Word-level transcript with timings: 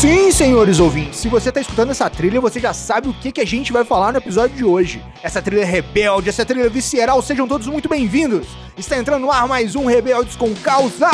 Sim, 0.00 0.30
senhores 0.30 0.80
ouvintes, 0.80 1.20
se 1.20 1.28
você 1.28 1.52
tá 1.52 1.60
escutando 1.60 1.90
essa 1.90 2.08
trilha, 2.08 2.40
você 2.40 2.58
já 2.58 2.72
sabe 2.72 3.10
o 3.10 3.12
que, 3.12 3.30
que 3.30 3.40
a 3.42 3.46
gente 3.46 3.70
vai 3.70 3.84
falar 3.84 4.12
no 4.12 4.16
episódio 4.16 4.56
de 4.56 4.64
hoje. 4.64 5.04
Essa 5.22 5.42
trilha 5.42 5.62
rebelde, 5.62 6.30
essa 6.30 6.42
trilha 6.42 6.70
visceral, 6.70 7.20
sejam 7.20 7.46
todos 7.46 7.66
muito 7.66 7.86
bem-vindos. 7.86 8.46
Está 8.78 8.96
entrando 8.96 9.20
no 9.20 9.30
ar 9.30 9.46
mais 9.46 9.76
um 9.76 9.84
Rebeldes 9.84 10.36
com 10.36 10.54
Causa. 10.54 11.10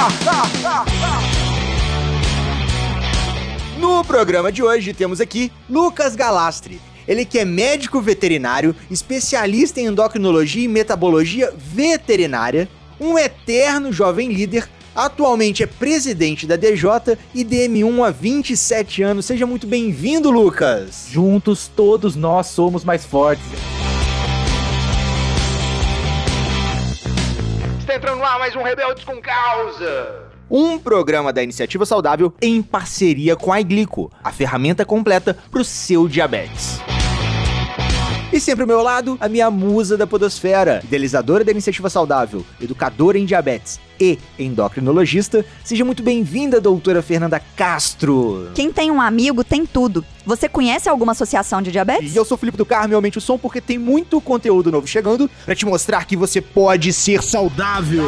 No 3.76 4.04
programa 4.04 4.52
de 4.52 4.62
hoje 4.62 4.94
temos 4.94 5.20
aqui 5.20 5.50
Lucas 5.68 6.14
Galastri. 6.14 6.80
Ele 7.08 7.24
que 7.24 7.40
é 7.40 7.44
médico 7.44 8.00
veterinário, 8.00 8.72
especialista 8.88 9.80
em 9.80 9.86
endocrinologia 9.86 10.64
e 10.64 10.68
metabologia 10.68 11.52
veterinária, 11.56 12.68
um 13.00 13.18
eterno 13.18 13.92
jovem 13.92 14.32
líder, 14.32 14.68
atualmente 14.96 15.62
é 15.62 15.66
presidente 15.66 16.46
da 16.46 16.56
DJ 16.56 17.18
e 17.34 17.44
DM1 17.44 18.04
há 18.04 18.10
27 18.10 19.02
anos. 19.02 19.26
Seja 19.26 19.46
muito 19.46 19.66
bem-vindo, 19.66 20.30
Lucas. 20.30 21.06
Juntos, 21.10 21.70
todos 21.76 22.16
nós 22.16 22.46
somos 22.46 22.84
mais 22.84 23.04
fortes. 23.04 23.44
Está 27.78 27.94
entrando 27.94 28.18
no 28.18 28.24
ar 28.24 28.38
mais 28.38 28.56
um 28.56 28.62
Rebeldes 28.62 29.04
com 29.04 29.20
Causa. 29.20 30.24
Um 30.50 30.78
programa 30.78 31.32
da 31.32 31.42
Iniciativa 31.42 31.84
Saudável 31.84 32.32
em 32.40 32.62
parceria 32.62 33.34
com 33.36 33.52
a 33.52 33.60
Iglico, 33.60 34.10
a 34.22 34.32
ferramenta 34.32 34.84
completa 34.84 35.36
para 35.50 35.60
o 35.60 35.64
seu 35.64 36.06
diabetes. 36.08 36.80
E 38.36 38.40
sempre 38.40 38.64
ao 38.64 38.68
meu 38.68 38.82
lado, 38.82 39.16
a 39.18 39.30
minha 39.30 39.50
musa 39.50 39.96
da 39.96 40.06
podosfera, 40.06 40.82
idealizadora 40.84 41.42
da 41.42 41.50
Iniciativa 41.50 41.88
Saudável, 41.88 42.44
educadora 42.60 43.16
em 43.16 43.24
diabetes 43.24 43.80
e 43.98 44.18
endocrinologista. 44.38 45.42
Seja 45.64 45.86
muito 45.86 46.02
bem-vinda, 46.02 46.60
doutora 46.60 47.00
Fernanda 47.00 47.40
Castro. 47.56 48.50
Quem 48.54 48.70
tem 48.70 48.90
um 48.90 49.00
amigo 49.00 49.42
tem 49.42 49.64
tudo. 49.64 50.04
Você 50.26 50.50
conhece 50.50 50.86
alguma 50.86 51.12
associação 51.12 51.62
de 51.62 51.72
diabetes? 51.72 52.14
E 52.14 52.18
eu 52.18 52.26
sou 52.26 52.34
o 52.34 52.38
Felipe 52.38 52.58
do 52.58 52.66
Carmo, 52.66 52.94
aumente 52.94 53.16
o 53.16 53.22
som 53.22 53.38
porque 53.38 53.58
tem 53.58 53.78
muito 53.78 54.20
conteúdo 54.20 54.70
novo 54.70 54.86
chegando 54.86 55.30
para 55.46 55.54
te 55.54 55.64
mostrar 55.64 56.04
que 56.04 56.14
você 56.14 56.42
pode 56.42 56.92
ser 56.92 57.22
saudável. 57.22 58.04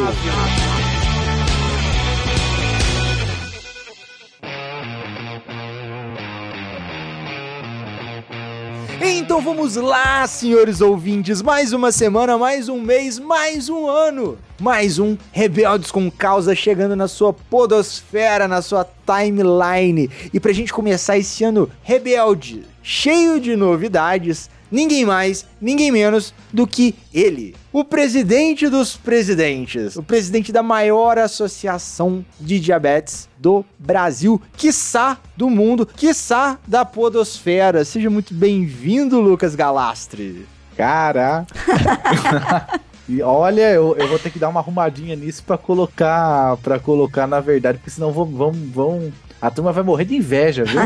Então 9.01 9.39
vamos 9.41 9.75
lá, 9.75 10.27
senhores 10.27 10.81
ouvintes, 10.81 11.41
mais 11.41 11.71
uma 11.71 11.91
semana, 11.91 12.37
mais 12.37 12.67
um 12.67 12.81
mês, 12.81 13.17
mais 13.17 13.69
um 13.69 13.87
ano, 13.87 14.37
mais 14.59 14.99
um 14.99 15.17
Rebeldes 15.31 15.89
com 15.89 16.11
Causa 16.11 16.53
chegando 16.53 16.95
na 16.95 17.07
sua 17.07 17.31
podosfera, 17.31 18.47
na 18.47 18.61
sua 18.61 18.85
timeline. 19.05 20.09
E 20.33 20.39
pra 20.39 20.51
gente 20.51 20.73
começar 20.73 21.17
esse 21.17 21.43
ano 21.43 21.69
rebelde, 21.81 22.65
cheio 22.83 23.39
de 23.39 23.55
novidades, 23.55 24.49
ninguém 24.69 25.05
mais, 25.05 25.45
ninguém 25.61 25.91
menos 25.91 26.33
do 26.51 26.67
que 26.67 26.93
ele, 27.13 27.55
o 27.71 27.83
presidente 27.83 28.67
dos 28.67 28.97
presidentes, 28.97 29.95
o 29.95 30.03
presidente 30.03 30.51
da 30.51 30.63
maior 30.63 31.17
associação 31.17 32.25
de 32.39 32.59
diabetes 32.59 33.29
do 33.37 33.63
Brasil, 33.77 34.41
quiçá 34.57 35.17
do 35.37 35.49
mundo, 35.49 35.85
quiçá 35.85 36.57
da 36.67 36.83
podosfera. 36.83 37.85
Seja 37.85 38.09
muito 38.09 38.33
bem-vindo, 38.33 39.21
Lucas 39.21 39.55
Galastre. 39.55 40.47
Cara. 40.75 41.45
E 43.09 43.23
olha, 43.23 43.71
eu, 43.71 43.95
eu 43.97 44.07
vou 44.07 44.19
ter 44.19 44.29
que 44.29 44.37
dar 44.37 44.49
uma 44.49 44.59
arrumadinha 44.59 45.15
nisso 45.15 45.43
pra 45.43 45.57
colocar, 45.57 46.55
para 46.57 46.77
colocar 46.77 47.25
na 47.25 47.39
verdade, 47.39 47.79
porque 47.79 47.89
senão 47.89 48.11
vão, 48.11 48.25
vão, 48.25 48.51
vão 48.51 49.11
a 49.41 49.49
turma 49.49 49.71
vai 49.71 49.83
morrer 49.83 50.05
de 50.05 50.15
inveja, 50.15 50.63
viu? 50.63 50.79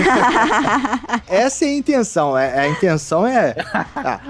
Essa 1.27 1.65
é 1.65 1.67
a 1.67 1.73
intenção. 1.73 2.37
É, 2.37 2.59
a 2.59 2.67
intenção 2.67 3.25
é 3.27 3.55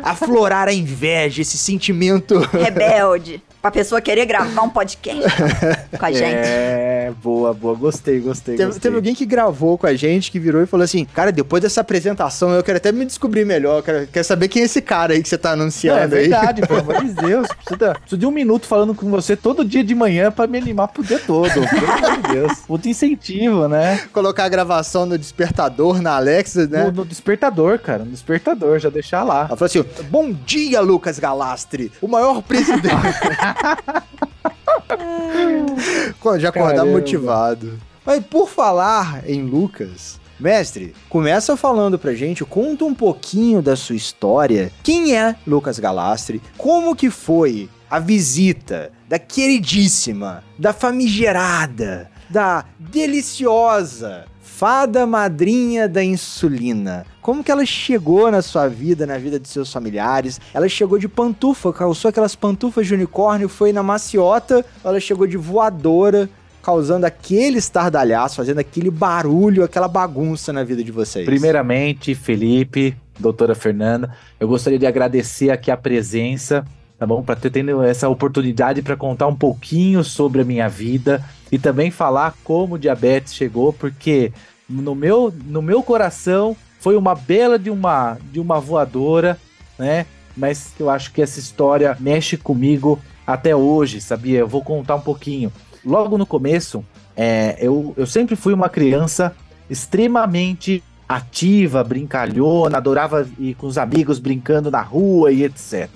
aflorar 0.01 0.67
a 0.67 0.73
inveja, 0.73 1.41
esse 1.41 1.57
sentimento 1.57 2.39
rebelde 2.39 3.43
pra 3.61 3.69
pessoa 3.69 4.01
querer 4.01 4.25
gravar 4.25 4.61
um 4.63 4.69
podcast 4.69 5.29
com 5.99 6.05
a 6.05 6.11
gente. 6.11 6.35
É, 6.35 6.82
boa, 7.13 7.53
boa. 7.53 7.75
Gostei, 7.75 8.19
gostei, 8.19 8.55
teve, 8.55 8.65
gostei. 8.67 8.81
Teve 8.81 8.95
alguém 8.95 9.13
que 9.15 9.25
gravou 9.25 9.77
com 9.77 9.87
a 9.87 9.93
gente, 9.93 10.31
que 10.31 10.39
virou 10.39 10.61
e 10.61 10.65
falou 10.65 10.83
assim: 10.83 11.05
Cara, 11.05 11.31
depois 11.31 11.61
dessa 11.61 11.81
apresentação 11.81 12.51
eu 12.51 12.63
quero 12.63 12.77
até 12.77 12.91
me 12.91 13.05
descobrir 13.05 13.45
melhor. 13.45 13.81
Quero, 13.83 14.07
quero 14.07 14.25
saber 14.25 14.47
quem 14.47 14.61
é 14.61 14.65
esse 14.65 14.81
cara 14.81 15.13
aí 15.13 15.21
que 15.21 15.29
você 15.29 15.37
tá 15.37 15.51
anunciando 15.51 16.15
aí. 16.15 16.25
É 16.25 16.27
verdade, 16.27 16.61
pelo 16.67 16.79
amor 16.79 17.03
de 17.03 17.13
Deus. 17.13 17.47
Preciso 17.47 18.17
de 18.17 18.25
um 18.25 18.31
minuto 18.31 18.65
falando 18.65 18.93
com 18.93 19.09
você 19.09 19.35
todo 19.35 19.63
dia 19.63 19.83
de 19.83 19.95
manhã 19.95 20.31
pra 20.31 20.47
me 20.47 20.57
animar 20.57 20.87
pro 20.87 21.03
dia 21.03 21.19
todo. 21.19 21.51
Pelo 21.51 21.91
amor 21.91 22.21
de 22.21 22.33
Deus. 22.33 22.51
Muito 22.67 22.89
incentivo, 22.89 23.67
né? 23.67 24.01
Colocar 24.11 24.45
a 24.45 24.49
gravação 24.49 25.05
no 25.05 25.17
despertador, 25.17 26.01
na 26.01 26.15
Alexa, 26.15 26.67
né? 26.67 26.85
No, 26.85 26.91
no 26.91 27.05
despertador, 27.05 27.79
cara. 27.79 28.03
No 28.03 28.11
despertador, 28.11 28.79
já 28.79 28.89
deixar 28.89 29.23
lá. 29.23 29.45
Ela 29.47 29.57
falou 29.57 29.65
assim: 29.65 29.83
Bom 30.09 30.31
dia, 30.31 30.81
Lucas 30.81 31.19
Galastre, 31.19 31.91
o 32.01 32.07
maior 32.07 32.41
presidente. 32.41 32.93
Já 36.39 36.49
acordar 36.49 36.75
Caramba. 36.75 36.91
motivado. 36.91 37.79
Mas 38.05 38.23
por 38.25 38.49
falar 38.49 39.27
em 39.29 39.43
Lucas, 39.43 40.19
mestre, 40.39 40.93
começa 41.09 41.55
falando 41.55 41.97
pra 41.97 42.13
gente, 42.13 42.43
conta 42.43 42.85
um 42.85 42.93
pouquinho 42.93 43.61
da 43.61 43.75
sua 43.75 43.95
história. 43.95 44.71
Quem 44.83 45.15
é 45.15 45.35
Lucas 45.47 45.79
Galastre? 45.79 46.41
Como 46.57 46.95
que 46.95 47.09
foi 47.09 47.69
a 47.89 47.99
visita 47.99 48.91
da 49.07 49.19
queridíssima, 49.19 50.43
da 50.57 50.73
famigerada, 50.73 52.09
da 52.29 52.65
deliciosa 52.79 54.25
fada 54.41 55.05
madrinha 55.05 55.89
da 55.89 56.03
insulina. 56.03 57.05
Como 57.23 57.41
que 57.41 57.49
ela 57.49 57.65
chegou 57.65 58.29
na 58.29 58.41
sua 58.41 58.67
vida, 58.67 59.07
na 59.07 59.17
vida 59.17 59.39
de 59.39 59.47
seus 59.47 59.71
familiares? 59.71 60.41
Ela 60.53 60.67
chegou 60.67 60.99
de 60.99 61.07
pantufa, 61.07 61.71
calçou 61.71 62.09
aquelas 62.09 62.35
pantufas 62.35 62.85
de 62.85 62.93
unicórnio, 62.93 63.47
foi 63.47 63.71
na 63.71 63.81
maciota, 63.81 64.65
ela 64.83 64.99
chegou 64.99 65.25
de 65.25 65.37
voadora, 65.37 66.29
causando 66.61 67.05
aquele 67.05 67.59
estardalhaço, 67.59 68.35
fazendo 68.35 68.59
aquele 68.59 68.91
barulho, 68.91 69.63
aquela 69.63 69.87
bagunça 69.87 70.51
na 70.51 70.65
vida 70.65 70.83
de 70.83 70.91
vocês. 70.91 71.25
Primeiramente, 71.25 72.13
Felipe, 72.13 72.93
doutora 73.17 73.55
Fernanda, 73.55 74.13
eu 74.37 74.45
gostaria 74.45 74.77
de 74.77 74.85
agradecer 74.85 75.49
aqui 75.49 75.71
a 75.71 75.77
presença 75.77 76.65
tá 76.99 77.07
bom? 77.07 77.23
Para 77.23 77.35
ter 77.35 77.49
tendo 77.49 77.81
essa 77.83 78.07
oportunidade 78.07 78.81
para 78.81 78.95
contar 78.95 79.27
um 79.27 79.35
pouquinho 79.35 80.03
sobre 80.03 80.41
a 80.41 80.45
minha 80.45 80.69
vida 80.69 81.23
e 81.51 81.57
também 81.57 81.89
falar 81.89 82.35
como 82.43 82.75
o 82.75 82.79
diabetes 82.79 83.33
chegou, 83.33 83.73
porque 83.73 84.31
no 84.69 84.95
meu, 84.95 85.33
no 85.45 85.61
meu 85.61 85.83
coração 85.83 86.55
foi 86.83 86.97
uma 86.97 87.15
bela 87.15 87.57
de 87.57 87.69
uma, 87.69 88.17
de 88.29 88.41
uma 88.41 88.59
voadora, 88.59 89.39
né? 89.79 90.05
Mas 90.35 90.73
eu 90.77 90.89
acho 90.89 91.13
que 91.13 91.21
essa 91.21 91.39
história 91.39 91.95
mexe 91.97 92.35
comigo 92.35 92.99
até 93.25 93.55
hoje, 93.55 94.01
sabia? 94.01 94.39
Eu 94.39 94.49
vou 94.49 94.61
contar 94.61 94.95
um 94.95 95.01
pouquinho. 95.01 95.49
Logo 95.85 96.17
no 96.17 96.25
começo, 96.25 96.83
é, 97.15 97.55
eu, 97.61 97.93
eu 97.95 98.05
sempre 98.05 98.35
fui 98.35 98.53
uma 98.53 98.67
criança 98.67 99.33
extremamente 99.69 100.83
ativa, 101.07 101.85
brincalhona, 101.85 102.75
adorava 102.75 103.25
ir 103.39 103.53
com 103.53 103.67
os 103.67 103.77
amigos 103.77 104.19
brincando 104.19 104.69
na 104.69 104.81
rua 104.81 105.31
e 105.31 105.45
etc. 105.45 105.87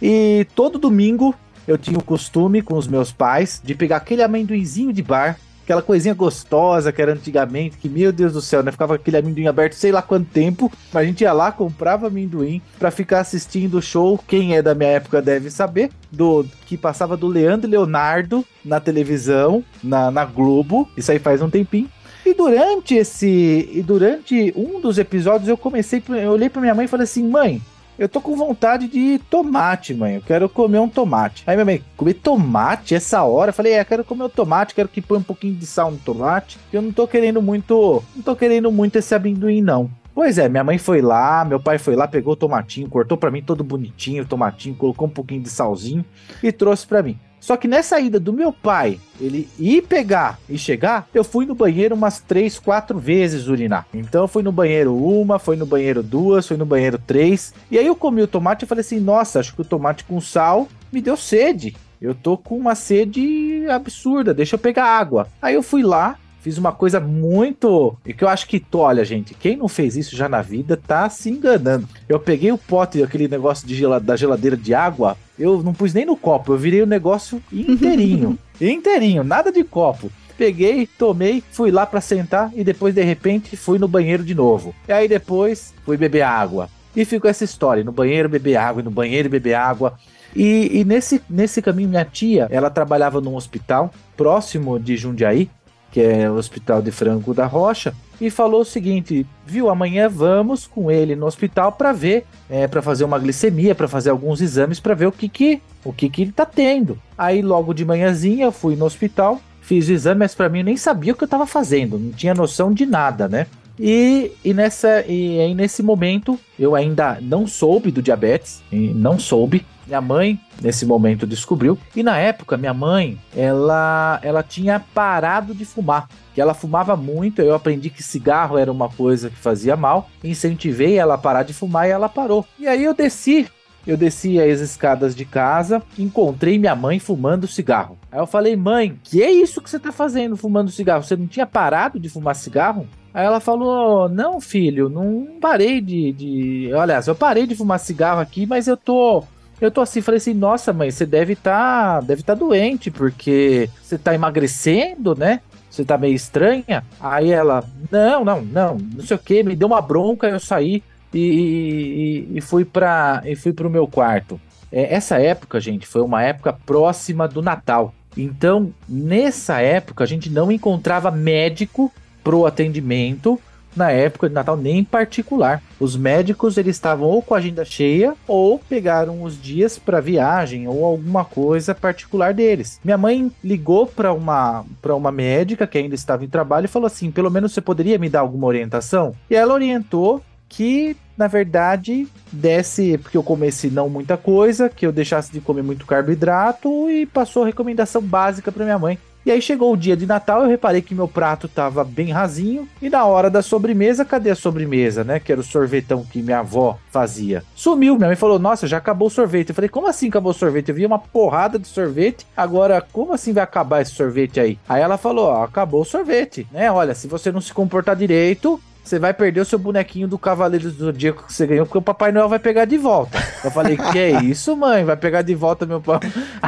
E 0.00 0.46
todo 0.54 0.78
domingo 0.78 1.34
eu 1.68 1.76
tinha 1.76 1.98
o 1.98 2.04
costume 2.04 2.62
com 2.62 2.78
os 2.78 2.88
meus 2.88 3.12
pais 3.12 3.60
de 3.62 3.74
pegar 3.74 3.98
aquele 3.98 4.22
amendoinzinho 4.22 4.90
de 4.90 5.02
bar 5.02 5.38
aquela 5.64 5.82
coisinha 5.82 6.14
gostosa 6.14 6.92
que 6.92 7.02
era 7.02 7.12
antigamente, 7.12 7.78
que 7.78 7.88
meu 7.88 8.12
Deus 8.12 8.32
do 8.32 8.40
céu, 8.40 8.62
né? 8.62 8.70
Ficava 8.70 8.94
aquele 8.94 9.16
amendoim 9.16 9.46
aberto 9.46 9.72
sei 9.72 9.90
lá 9.90 10.02
quanto 10.02 10.30
tempo, 10.30 10.70
mas 10.92 11.02
a 11.02 11.06
gente 11.06 11.22
ia 11.22 11.32
lá, 11.32 11.50
comprava 11.50 12.06
amendoim 12.06 12.62
para 12.78 12.90
ficar 12.90 13.20
assistindo 13.20 13.78
o 13.78 13.82
show. 13.82 14.18
Quem 14.28 14.54
é 14.54 14.62
da 14.62 14.74
minha 14.74 14.90
época 14.90 15.20
deve 15.20 15.50
saber, 15.50 15.90
do 16.12 16.44
que 16.66 16.76
passava 16.76 17.16
do 17.16 17.26
Leandro 17.26 17.68
Leonardo 17.68 18.44
na 18.64 18.78
televisão, 18.78 19.64
na, 19.82 20.10
na 20.10 20.24
Globo. 20.24 20.88
Isso 20.96 21.10
aí 21.10 21.18
faz 21.18 21.40
um 21.42 21.50
tempinho. 21.50 21.88
E 22.26 22.32
durante 22.32 22.94
esse. 22.94 23.68
E 23.70 23.82
durante 23.82 24.52
um 24.56 24.80
dos 24.80 24.98
episódios 24.98 25.48
eu 25.48 25.56
comecei. 25.56 26.02
Eu 26.08 26.32
olhei 26.32 26.48
pra 26.48 26.60
minha 26.60 26.74
mãe 26.74 26.86
e 26.86 26.88
falei 26.88 27.04
assim: 27.04 27.22
mãe, 27.28 27.60
eu 27.98 28.08
tô 28.08 28.20
com 28.20 28.36
vontade 28.36 28.88
de 28.88 29.20
tomate, 29.30 29.94
mãe. 29.94 30.16
Eu 30.16 30.22
quero 30.22 30.48
comer 30.48 30.78
um 30.78 30.88
tomate. 30.88 31.44
Aí 31.46 31.56
minha 31.56 31.64
mãe, 31.64 31.84
comer 31.96 32.14
tomate 32.14 32.94
essa 32.94 33.22
hora? 33.22 33.50
Eu 33.50 33.54
falei, 33.54 33.74
é, 33.74 33.84
quero 33.84 34.04
comer 34.04 34.24
o 34.24 34.26
um 34.26 34.30
tomate, 34.30 34.74
quero 34.74 34.88
que 34.88 35.00
põe 35.00 35.18
um 35.18 35.22
pouquinho 35.22 35.54
de 35.54 35.66
sal 35.66 35.90
no 35.90 35.98
tomate. 35.98 36.58
Eu 36.72 36.82
não 36.82 36.92
tô 36.92 37.06
querendo 37.06 37.40
muito. 37.40 38.02
Não 38.14 38.22
tô 38.22 38.34
querendo 38.34 38.70
muito 38.72 38.96
esse 38.96 39.14
amendoim, 39.14 39.62
não. 39.62 39.90
Pois 40.14 40.38
é, 40.38 40.48
minha 40.48 40.62
mãe 40.62 40.78
foi 40.78 41.02
lá, 41.02 41.44
meu 41.44 41.58
pai 41.58 41.76
foi 41.76 41.96
lá, 41.96 42.06
pegou 42.06 42.34
o 42.34 42.36
tomatinho, 42.36 42.88
cortou 42.88 43.18
para 43.18 43.32
mim 43.32 43.42
todo 43.42 43.64
bonitinho 43.64 44.22
o 44.22 44.26
tomatinho, 44.26 44.76
colocou 44.76 45.08
um 45.08 45.10
pouquinho 45.10 45.42
de 45.42 45.50
salzinho 45.50 46.04
e 46.40 46.52
trouxe 46.52 46.86
para 46.86 47.02
mim. 47.02 47.18
Só 47.44 47.58
que 47.58 47.68
nessa 47.68 48.00
ida 48.00 48.18
do 48.18 48.32
meu 48.32 48.50
pai, 48.50 48.98
ele 49.20 49.46
ir 49.58 49.82
pegar 49.82 50.38
e 50.48 50.56
chegar, 50.56 51.06
eu 51.12 51.22
fui 51.22 51.44
no 51.44 51.54
banheiro 51.54 51.94
umas 51.94 52.18
três, 52.18 52.58
quatro 52.58 52.98
vezes 52.98 53.48
urinar. 53.48 53.86
Então 53.92 54.22
eu 54.22 54.28
fui 54.28 54.42
no 54.42 54.50
banheiro 54.50 54.96
uma, 54.96 55.38
fui 55.38 55.54
no 55.54 55.66
banheiro 55.66 56.02
duas, 56.02 56.48
fui 56.48 56.56
no 56.56 56.64
banheiro 56.64 56.96
três. 56.96 57.52
E 57.70 57.78
aí 57.78 57.86
eu 57.86 57.94
comi 57.94 58.22
o 58.22 58.26
tomate 58.26 58.64
e 58.64 58.66
falei 58.66 58.80
assim: 58.80 58.98
nossa, 58.98 59.40
acho 59.40 59.54
que 59.54 59.60
o 59.60 59.64
tomate 59.64 60.04
com 60.04 60.22
sal 60.22 60.66
me 60.90 61.02
deu 61.02 61.18
sede. 61.18 61.76
Eu 62.00 62.14
tô 62.14 62.38
com 62.38 62.56
uma 62.56 62.74
sede 62.74 63.66
absurda, 63.68 64.32
deixa 64.32 64.54
eu 64.54 64.58
pegar 64.58 64.86
água. 64.86 65.28
Aí 65.42 65.54
eu 65.54 65.62
fui 65.62 65.82
lá, 65.82 66.16
Fiz 66.44 66.58
uma 66.58 66.72
coisa 66.72 67.00
muito. 67.00 67.96
E 68.04 68.12
que 68.12 68.22
eu 68.22 68.28
acho 68.28 68.46
que, 68.46 68.62
olha, 68.74 69.02
gente, 69.02 69.32
quem 69.32 69.56
não 69.56 69.66
fez 69.66 69.96
isso 69.96 70.14
já 70.14 70.28
na 70.28 70.42
vida 70.42 70.76
tá 70.76 71.08
se 71.08 71.30
enganando. 71.30 71.88
Eu 72.06 72.20
peguei 72.20 72.52
o 72.52 72.58
pote, 72.58 73.02
aquele 73.02 73.26
negócio 73.26 73.66
de 73.66 73.74
gel... 73.74 73.98
da 73.98 74.14
geladeira 74.14 74.54
de 74.54 74.74
água, 74.74 75.16
eu 75.38 75.62
não 75.62 75.72
pus 75.72 75.94
nem 75.94 76.04
no 76.04 76.18
copo, 76.18 76.52
eu 76.52 76.58
virei 76.58 76.82
o 76.82 76.86
negócio 76.86 77.42
inteirinho. 77.50 78.38
inteirinho, 78.60 79.24
nada 79.24 79.50
de 79.50 79.64
copo. 79.64 80.12
Peguei, 80.36 80.86
tomei, 80.86 81.42
fui 81.50 81.70
lá 81.70 81.86
para 81.86 82.02
sentar 82.02 82.52
e 82.54 82.62
depois, 82.62 82.94
de 82.94 83.02
repente, 83.02 83.56
fui 83.56 83.78
no 83.78 83.88
banheiro 83.88 84.22
de 84.22 84.34
novo. 84.34 84.74
E 84.86 84.92
aí 84.92 85.08
depois 85.08 85.72
fui 85.82 85.96
beber 85.96 86.20
água. 86.20 86.68
E 86.94 87.06
ficou 87.06 87.30
essa 87.30 87.44
história: 87.44 87.82
no 87.82 87.90
banheiro 87.90 88.28
beber 88.28 88.56
água, 88.56 88.82
no 88.82 88.90
banheiro 88.90 89.30
beber 89.30 89.54
água. 89.54 89.94
E, 90.36 90.80
e, 90.80 90.84
nesse, 90.84 91.22
nesse 91.30 91.62
caminho, 91.62 91.88
minha 91.88 92.04
tia, 92.04 92.48
ela 92.50 92.68
trabalhava 92.68 93.18
num 93.18 93.34
hospital 93.34 93.90
próximo 94.14 94.78
de 94.78 94.94
Jundiaí, 94.94 95.48
que 95.94 96.00
é 96.00 96.28
o 96.28 96.34
Hospital 96.34 96.82
de 96.82 96.90
Franco 96.90 97.32
da 97.32 97.46
Rocha, 97.46 97.94
e 98.20 98.28
falou 98.28 98.62
o 98.62 98.64
seguinte: 98.64 99.24
viu, 99.46 99.70
amanhã 99.70 100.08
vamos 100.08 100.66
com 100.66 100.90
ele 100.90 101.14
no 101.14 101.24
hospital 101.24 101.70
para 101.70 101.92
ver, 101.92 102.26
é, 102.50 102.66
para 102.66 102.82
fazer 102.82 103.04
uma 103.04 103.16
glicemia, 103.16 103.76
para 103.76 103.86
fazer 103.86 104.10
alguns 104.10 104.40
exames, 104.40 104.80
para 104.80 104.92
ver 104.92 105.06
o 105.06 105.12
que 105.12 105.28
que 105.28 105.62
o 105.84 105.92
que 105.92 106.10
que 106.10 106.22
ele 106.22 106.32
tá 106.32 106.44
tendo. 106.44 106.98
Aí 107.16 107.40
logo 107.42 107.72
de 107.72 107.84
manhãzinha 107.84 108.46
eu 108.46 108.50
fui 108.50 108.74
no 108.74 108.84
hospital, 108.84 109.40
fiz 109.60 109.88
o 109.88 109.92
exame, 109.92 110.18
mas 110.18 110.34
para 110.34 110.48
mim 110.48 110.58
eu 110.58 110.64
nem 110.64 110.76
sabia 110.76 111.12
o 111.12 111.16
que 111.16 111.22
eu 111.22 111.28
tava 111.28 111.46
fazendo, 111.46 111.96
não 111.96 112.10
tinha 112.10 112.34
noção 112.34 112.72
de 112.72 112.84
nada, 112.84 113.28
né? 113.28 113.46
E, 113.78 114.32
e, 114.44 114.52
nessa, 114.52 115.04
e 115.06 115.38
aí 115.38 115.54
nesse 115.54 115.80
momento 115.80 116.38
eu 116.58 116.74
ainda 116.74 117.18
não 117.20 117.46
soube 117.46 117.92
do 117.92 118.02
diabetes, 118.02 118.64
não 118.72 119.16
soube. 119.16 119.64
Minha 119.86 120.00
mãe, 120.00 120.40
nesse 120.60 120.86
momento, 120.86 121.26
descobriu. 121.26 121.78
E 121.94 122.02
na 122.02 122.18
época, 122.18 122.56
minha 122.56 122.74
mãe, 122.74 123.18
ela, 123.36 124.18
ela 124.22 124.42
tinha 124.42 124.80
parado 124.94 125.54
de 125.54 125.64
fumar. 125.64 126.08
Que 126.34 126.40
ela 126.40 126.54
fumava 126.54 126.96
muito, 126.96 127.42
eu 127.42 127.54
aprendi 127.54 127.90
que 127.90 128.02
cigarro 128.02 128.58
era 128.58 128.72
uma 128.72 128.88
coisa 128.88 129.30
que 129.30 129.36
fazia 129.36 129.76
mal. 129.76 130.08
Incentivei 130.22 130.96
ela 130.96 131.14
a 131.14 131.18
parar 131.18 131.42
de 131.42 131.52
fumar 131.52 131.86
e 131.86 131.92
ela 131.92 132.08
parou. 132.08 132.44
E 132.58 132.66
aí 132.66 132.84
eu 132.84 132.94
desci 132.94 133.48
eu 133.86 133.98
desci 133.98 134.40
as 134.40 134.60
escadas 134.60 135.14
de 135.14 135.26
casa, 135.26 135.82
encontrei 135.98 136.58
minha 136.58 136.74
mãe 136.74 136.98
fumando 136.98 137.46
cigarro. 137.46 137.98
Aí 138.10 138.18
eu 138.18 138.26
falei, 138.26 138.56
mãe, 138.56 138.98
que 139.04 139.22
é 139.22 139.30
isso 139.30 139.60
que 139.60 139.68
você 139.68 139.78
tá 139.78 139.92
fazendo 139.92 140.38
fumando 140.38 140.70
cigarro? 140.70 141.02
Você 141.02 141.14
não 141.14 141.26
tinha 141.26 141.46
parado 141.46 142.00
de 142.00 142.08
fumar 142.08 142.34
cigarro? 142.34 142.88
Aí 143.14 143.24
ela 143.24 143.38
falou: 143.38 144.08
Não, 144.08 144.40
filho, 144.40 144.88
não 144.88 145.38
parei 145.40 145.80
de. 145.80 146.12
de... 146.12 146.74
Aliás, 146.74 147.06
eu 147.06 147.14
parei 147.14 147.46
de 147.46 147.54
fumar 147.54 147.78
cigarro 147.78 148.20
aqui, 148.20 148.44
mas 148.44 148.66
eu 148.66 148.76
tô. 148.76 149.22
Eu 149.64 149.70
tô 149.70 149.80
assim, 149.80 150.00
falei 150.00 150.18
assim, 150.18 150.34
nossa, 150.34 150.72
mãe, 150.72 150.90
você 150.90 151.06
deve. 151.06 151.34
Tá, 151.34 152.00
deve 152.00 152.22
tá 152.22 152.34
doente, 152.34 152.90
porque 152.90 153.68
você 153.82 153.96
tá 153.96 154.14
emagrecendo, 154.14 155.14
né? 155.14 155.40
Você 155.70 155.84
tá 155.84 155.98
meio 155.98 156.14
estranha. 156.14 156.84
Aí 157.00 157.30
ela, 157.30 157.64
não, 157.90 158.24
não, 158.24 158.42
não, 158.42 158.78
não 158.78 159.04
sei 159.04 159.16
o 159.16 159.20
que, 159.20 159.42
me 159.42 159.56
deu 159.56 159.66
uma 159.66 159.80
bronca, 159.80 160.28
eu 160.28 160.38
saí 160.38 160.82
e, 161.12 162.28
e, 162.32 162.38
e 162.38 162.40
fui 162.40 162.64
para 162.64 163.22
e 163.24 163.34
fui 163.34 163.52
pro 163.52 163.70
meu 163.70 163.86
quarto. 163.86 164.40
É, 164.70 164.94
essa 164.94 165.18
época, 165.18 165.60
gente, 165.60 165.86
foi 165.86 166.02
uma 166.02 166.22
época 166.22 166.52
próxima 166.52 167.26
do 167.26 167.42
Natal. 167.42 167.92
Então, 168.16 168.72
nessa 168.88 169.60
época, 169.60 170.04
a 170.04 170.06
gente 170.06 170.30
não 170.30 170.52
encontrava 170.52 171.10
médico 171.10 171.92
pro 172.22 172.46
atendimento 172.46 173.40
na 173.76 173.90
época 173.90 174.28
de 174.28 174.34
Natal, 174.34 174.56
nem 174.56 174.78
em 174.78 174.84
particular. 174.84 175.62
Os 175.78 175.96
médicos 175.96 176.56
eles 176.56 176.76
estavam 176.76 177.08
ou 177.08 177.22
com 177.22 177.34
a 177.34 177.38
agenda 177.38 177.64
cheia 177.64 178.14
ou 178.26 178.58
pegaram 178.58 179.22
os 179.22 179.40
dias 179.40 179.78
para 179.78 180.00
viagem 180.00 180.68
ou 180.68 180.84
alguma 180.84 181.24
coisa 181.24 181.74
particular 181.74 182.32
deles. 182.32 182.80
Minha 182.84 182.98
mãe 182.98 183.30
ligou 183.42 183.86
para 183.86 184.12
uma 184.12 184.64
para 184.80 184.94
uma 184.94 185.10
médica 185.10 185.66
que 185.66 185.78
ainda 185.78 185.94
estava 185.94 186.24
em 186.24 186.28
trabalho 186.28 186.66
e 186.66 186.68
falou 186.68 186.86
assim: 186.86 187.10
"Pelo 187.10 187.30
menos 187.30 187.52
você 187.52 187.60
poderia 187.60 187.98
me 187.98 188.08
dar 188.08 188.20
alguma 188.20 188.46
orientação?" 188.46 189.14
E 189.30 189.34
ela 189.34 189.54
orientou 189.54 190.22
que 190.48 190.96
na 191.16 191.26
verdade 191.26 192.06
desse 192.30 192.98
porque 192.98 193.16
eu 193.16 193.22
comesse 193.22 193.70
não 193.70 193.88
muita 193.88 194.16
coisa, 194.16 194.68
que 194.68 194.86
eu 194.86 194.92
deixasse 194.92 195.32
de 195.32 195.40
comer 195.40 195.62
muito 195.62 195.86
carboidrato 195.86 196.90
e 196.90 197.06
passou 197.06 197.42
a 197.42 197.46
recomendação 197.46 198.02
básica 198.02 198.52
para 198.52 198.64
minha 198.64 198.78
mãe 198.78 198.98
e 199.26 199.30
aí 199.30 199.40
chegou 199.40 199.72
o 199.72 199.76
dia 199.76 199.96
de 199.96 200.04
Natal, 200.04 200.42
eu 200.42 200.48
reparei 200.48 200.82
que 200.82 200.94
meu 200.94 201.08
prato 201.08 201.48
tava 201.48 201.82
bem 201.82 202.10
rasinho. 202.10 202.68
E 202.82 202.90
na 202.90 203.04
hora 203.06 203.30
da 203.30 203.40
sobremesa, 203.40 204.04
cadê 204.04 204.30
a 204.30 204.34
sobremesa, 204.34 205.02
né? 205.02 205.18
Que 205.18 205.32
era 205.32 205.40
o 205.40 205.44
sorvetão 205.44 206.04
que 206.04 206.20
minha 206.20 206.40
avó 206.40 206.78
fazia. 206.90 207.42
Sumiu. 207.54 207.96
Minha 207.96 208.08
mãe 208.08 208.16
falou: 208.16 208.38
Nossa, 208.38 208.66
já 208.66 208.76
acabou 208.76 209.08
o 209.08 209.10
sorvete. 209.10 209.48
Eu 209.48 209.54
falei: 209.54 209.68
Como 209.70 209.86
assim 209.86 210.08
acabou 210.08 210.30
o 210.30 210.34
sorvete? 210.34 210.68
Eu 210.68 210.74
vi 210.74 210.84
uma 210.84 210.98
porrada 210.98 211.58
de 211.58 211.66
sorvete. 211.66 212.26
Agora, 212.36 212.80
como 212.92 213.14
assim 213.14 213.32
vai 213.32 213.42
acabar 213.42 213.80
esse 213.80 213.92
sorvete 213.92 214.38
aí? 214.38 214.58
Aí 214.68 214.82
ela 214.82 214.98
falou: 214.98 215.26
Ó, 215.26 215.42
acabou 215.42 215.80
o 215.80 215.86
sorvete, 215.86 216.46
né? 216.52 216.70
Olha, 216.70 216.94
se 216.94 217.08
você 217.08 217.32
não 217.32 217.40
se 217.40 217.52
comportar 217.52 217.96
direito, 217.96 218.60
você 218.84 218.98
vai 218.98 219.14
perder 219.14 219.40
o 219.40 219.44
seu 219.46 219.58
bonequinho 219.58 220.06
do 220.06 220.18
Cavaleiro 220.18 220.70
do 220.70 220.76
Zodíaco 220.76 221.26
que 221.26 221.32
você 221.32 221.46
ganhou, 221.46 221.64
porque 221.64 221.78
o 221.78 221.82
Papai 221.82 222.12
Noel 222.12 222.28
vai 222.28 222.38
pegar 222.38 222.66
de 222.66 222.76
volta. 222.76 223.18
Eu 223.42 223.50
falei, 223.50 223.78
que 223.78 223.98
é 223.98 224.22
isso, 224.22 224.54
mãe? 224.54 224.84
Vai 224.84 224.96
pegar 224.96 225.22
de 225.22 225.34
volta 225.34 225.64
meu 225.64 225.80
pai. 225.80 226.00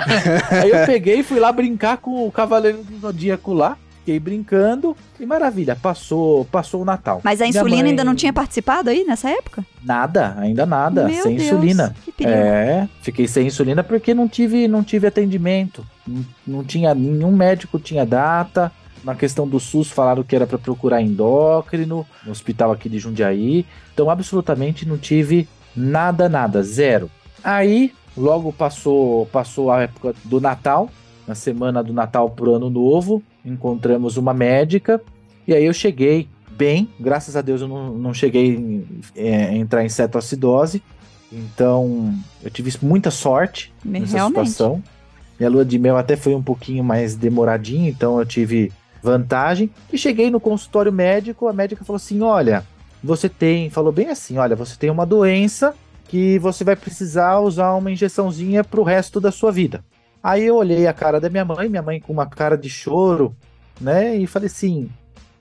Aí 0.51 0.71
eu 0.71 0.85
peguei 0.85 1.21
e 1.21 1.23
fui 1.23 1.41
lá 1.41 1.51
brincar 1.51 1.97
com 1.97 2.27
o 2.27 2.31
Cavaleiro 2.31 2.83
do 2.83 2.99
Zodíaco 2.99 3.55
lá. 3.55 3.79
Fiquei 4.01 4.21
brincando 4.21 4.97
e 5.19 5.27
maravilha, 5.27 5.75
passou, 5.75 6.45
passou 6.45 6.83
o 6.83 6.85
Natal. 6.85 7.21
Mas 7.25 7.41
a 7.41 7.47
insulina 7.47 7.83
mãe... 7.83 7.91
ainda 7.91 8.05
não 8.05 8.15
tinha 8.15 8.33
participado 8.33 8.89
aí 8.89 9.03
nessa 9.03 9.29
época? 9.29 9.67
Nada, 9.83 10.37
ainda 10.39 10.65
nada, 10.65 11.09
Meu 11.09 11.25
sem 11.25 11.35
Deus, 11.35 11.49
insulina. 11.49 11.97
que 12.05 12.13
perigo. 12.13 12.37
É, 12.37 12.89
fiquei 13.03 13.27
sem 13.27 13.49
insulina 13.49 13.83
porque 13.83 14.15
não 14.15 14.29
tive, 14.29 14.69
não 14.69 14.85
tive 14.85 15.09
atendimento. 15.09 15.85
Não, 16.07 16.25
não 16.47 16.63
tinha 16.63 16.95
nenhum 16.95 17.33
médico 17.33 17.81
tinha 17.81 18.07
data. 18.07 18.71
Na 19.07 19.15
questão 19.15 19.47
do 19.47 19.61
SUS, 19.61 19.89
falaram 19.89 20.25
que 20.25 20.35
era 20.35 20.49
para 20.49 20.59
procurar 20.59 21.01
endócrino, 21.01 22.05
no 22.25 22.33
hospital 22.33 22.73
aqui 22.73 22.89
de 22.89 22.99
Jundiaí. 22.99 23.65
Então, 23.95 24.11
absolutamente 24.11 24.85
não 24.85 24.99
tive 24.99 25.49
nada, 25.77 26.29
nada, 26.29 26.61
zero. 26.61 27.09
Aí, 27.45 27.93
logo 28.17 28.53
passou, 28.53 29.27
passou 29.27 29.71
a 29.71 29.83
época 29.83 30.13
do 30.25 30.41
Natal, 30.41 30.91
na 31.25 31.37
semana 31.37 31.85
do 31.85 31.93
Natal 31.93 32.31
pro 32.31 32.57
Ano 32.57 32.69
Novo, 32.69 33.23
encontramos 33.45 34.17
uma 34.17 34.35
médica, 34.35 35.01
e 35.47 35.55
aí 35.55 35.65
eu 35.65 35.73
cheguei 35.73 36.29
bem, 36.51 36.89
graças 36.99 37.37
a 37.37 37.43
Deus 37.43 37.61
eu 37.61 37.69
não, 37.69 37.93
não 37.93 38.13
cheguei 38.13 38.85
é, 39.15 39.45
a 39.45 39.55
entrar 39.55 39.85
em 39.85 39.89
cetoacidose, 39.89 40.83
então 41.31 42.13
eu 42.43 42.51
tive 42.51 42.73
muita 42.83 43.13
sorte 43.13 43.73
nessa 43.85 44.17
Realmente. 44.17 44.51
situação. 44.51 44.83
Minha 45.39 45.51
lua 45.51 45.65
de 45.65 45.79
mel 45.79 45.97
até 45.97 46.17
foi 46.17 46.35
um 46.35 46.43
pouquinho 46.43 46.83
mais 46.83 47.15
demoradinha, 47.15 47.89
então 47.89 48.19
eu 48.19 48.27
tive 48.27 48.73
vantagem. 49.03 49.71
E 49.93 49.99
cheguei 49.99 50.31
no 50.31 50.41
consultório 50.41 50.93
médico, 50.93 51.49
a 51.49 51.53
médica 51.53 51.85
falou 51.85 51.97
assim: 51.97 52.23
olha, 52.23 52.65
você 53.03 53.29
tem, 53.29 53.71
falou 53.71 53.93
bem 53.93 54.09
assim: 54.09 54.39
olha, 54.39 54.57
você 54.57 54.77
tem 54.77 54.91
uma 54.91 55.07
doença 55.07 55.75
que 56.09 56.39
você 56.39 56.65
vai 56.65 56.77
precisar 56.77 57.41
usar 57.41 57.73
uma 57.75 57.91
injeçãozinha 57.91 58.63
pro 58.63 58.83
resto 58.83 59.21
da 59.21 59.31
sua 59.33 59.51
vida. 59.51 59.85
Aí 60.23 60.45
eu 60.45 60.57
olhei 60.57 60.87
a 60.87 60.93
cara 60.93 61.21
da 61.21 61.29
minha 61.29 61.45
mãe, 61.45 61.69
minha 61.69 61.83
mãe 61.83 62.01
com 62.01 62.13
uma 62.13 62.27
cara 62.27 62.57
de 62.57 62.69
choro, 62.69 63.35
né? 63.81 64.17
E 64.17 64.27
falei 64.27 64.47
assim. 64.47 64.91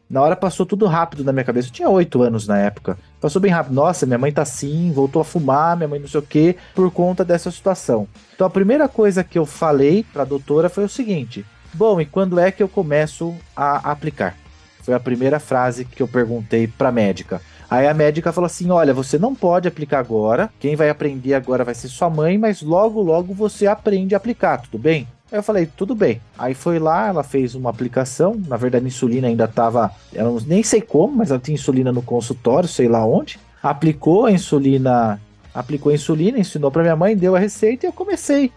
Na 0.08 0.22
hora 0.22 0.36
passou 0.36 0.68
tudo 0.68 0.86
rápido 0.86 1.24
na 1.24 1.34
minha 1.34 1.44
cabeça. 1.44 1.68
Eu 1.68 1.72
tinha 1.72 1.90
oito 1.90 2.22
anos 2.22 2.48
na 2.48 2.60
época. 2.60 2.98
Passou 3.20 3.42
bem 3.42 3.52
rápido. 3.52 3.74
Nossa, 3.74 4.06
minha 4.06 4.20
mãe 4.20 4.32
tá 4.32 4.44
assim, 4.44 4.92
voltou 4.92 5.20
a 5.20 5.26
fumar, 5.26 5.76
minha 5.76 5.88
mãe 5.88 6.00
não 6.00 6.08
sei 6.08 6.20
o 6.20 6.24
que, 6.24 6.56
por 6.76 6.92
conta 6.92 7.26
dessa 7.26 7.50
situação. 7.50 8.08
Então 8.36 8.46
a 8.46 8.50
primeira 8.50 8.88
coisa 8.88 9.24
que 9.24 9.38
eu 9.38 9.48
falei 9.48 10.06
pra 10.14 10.24
doutora 10.24 10.70
foi 10.70 10.84
o 10.84 10.90
seguinte: 10.90 11.44
Bom, 11.76 12.00
e 12.00 12.06
quando 12.06 12.40
é 12.40 12.52
que 12.52 12.64
eu 12.64 12.70
começo 12.70 13.36
a 13.54 13.92
aplicar? 13.92 14.38
Foi 14.82 14.94
a 14.94 15.00
primeira 15.00 15.42
frase 15.42 15.84
que 15.84 16.02
eu 16.02 16.08
perguntei 16.08 16.68
para 16.68 16.88
a 16.88 16.92
médica. 16.92 17.42
Aí 17.70 17.86
a 17.86 17.94
médica 17.94 18.32
falou 18.32 18.46
assim: 18.46 18.72
Olha, 18.72 18.94
você 18.94 19.20
não 19.20 19.36
pode 19.36 19.68
aplicar 19.68 20.00
agora. 20.00 20.50
Quem 20.58 20.78
vai 20.78 20.90
aprender 20.90 21.34
agora 21.34 21.66
vai 21.66 21.76
ser 21.76 21.90
sua 21.90 22.10
mãe, 22.10 22.38
mas 22.38 22.62
logo, 22.62 23.02
logo 23.02 23.34
você 23.34 23.68
aprende 23.68 24.16
a 24.16 24.18
aplicar, 24.18 24.62
tudo 24.62 24.78
bem? 24.78 25.06
Aí 25.30 25.38
eu 25.38 25.44
falei, 25.44 25.66
tudo 25.66 25.94
bem. 25.94 26.22
Aí 26.38 26.54
foi 26.54 26.80
lá, 26.80 27.08
ela 27.08 27.24
fez 27.24 27.56
uma 27.56 27.72
aplicação. 27.72 28.40
Na 28.48 28.56
verdade, 28.56 28.86
a 28.86 28.88
insulina 28.88 29.28
ainda 29.28 29.44
estava. 29.44 29.92
Nem 30.48 30.64
sei 30.64 30.80
como, 30.80 31.18
mas 31.18 31.30
ela 31.30 31.40
tinha 31.40 31.56
insulina 31.56 31.92
no 31.92 32.02
consultório, 32.02 32.70
sei 32.70 32.88
lá 32.88 33.06
onde. 33.06 33.38
Aplicou 33.62 34.28
a 34.28 34.32
insulina. 34.32 35.20
Aplicou 35.54 35.92
a 35.92 35.96
insulina, 35.96 36.40
ensinou 36.40 36.72
para 36.72 36.84
minha 36.84 36.96
mãe, 36.96 37.18
deu 37.18 37.36
a 37.36 37.40
receita 37.40 37.86
e 37.86 37.90
eu 37.90 37.94
comecei 37.94 38.52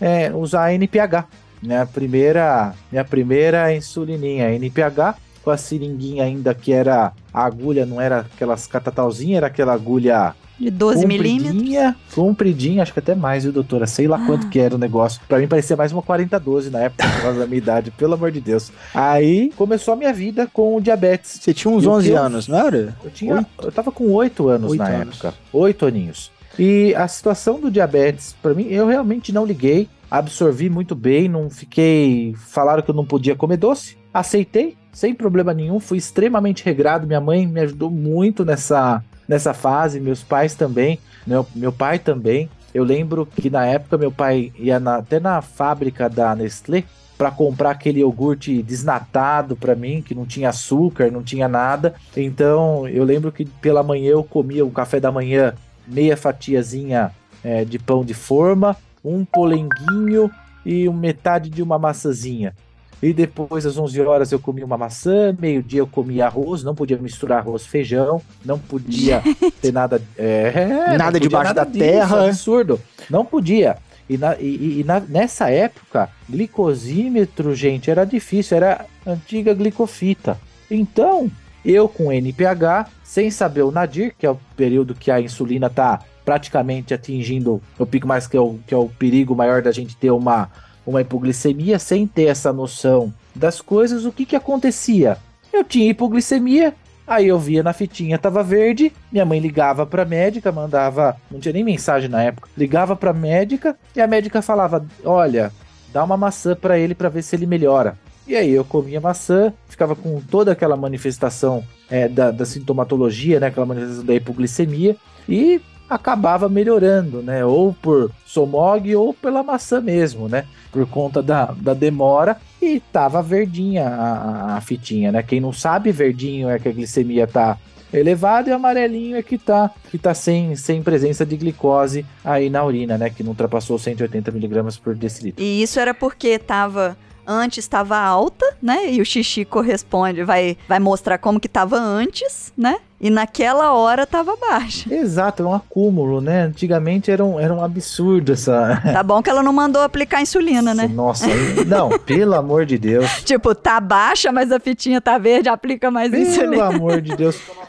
a 0.00 0.04
é, 0.04 0.34
usar 0.34 0.64
a 0.64 0.74
NPH. 0.74 1.24
Minha 1.64 1.86
primeira, 1.86 2.74
minha 2.92 3.04
primeira 3.04 3.74
insulininha 3.74 4.52
NPH, 4.52 5.16
com 5.42 5.50
a 5.50 5.56
seringuinha 5.56 6.24
ainda 6.24 6.54
que 6.54 6.72
era 6.72 7.12
a 7.32 7.44
agulha, 7.44 7.86
não 7.86 8.00
era 8.00 8.20
aquelas 8.20 8.66
catatauzinhas, 8.66 9.38
era 9.38 9.46
aquela 9.46 9.72
agulha 9.72 10.34
de 10.58 10.70
12 10.70 11.06
milímetros. 11.06 11.94
Compridinha, 12.14 12.82
acho 12.82 12.92
que 12.92 12.98
até 12.98 13.14
mais, 13.14 13.42
viu, 13.42 13.52
doutora? 13.52 13.86
Sei 13.86 14.06
lá 14.06 14.16
ah. 14.16 14.26
quanto 14.26 14.48
que 14.48 14.58
era 14.58 14.74
o 14.74 14.78
negócio. 14.78 15.20
Pra 15.28 15.38
mim 15.38 15.48
parecia 15.48 15.76
mais 15.76 15.92
uma 15.92 16.02
4012 16.02 16.70
na 16.70 16.80
época, 16.80 17.08
por 17.08 17.22
causa 17.22 17.40
da 17.40 17.46
minha 17.46 17.58
idade, 17.58 17.90
pelo 17.90 18.14
amor 18.14 18.30
de 18.30 18.40
Deus. 18.40 18.70
Aí 18.94 19.52
começou 19.56 19.94
a 19.94 19.96
minha 19.96 20.12
vida 20.12 20.48
com 20.52 20.76
o 20.76 20.80
diabetes. 20.80 21.40
Você 21.40 21.52
tinha 21.52 21.72
uns 21.72 21.86
11 21.86 22.12
anos, 22.12 22.48
não 22.48 22.58
era? 22.58 22.96
Eu 23.02 23.10
tinha, 23.10 23.36
8? 23.36 23.48
eu 23.62 23.72
tava 23.72 23.90
com 23.90 24.12
8 24.12 24.48
anos 24.48 24.70
8 24.70 24.78
na 24.78 24.88
anos. 24.88 25.14
época. 25.16 25.34
8 25.52 25.86
aninhos. 25.86 26.30
E 26.56 26.94
a 26.94 27.08
situação 27.08 27.58
do 27.58 27.68
diabetes, 27.68 28.36
para 28.40 28.54
mim, 28.54 28.68
eu 28.68 28.86
realmente 28.86 29.32
não 29.32 29.44
liguei 29.44 29.88
absorvi 30.18 30.68
muito 30.68 30.94
bem, 30.94 31.28
não 31.28 31.50
fiquei. 31.50 32.34
Falaram 32.36 32.82
que 32.82 32.90
eu 32.90 32.94
não 32.94 33.04
podia 33.04 33.34
comer 33.34 33.56
doce, 33.56 33.96
aceitei. 34.12 34.76
sem 34.92 35.14
problema 35.14 35.52
nenhum, 35.52 35.80
fui 35.80 35.98
extremamente 35.98 36.64
regrado. 36.64 37.06
Minha 37.06 37.20
mãe 37.20 37.46
me 37.46 37.60
ajudou 37.60 37.90
muito 37.90 38.44
nessa, 38.44 39.02
nessa 39.26 39.52
fase, 39.52 40.00
meus 40.00 40.22
pais 40.22 40.54
também, 40.54 40.98
meu, 41.26 41.46
meu 41.54 41.72
pai 41.72 41.98
também. 41.98 42.48
Eu 42.72 42.84
lembro 42.84 43.26
que 43.26 43.48
na 43.48 43.64
época 43.66 43.96
meu 43.96 44.10
pai 44.10 44.52
ia 44.56 44.80
na, 44.80 44.96
até 44.96 45.20
na 45.20 45.40
fábrica 45.40 46.08
da 46.08 46.34
Nestlé 46.34 46.84
para 47.16 47.30
comprar 47.30 47.70
aquele 47.70 48.00
iogurte 48.00 48.62
desnatado 48.62 49.54
para 49.54 49.76
mim, 49.76 50.02
que 50.02 50.14
não 50.14 50.26
tinha 50.26 50.48
açúcar, 50.48 51.10
não 51.10 51.22
tinha 51.22 51.46
nada. 51.46 51.94
Então 52.16 52.88
eu 52.88 53.04
lembro 53.04 53.30
que 53.30 53.44
pela 53.44 53.82
manhã 53.82 54.10
eu 54.10 54.24
comia 54.24 54.64
o 54.64 54.70
café 54.70 54.98
da 54.98 55.12
manhã, 55.12 55.54
meia 55.86 56.16
fatiazinha 56.16 57.12
é, 57.42 57.64
de 57.64 57.78
pão 57.78 58.04
de 58.04 58.14
forma, 58.14 58.76
um 59.04 59.24
polenguinho 59.24 60.30
e 60.64 60.88
metade 60.88 61.50
de 61.50 61.62
uma 61.62 61.78
maçãzinha. 61.78 62.54
E 63.02 63.12
depois, 63.12 63.66
às 63.66 63.76
11 63.76 64.00
horas, 64.00 64.32
eu 64.32 64.38
comia 64.38 64.64
uma 64.64 64.78
maçã. 64.78 65.36
Meio-dia, 65.38 65.80
eu 65.80 65.86
comia 65.86 66.24
arroz. 66.24 66.64
Não 66.64 66.74
podia 66.74 66.96
misturar 66.96 67.40
arroz 67.40 67.62
e 67.62 67.68
feijão. 67.68 68.22
Não 68.42 68.58
podia 68.58 69.22
ter 69.60 69.72
nada. 69.72 70.00
É, 70.16 70.96
nada 70.96 71.20
debaixo 71.20 71.48
nada 71.48 71.64
da 71.64 71.70
disso, 71.70 71.84
terra. 71.84 72.24
Absurdo. 72.28 72.80
Não 73.10 73.22
podia. 73.22 73.76
E, 74.08 74.16
na, 74.16 74.36
e, 74.40 74.80
e 74.80 74.84
na, 74.84 75.00
nessa 75.00 75.50
época, 75.50 76.08
glicosímetro, 76.30 77.54
gente, 77.54 77.90
era 77.90 78.06
difícil. 78.06 78.56
Era 78.56 78.86
antiga 79.06 79.52
glicofita. 79.52 80.40
Então, 80.70 81.30
eu 81.62 81.88
com 81.88 82.10
NPH, 82.10 82.88
sem 83.02 83.30
saber 83.30 83.62
o 83.62 83.70
nadir, 83.70 84.14
que 84.18 84.24
é 84.24 84.30
o 84.30 84.38
período 84.56 84.94
que 84.94 85.10
a 85.10 85.20
insulina 85.20 85.66
está 85.66 86.00
praticamente 86.24 86.94
atingindo 86.94 87.60
o 87.78 87.86
pico 87.86 88.06
mais 88.06 88.26
que 88.26 88.36
é 88.36 88.40
o, 88.40 88.58
que 88.66 88.74
é 88.74 88.76
o 88.76 88.88
perigo 88.88 89.34
maior 89.34 89.62
da 89.62 89.72
gente 89.72 89.96
ter 89.96 90.10
uma 90.10 90.50
uma 90.86 91.00
hipoglicemia 91.00 91.78
sem 91.78 92.06
ter 92.06 92.24
essa 92.24 92.52
noção 92.52 93.12
das 93.34 93.60
coisas, 93.60 94.04
o 94.04 94.12
que 94.12 94.26
que 94.26 94.36
acontecia? 94.36 95.16
Eu 95.52 95.64
tinha 95.64 95.90
hipoglicemia, 95.90 96.74
aí 97.06 97.28
eu 97.28 97.38
via 97.38 97.62
na 97.62 97.72
fitinha 97.72 98.18
tava 98.18 98.42
verde, 98.42 98.92
minha 99.10 99.24
mãe 99.24 99.40
ligava 99.40 99.86
para 99.86 100.04
médica, 100.04 100.52
mandava, 100.52 101.16
não 101.30 101.40
tinha 101.40 101.52
nem 101.52 101.64
mensagem 101.64 102.08
na 102.08 102.22
época, 102.22 102.48
ligava 102.56 102.94
para 102.94 103.12
médica 103.12 103.76
e 103.94 104.00
a 104.00 104.06
médica 104.06 104.42
falava: 104.42 104.84
"Olha, 105.04 105.52
dá 105.92 106.04
uma 106.04 106.16
maçã 106.16 106.54
para 106.54 106.78
ele 106.78 106.94
para 106.94 107.08
ver 107.08 107.22
se 107.22 107.34
ele 107.34 107.46
melhora". 107.46 107.96
E 108.26 108.34
aí 108.34 108.50
eu 108.50 108.64
comia 108.64 109.00
maçã, 109.00 109.52
ficava 109.68 109.94
com 109.94 110.20
toda 110.20 110.52
aquela 110.52 110.76
manifestação 110.76 111.62
é, 111.90 112.08
da, 112.08 112.30
da 112.30 112.46
sintomatologia, 112.46 113.38
né, 113.38 113.48
aquela 113.48 113.66
manifestação 113.66 114.04
da 114.04 114.14
hipoglicemia 114.14 114.96
e 115.28 115.60
acabava 115.88 116.48
melhorando, 116.48 117.22
né? 117.22 117.44
Ou 117.44 117.72
por 117.72 118.10
somog 118.24 118.94
ou 118.94 119.12
pela 119.12 119.42
maçã 119.42 119.80
mesmo, 119.80 120.28
né? 120.28 120.44
Por 120.72 120.86
conta 120.86 121.22
da, 121.22 121.46
da 121.46 121.74
demora 121.74 122.36
e 122.60 122.80
tava 122.80 123.22
verdinha 123.22 123.88
a, 123.88 124.56
a 124.56 124.60
fitinha, 124.60 125.12
né? 125.12 125.22
Quem 125.22 125.40
não 125.40 125.52
sabe, 125.52 125.92
verdinho 125.92 126.48
é 126.48 126.58
que 126.58 126.68
a 126.68 126.72
glicemia 126.72 127.26
tá 127.26 127.58
elevada 127.92 128.50
e 128.50 128.52
amarelinho 128.52 129.16
é 129.16 129.22
que 129.22 129.38
tá, 129.38 129.70
que 129.90 129.98
tá 129.98 130.12
sem, 130.12 130.56
sem 130.56 130.82
presença 130.82 131.24
de 131.24 131.36
glicose 131.36 132.04
aí 132.24 132.50
na 132.50 132.64
urina, 132.64 132.98
né? 132.98 133.10
Que 133.10 133.22
não 133.22 133.30
ultrapassou 133.30 133.78
180 133.78 134.30
miligramas 134.32 134.76
por 134.76 134.94
decilitro. 134.94 135.42
E 135.42 135.62
isso 135.62 135.78
era 135.78 135.94
porque 135.94 136.38
tava 136.38 136.96
antes 137.26 137.58
estava 137.58 137.96
alta, 137.96 138.44
né? 138.62 138.90
E 138.90 139.00
o 139.00 139.04
xixi 139.04 139.44
corresponde, 139.44 140.24
vai, 140.24 140.56
vai 140.68 140.78
mostrar 140.78 141.18
como 141.18 141.40
que 141.40 141.46
estava 141.46 141.76
antes, 141.76 142.52
né? 142.56 142.76
E 143.00 143.10
naquela 143.10 143.72
hora 143.72 144.04
estava 144.04 144.34
baixa. 144.36 144.92
Exato, 144.92 145.42
é 145.42 145.46
um 145.46 145.54
acúmulo, 145.54 146.22
né? 146.22 146.42
Antigamente 146.42 147.10
era 147.10 147.22
um, 147.22 147.38
era 147.38 147.52
um 147.52 147.62
absurdo 147.62 148.32
essa. 148.32 148.80
Tá 148.82 149.02
bom 149.02 149.22
que 149.22 149.28
ela 149.28 149.42
não 149.42 149.52
mandou 149.52 149.82
aplicar 149.82 150.22
insulina, 150.22 150.72
né? 150.74 150.88
Nossa, 150.94 151.26
não, 151.66 151.98
pelo 151.98 152.34
amor 152.34 152.64
de 152.64 152.78
Deus. 152.78 153.06
tipo, 153.24 153.54
tá 153.54 153.78
baixa, 153.78 154.32
mas 154.32 154.50
a 154.50 154.58
fitinha 154.58 155.00
tá 155.02 155.18
verde, 155.18 155.48
aplica 155.50 155.90
mais 155.90 156.10
pelo 156.10 156.22
insulina. 156.22 156.50
Pelo 156.50 156.62
amor 156.62 157.00
de 157.02 157.14
Deus. 157.14 157.38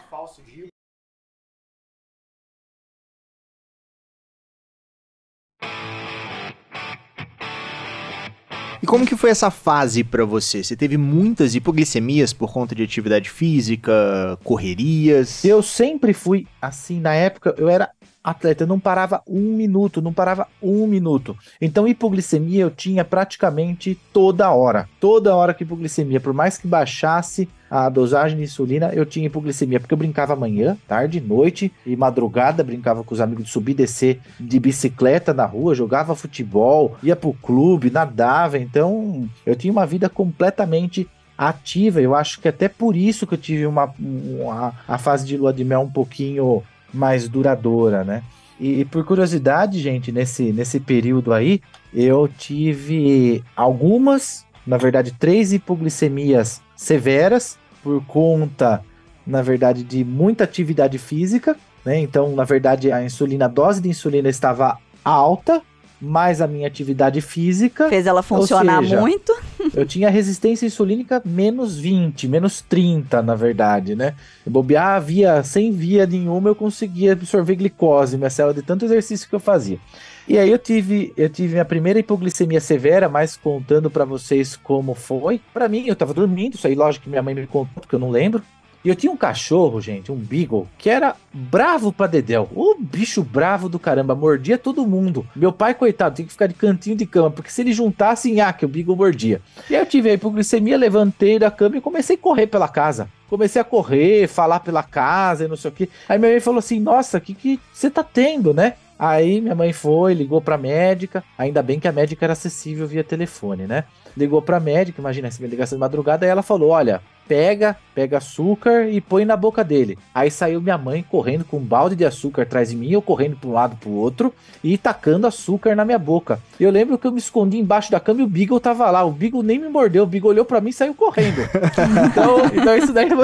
E 8.85 8.87
como 8.87 9.03
que 9.03 9.15
foi 9.15 9.31
essa 9.31 9.49
fase 9.49 10.03
para 10.03 10.23
você? 10.25 10.63
Você 10.63 10.75
teve 10.75 10.95
muitas 10.95 11.55
hipoglicemias 11.55 12.31
por 12.33 12.53
conta 12.53 12.75
de 12.75 12.83
atividade 12.83 13.31
física, 13.31 14.37
correrias? 14.43 15.43
Eu 15.43 15.63
sempre 15.63 16.13
fui 16.13 16.45
assim, 16.61 16.99
na 16.99 17.15
época 17.15 17.55
eu 17.57 17.67
era 17.67 17.89
atleta, 18.23 18.61
eu 18.63 18.67
não 18.67 18.79
parava 18.79 19.23
um 19.27 19.55
minuto, 19.55 20.03
não 20.03 20.13
parava 20.13 20.47
um 20.61 20.85
minuto. 20.85 21.35
Então, 21.59 21.87
hipoglicemia 21.87 22.61
eu 22.61 22.69
tinha 22.69 23.03
praticamente 23.03 23.99
toda 24.13 24.51
hora. 24.51 24.87
Toda 24.99 25.35
hora 25.35 25.55
que 25.55 25.63
hipoglicemia, 25.63 26.19
por 26.19 26.31
mais 26.35 26.55
que 26.55 26.67
baixasse 26.67 27.49
a 27.69 27.89
dosagem 27.89 28.37
de 28.37 28.43
insulina, 28.43 28.91
eu 28.93 29.05
tinha 29.05 29.25
hipoglicemia, 29.25 29.79
porque 29.79 29.93
eu 29.93 29.97
brincava 29.97 30.35
manhã, 30.35 30.77
tarde, 30.87 31.19
noite 31.19 31.71
e 31.85 31.95
madrugada, 31.95 32.63
brincava 32.63 33.03
com 33.03 33.13
os 33.13 33.21
amigos 33.21 33.45
de 33.45 33.51
subir 33.51 33.71
e 33.71 33.75
descer 33.75 34.19
de 34.39 34.59
bicicleta 34.59 35.33
na 35.33 35.45
rua, 35.45 35.75
jogava 35.75 36.15
futebol, 36.15 36.95
ia 37.01 37.15
pro 37.15 37.33
clube, 37.33 37.89
nadava. 37.89 38.57
Então, 38.57 39.27
eu 39.45 39.55
tinha 39.55 39.71
uma 39.71 39.85
vida 39.85 40.07
completamente 40.07 41.07
ativa. 41.37 42.01
Eu 42.01 42.15
acho 42.15 42.39
que 42.39 42.47
até 42.47 42.67
por 42.67 42.95
isso 42.95 43.25
que 43.27 43.33
eu 43.33 43.37
tive 43.37 43.65
uma, 43.65 43.93
uma 43.99 44.73
a 44.87 44.97
fase 44.97 45.25
de 45.25 45.37
lua 45.37 45.51
de 45.51 45.63
mel 45.63 45.81
um 45.81 45.91
pouquinho 45.91 46.63
mais 46.93 47.27
duradoura, 47.27 48.03
né? 48.03 48.23
E, 48.59 48.81
e, 48.81 48.85
por 48.85 49.03
curiosidade, 49.03 49.79
gente, 49.79 50.11
nesse, 50.13 50.53
nesse 50.53 50.79
período 50.79 51.33
aí, 51.33 51.61
eu 51.93 52.27
tive 52.27 53.43
algumas, 53.53 54.45
na 54.65 54.77
verdade, 54.77 55.11
três 55.11 55.51
hipoglicemias 55.51 56.61
severas 56.75 57.57
por 57.83 58.03
conta, 58.05 58.83
na 59.25 59.41
verdade, 59.41 59.83
de 59.83 60.03
muita 60.03 60.43
atividade 60.43 60.97
física, 60.97 61.55
né? 61.83 61.99
Então, 61.99 62.35
na 62.35 62.43
verdade, 62.43 62.91
a 62.91 63.03
insulina, 63.03 63.45
a 63.45 63.47
dose 63.47 63.81
de 63.81 63.89
insulina 63.89 64.27
estava 64.27 64.77
alta, 65.03 65.61
mais 66.01 66.41
a 66.41 66.47
minha 66.47 66.67
atividade 66.67 67.21
física. 67.21 67.87
Fez 67.87 68.05
ela 68.05 68.21
funcionar 68.21 68.81
seja, 68.81 68.99
muito. 68.99 69.33
eu 69.73 69.85
tinha 69.85 70.09
resistência 70.09 70.65
insulínica 70.65 71.21
menos 71.23 71.77
20, 71.77 72.27
menos 72.27 72.61
30, 72.61 73.21
na 73.21 73.35
verdade, 73.35 73.95
né? 73.95 74.15
Eu 74.45 74.51
bobear 74.51 75.01
via, 75.01 75.43
sem 75.43 75.71
via 75.71 76.05
nenhuma, 76.05 76.49
eu 76.49 76.55
conseguia 76.55 77.13
absorver 77.13 77.55
glicose, 77.55 78.17
minha 78.17 78.29
célula, 78.29 78.53
de 78.53 78.61
tanto 78.61 78.85
exercício 78.85 79.29
que 79.29 79.35
eu 79.35 79.39
fazia. 79.39 79.79
E 80.27 80.39
aí 80.39 80.49
eu 80.49 80.57
tive, 80.57 81.13
eu 81.15 81.29
tive 81.29 81.53
minha 81.53 81.65
primeira 81.65 81.99
hipoglicemia 81.99 82.59
severa, 82.59 83.07
mas 83.07 83.37
contando 83.37 83.91
para 83.91 84.05
vocês 84.05 84.55
como 84.55 84.95
foi. 84.95 85.39
Para 85.53 85.69
mim, 85.69 85.85
eu 85.87 85.95
tava 85.95 86.13
dormindo, 86.15 86.55
isso 86.55 86.65
aí 86.65 86.73
lógico 86.73 87.03
que 87.03 87.09
minha 87.09 87.21
mãe 87.21 87.35
me 87.35 87.45
contou, 87.45 87.81
porque 87.81 87.93
eu 87.93 87.99
não 87.99 88.09
lembro. 88.09 88.41
E 88.85 88.89
eu 88.89 88.95
tinha 88.95 89.11
um 89.11 89.17
cachorro, 89.17 89.81
gente, 89.81 90.11
um 90.11 90.15
Beagle, 90.15 90.67
que 90.77 90.91
era 90.91 91.15
bravo 91.33 91.91
pra 91.91 92.05
Dedéu. 92.05 92.47
O 92.53 92.75
bicho 92.79 93.23
bravo 93.23 93.67
do 93.67 93.79
caramba, 93.79 94.13
mordia 94.13 94.59
todo 94.59 94.85
mundo. 94.85 95.25
Meu 95.35 95.51
pai, 95.51 95.73
coitado, 95.73 96.15
tinha 96.15 96.25
que 96.25 96.31
ficar 96.31 96.45
de 96.45 96.53
cantinho 96.53 96.95
de 96.95 97.05
cama, 97.07 97.31
porque 97.31 97.49
se 97.49 97.61
ele 97.61 97.73
juntasse, 97.73 98.39
ah, 98.39 98.53
que 98.53 98.63
o 98.63 98.67
Beagle 98.67 98.95
mordia. 98.95 99.41
E 99.67 99.75
aí 99.75 99.81
eu 99.81 99.87
tive 99.87 100.11
a 100.11 100.13
hipoglicemia, 100.13 100.77
levantei 100.77 101.39
da 101.39 101.49
cama 101.49 101.77
e 101.77 101.81
comecei 101.81 102.15
a 102.15 102.19
correr 102.19 102.45
pela 102.45 102.67
casa. 102.67 103.09
Comecei 103.27 103.59
a 103.59 103.65
correr, 103.65 104.27
falar 104.27 104.59
pela 104.59 104.83
casa 104.83 105.45
e 105.45 105.47
não 105.47 105.55
sei 105.55 105.71
o 105.71 105.73
que. 105.73 105.89
Aí 106.07 106.19
minha 106.19 106.31
mãe 106.31 106.39
falou 106.39 106.59
assim: 106.59 106.79
Nossa, 106.79 107.17
o 107.17 107.21
que 107.21 107.59
você 107.73 107.89
tá 107.89 108.03
tendo, 108.03 108.53
né? 108.53 108.73
Aí 108.97 109.41
minha 109.41 109.55
mãe 109.55 109.73
foi, 109.73 110.13
ligou 110.13 110.41
pra 110.41 110.57
médica. 110.57 111.23
Ainda 111.37 111.61
bem 111.61 111.79
que 111.79 111.87
a 111.87 111.91
médica 111.91 112.25
era 112.25 112.33
acessível 112.33 112.87
via 112.87 113.03
telefone, 113.03 113.67
né? 113.67 113.83
Ligou 114.15 114.41
pra 114.41 114.59
médica, 114.59 115.01
imagina, 115.01 115.27
essa 115.27 115.45
ligação 115.45 115.77
de 115.77 115.81
madrugada, 115.81 116.25
e 116.25 116.29
ela 116.29 116.41
falou: 116.41 116.69
Olha, 116.69 117.01
pega, 117.27 117.75
pega 117.93 118.17
açúcar 118.17 118.87
e 118.87 118.99
põe 118.99 119.25
na 119.25 119.35
boca 119.35 119.63
dele. 119.63 119.97
Aí 120.13 120.29
saiu 120.29 120.61
minha 120.61 120.77
mãe 120.77 121.03
correndo 121.09 121.45
com 121.45 121.57
um 121.57 121.63
balde 121.63 121.95
de 121.95 122.05
açúcar 122.05 122.43
atrás 122.43 122.69
de 122.69 122.75
mim, 122.75 122.91
eu 122.91 123.01
correndo 123.01 123.35
para 123.35 123.49
um 123.49 123.53
lado 123.53 123.75
para 123.77 123.89
o 123.89 123.95
outro 123.95 124.33
e 124.63 124.77
tacando 124.77 125.27
açúcar 125.27 125.75
na 125.75 125.85
minha 125.85 125.99
boca. 125.99 126.39
Eu 126.59 126.71
lembro 126.71 126.97
que 126.97 127.07
eu 127.07 127.11
me 127.11 127.19
escondi 127.19 127.57
embaixo 127.57 127.91
da 127.91 127.99
cama 127.99 128.21
e 128.21 128.23
o 128.23 128.27
Beagle 128.27 128.59
tava 128.59 128.89
lá. 128.91 129.03
O 129.03 129.11
Beagle 129.11 129.43
nem 129.43 129.59
me 129.59 129.69
mordeu, 129.69 130.03
o 130.03 130.07
Beagle 130.07 130.29
olhou 130.29 130.45
para 130.45 130.61
mim 130.61 130.69
e 130.69 130.73
saiu 130.73 130.93
correndo. 130.93 131.41
então, 132.11 132.45
então 132.53 132.77
isso 132.77 132.93
daí 132.93 133.07
foi 133.09 133.17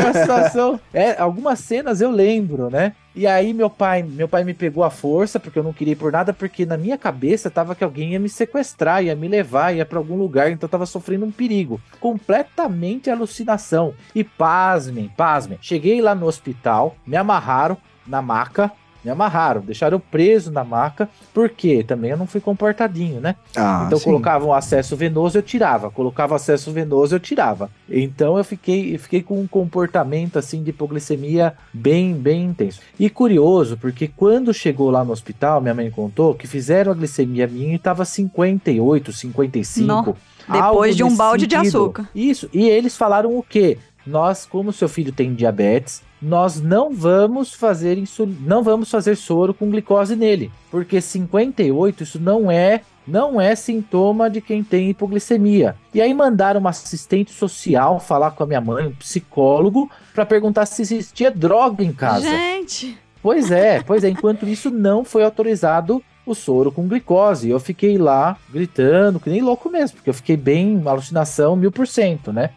uma 0.00 0.12
situação. 0.12 0.80
É, 0.92 1.20
algumas 1.20 1.58
cenas 1.60 2.00
eu 2.00 2.10
lembro, 2.10 2.70
né? 2.70 2.92
E 3.14 3.26
aí 3.26 3.52
meu 3.52 3.68
pai, 3.68 4.04
meu 4.04 4.28
pai 4.28 4.44
me 4.44 4.54
pegou 4.54 4.84
à 4.84 4.90
força, 4.90 5.40
porque 5.40 5.58
eu 5.58 5.64
não 5.64 5.72
queria 5.72 5.92
ir 5.92 5.96
por 5.96 6.12
nada, 6.12 6.32
porque 6.32 6.64
na 6.64 6.76
minha 6.76 6.96
cabeça 6.96 7.50
tava 7.50 7.74
que 7.74 7.82
alguém 7.82 8.12
ia 8.12 8.20
me 8.20 8.28
sequestrar, 8.28 9.02
ia 9.02 9.16
me 9.16 9.26
levar, 9.26 9.74
ia 9.74 9.84
para 9.84 9.98
algum 9.98 10.16
lugar, 10.16 10.50
então 10.50 10.66
eu 10.66 10.70
tava 10.70 10.86
sofrendo 10.86 11.26
um 11.26 11.30
perigo. 11.30 11.80
Completamente 11.98 13.10
alucinação. 13.20 13.94
E 14.14 14.24
pasmem, 14.24 15.10
pasmem. 15.16 15.58
Cheguei 15.62 16.00
lá 16.00 16.14
no 16.14 16.26
hospital, 16.26 16.96
me 17.06 17.16
amarraram 17.16 17.76
na 18.06 18.20
maca, 18.20 18.72
Me 19.02 19.10
amarraram, 19.10 19.62
deixaram 19.62 19.96
eu 19.96 20.00
preso 20.00 20.52
na 20.52 20.62
maca, 20.62 21.08
porque 21.32 21.82
também 21.82 22.10
eu 22.10 22.18
não 22.18 22.26
fui 22.26 22.40
comportadinho, 22.40 23.18
né? 23.18 23.34
Ah, 23.56 23.84
então 23.86 23.98
sim. 23.98 24.04
colocava 24.04 24.44
um 24.44 24.52
acesso 24.52 24.94
venoso, 24.94 25.38
eu 25.38 25.42
tirava. 25.42 25.90
Colocava 25.90 26.36
acesso 26.36 26.70
venoso, 26.70 27.14
eu 27.14 27.20
tirava. 27.20 27.70
Então 27.88 28.36
eu 28.36 28.44
fiquei, 28.44 28.94
eu 28.94 28.98
fiquei 28.98 29.22
com 29.22 29.40
um 29.40 29.46
comportamento 29.46 30.38
assim 30.38 30.62
de 30.62 30.70
hipoglicemia 30.70 31.54
bem, 31.72 32.12
bem 32.12 32.44
intenso. 32.44 32.80
E 32.98 33.08
curioso, 33.08 33.78
porque 33.78 34.06
quando 34.06 34.52
chegou 34.52 34.90
lá 34.90 35.02
no 35.02 35.12
hospital, 35.12 35.62
minha 35.62 35.74
mãe 35.74 35.90
contou 35.90 36.34
que 36.34 36.46
fizeram 36.46 36.92
a 36.92 36.94
glicemia 36.94 37.46
minha 37.46 37.74
e 37.74 37.78
tava 37.78 38.04
58, 38.04 39.12
55. 39.12 39.86
Nó. 39.86 40.14
Depois 40.50 40.96
de 40.96 41.04
um 41.04 41.14
balde 41.14 41.46
de 41.46 41.54
sentido. 41.54 41.76
açúcar. 41.76 42.08
Isso. 42.14 42.48
E 42.52 42.68
eles 42.68 42.96
falaram 42.96 43.36
o 43.36 43.42
quê? 43.42 43.78
Nós, 44.06 44.46
como 44.46 44.72
seu 44.72 44.88
filho 44.88 45.12
tem 45.12 45.34
diabetes, 45.34 46.02
nós 46.20 46.60
não 46.60 46.92
vamos 46.92 47.54
fazer 47.54 47.98
insul... 47.98 48.28
não 48.40 48.62
vamos 48.62 48.90
fazer 48.90 49.16
soro 49.16 49.54
com 49.54 49.70
glicose 49.70 50.16
nele, 50.16 50.50
porque 50.70 51.00
58 51.00 52.02
isso 52.02 52.20
não 52.20 52.50
é 52.50 52.82
não 53.06 53.40
é 53.40 53.56
sintoma 53.56 54.30
de 54.30 54.40
quem 54.40 54.62
tem 54.62 54.90
hipoglicemia. 54.90 55.74
E 55.92 56.00
aí 56.00 56.14
mandaram 56.14 56.60
uma 56.60 56.70
assistente 56.70 57.32
social 57.32 57.98
falar 57.98 58.30
com 58.32 58.44
a 58.44 58.46
minha 58.46 58.60
mãe, 58.60 58.86
um 58.86 58.92
psicólogo, 58.92 59.90
para 60.14 60.24
perguntar 60.24 60.64
se 60.66 60.82
existia 60.82 61.30
droga 61.30 61.82
em 61.82 61.92
casa. 61.92 62.28
Gente, 62.28 62.96
Pois 63.22 63.50
é, 63.50 63.82
pois 63.82 64.02
é. 64.02 64.08
Enquanto 64.08 64.46
isso, 64.46 64.70
não 64.70 65.04
foi 65.04 65.22
autorizado 65.22 66.02
o 66.30 66.34
soro 66.34 66.72
com 66.72 66.88
glicose. 66.88 67.50
Eu 67.50 67.60
fiquei 67.60 67.98
lá 67.98 68.36
gritando, 68.50 69.20
que 69.20 69.30
nem 69.30 69.40
louco 69.40 69.68
mesmo, 69.70 69.96
porque 69.96 70.10
eu 70.10 70.14
fiquei 70.14 70.36
bem, 70.36 70.76
uma 70.76 70.90
alucinação 70.92 71.56
mil 71.56 71.70
por 71.72 71.86
cento, 71.86 72.32
né? 72.32 72.50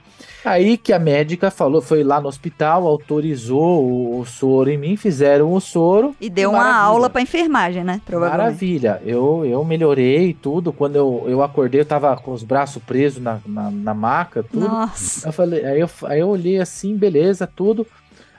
Aí 0.46 0.75
que 0.75 0.92
a 0.92 1.00
médica 1.00 1.50
falou, 1.50 1.82
foi 1.82 2.03
lá 2.03 2.20
no 2.20 2.27
hospital, 2.27 2.86
autorizou 2.86 3.82
o, 3.86 4.20
o 4.20 4.25
soro 4.25 4.70
em 4.70 4.77
mim, 4.77 4.98
fizeram 4.98 5.53
o 5.53 5.62
soro. 5.62 6.13
e 6.20 6.30
deu 6.30 6.50
uma 6.50 6.60
Maravilha. 6.60 6.84
aula 6.84 7.10
pra 7.10 7.22
enfermagem, 7.22 7.84
né? 7.84 8.01
Provavelmente. 8.06 8.44
Maravilha, 8.44 9.01
eu, 9.06 9.46
eu 9.46 9.63
melhorei 9.63 10.34
tudo. 10.34 10.74
Quando 10.74 10.98
eu, 10.98 11.24
eu 11.27 11.42
acordei, 11.42 11.80
eu 11.80 11.86
tava 11.86 12.15
com 12.18 12.34
os 12.34 12.44
braços 12.44 12.84
presos 12.84 13.24
na, 13.24 13.39
na, 13.46 13.72
na 13.72 13.94
maca, 13.94 14.44
tudo. 14.44 14.68
Nossa. 14.68 15.30
Eu 15.30 15.32
falei, 15.34 15.65
aí 15.65 15.80
eu, 15.80 15.89
aí 16.06 16.20
eu 16.20 16.27
olhei 16.27 16.60
assim, 16.60 16.98
beleza, 16.98 17.48
tudo. 17.48 17.88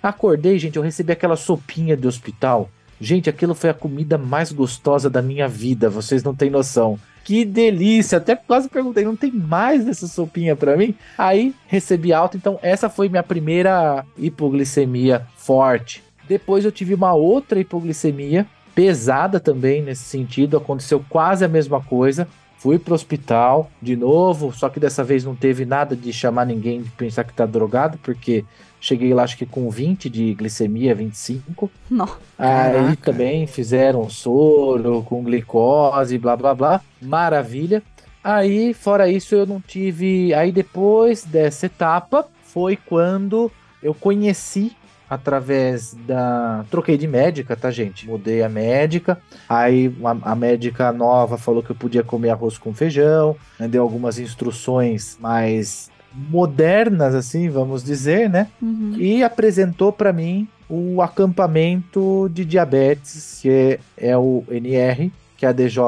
Acordei, 0.02 0.58
gente, 0.58 0.76
eu 0.76 0.82
recebi 0.82 1.12
aquela 1.12 1.36
sopinha 1.36 1.96
de 1.96 2.06
hospital. 2.06 2.68
Gente, 3.00 3.28
aquilo 3.28 3.54
foi 3.54 3.70
a 3.70 3.74
comida 3.74 4.16
mais 4.16 4.52
gostosa 4.52 5.10
da 5.10 5.20
minha 5.20 5.48
vida, 5.48 5.90
vocês 5.90 6.22
não 6.22 6.34
têm 6.34 6.50
noção. 6.50 6.98
Que 7.24 7.44
delícia! 7.44 8.18
Até 8.18 8.36
quase 8.36 8.68
perguntei, 8.68 9.04
não 9.04 9.16
tem 9.16 9.32
mais 9.32 9.84
dessa 9.84 10.06
sopinha 10.06 10.54
pra 10.54 10.76
mim? 10.76 10.94
Aí 11.16 11.54
recebi 11.66 12.12
alta, 12.12 12.36
então 12.36 12.58
essa 12.62 12.88
foi 12.90 13.08
minha 13.08 13.22
primeira 13.22 14.04
hipoglicemia 14.18 15.26
forte. 15.36 16.02
Depois 16.28 16.64
eu 16.64 16.72
tive 16.72 16.94
uma 16.94 17.14
outra 17.14 17.58
hipoglicemia 17.58 18.46
pesada 18.74 19.40
também 19.40 19.82
nesse 19.82 20.04
sentido, 20.04 20.56
aconteceu 20.56 21.04
quase 21.08 21.44
a 21.44 21.48
mesma 21.48 21.80
coisa. 21.80 22.28
Fui 22.58 22.78
pro 22.78 22.94
hospital 22.94 23.70
de 23.80 23.94
novo, 23.94 24.52
só 24.52 24.68
que 24.68 24.80
dessa 24.80 25.04
vez 25.04 25.24
não 25.24 25.34
teve 25.34 25.64
nada 25.66 25.94
de 25.94 26.12
chamar 26.12 26.46
ninguém 26.46 26.82
de 26.82 26.90
pensar 26.90 27.24
que 27.24 27.32
tá 27.32 27.44
drogado, 27.44 27.98
porque 28.02 28.44
cheguei 28.84 29.14
lá 29.14 29.22
acho 29.22 29.38
que 29.38 29.46
com 29.46 29.70
20 29.70 30.10
de 30.10 30.34
glicemia, 30.34 30.94
25. 30.94 31.70
Não. 31.90 32.08
Aí 32.38 32.72
Caraca. 32.72 32.96
também 33.02 33.46
fizeram 33.46 34.10
soro 34.10 35.02
com 35.02 35.24
glicose, 35.24 36.18
blá 36.18 36.36
blá 36.36 36.54
blá. 36.54 36.80
Maravilha. 37.00 37.82
Aí, 38.22 38.72
fora 38.72 39.08
isso, 39.08 39.34
eu 39.34 39.46
não 39.46 39.60
tive. 39.60 40.32
Aí 40.34 40.52
depois 40.52 41.24
dessa 41.24 41.66
etapa 41.66 42.26
foi 42.42 42.76
quando 42.76 43.50
eu 43.82 43.94
conheci 43.94 44.72
através 45.08 45.94
da. 46.06 46.64
Troquei 46.70 46.98
de 46.98 47.06
médica, 47.06 47.56
tá, 47.56 47.70
gente? 47.70 48.06
Mudei 48.06 48.42
a 48.42 48.48
médica. 48.48 49.18
Aí 49.48 49.94
a, 50.04 50.32
a 50.32 50.34
médica 50.34 50.92
nova 50.92 51.38
falou 51.38 51.62
que 51.62 51.70
eu 51.70 51.76
podia 51.76 52.02
comer 52.02 52.30
arroz 52.30 52.58
com 52.58 52.74
feijão, 52.74 53.36
né, 53.58 53.66
deu 53.66 53.82
algumas 53.82 54.18
instruções 54.18 55.16
mais 55.20 55.90
modernas, 56.14 57.14
assim, 57.14 57.48
vamos 57.48 57.82
dizer, 57.82 58.30
né? 58.30 58.48
Uhum. 58.62 58.94
e 58.96 59.22
apresentou 59.22 59.92
para 59.92 60.12
mim 60.12 60.48
o 60.68 61.02
acampamento 61.02 62.30
de 62.32 62.44
diabetes, 62.44 63.40
que 63.42 63.50
é, 63.50 63.78
é 63.96 64.16
o 64.16 64.44
NR, 64.48 65.12
que 65.36 65.44
a 65.44 65.52
DJ 65.52 65.82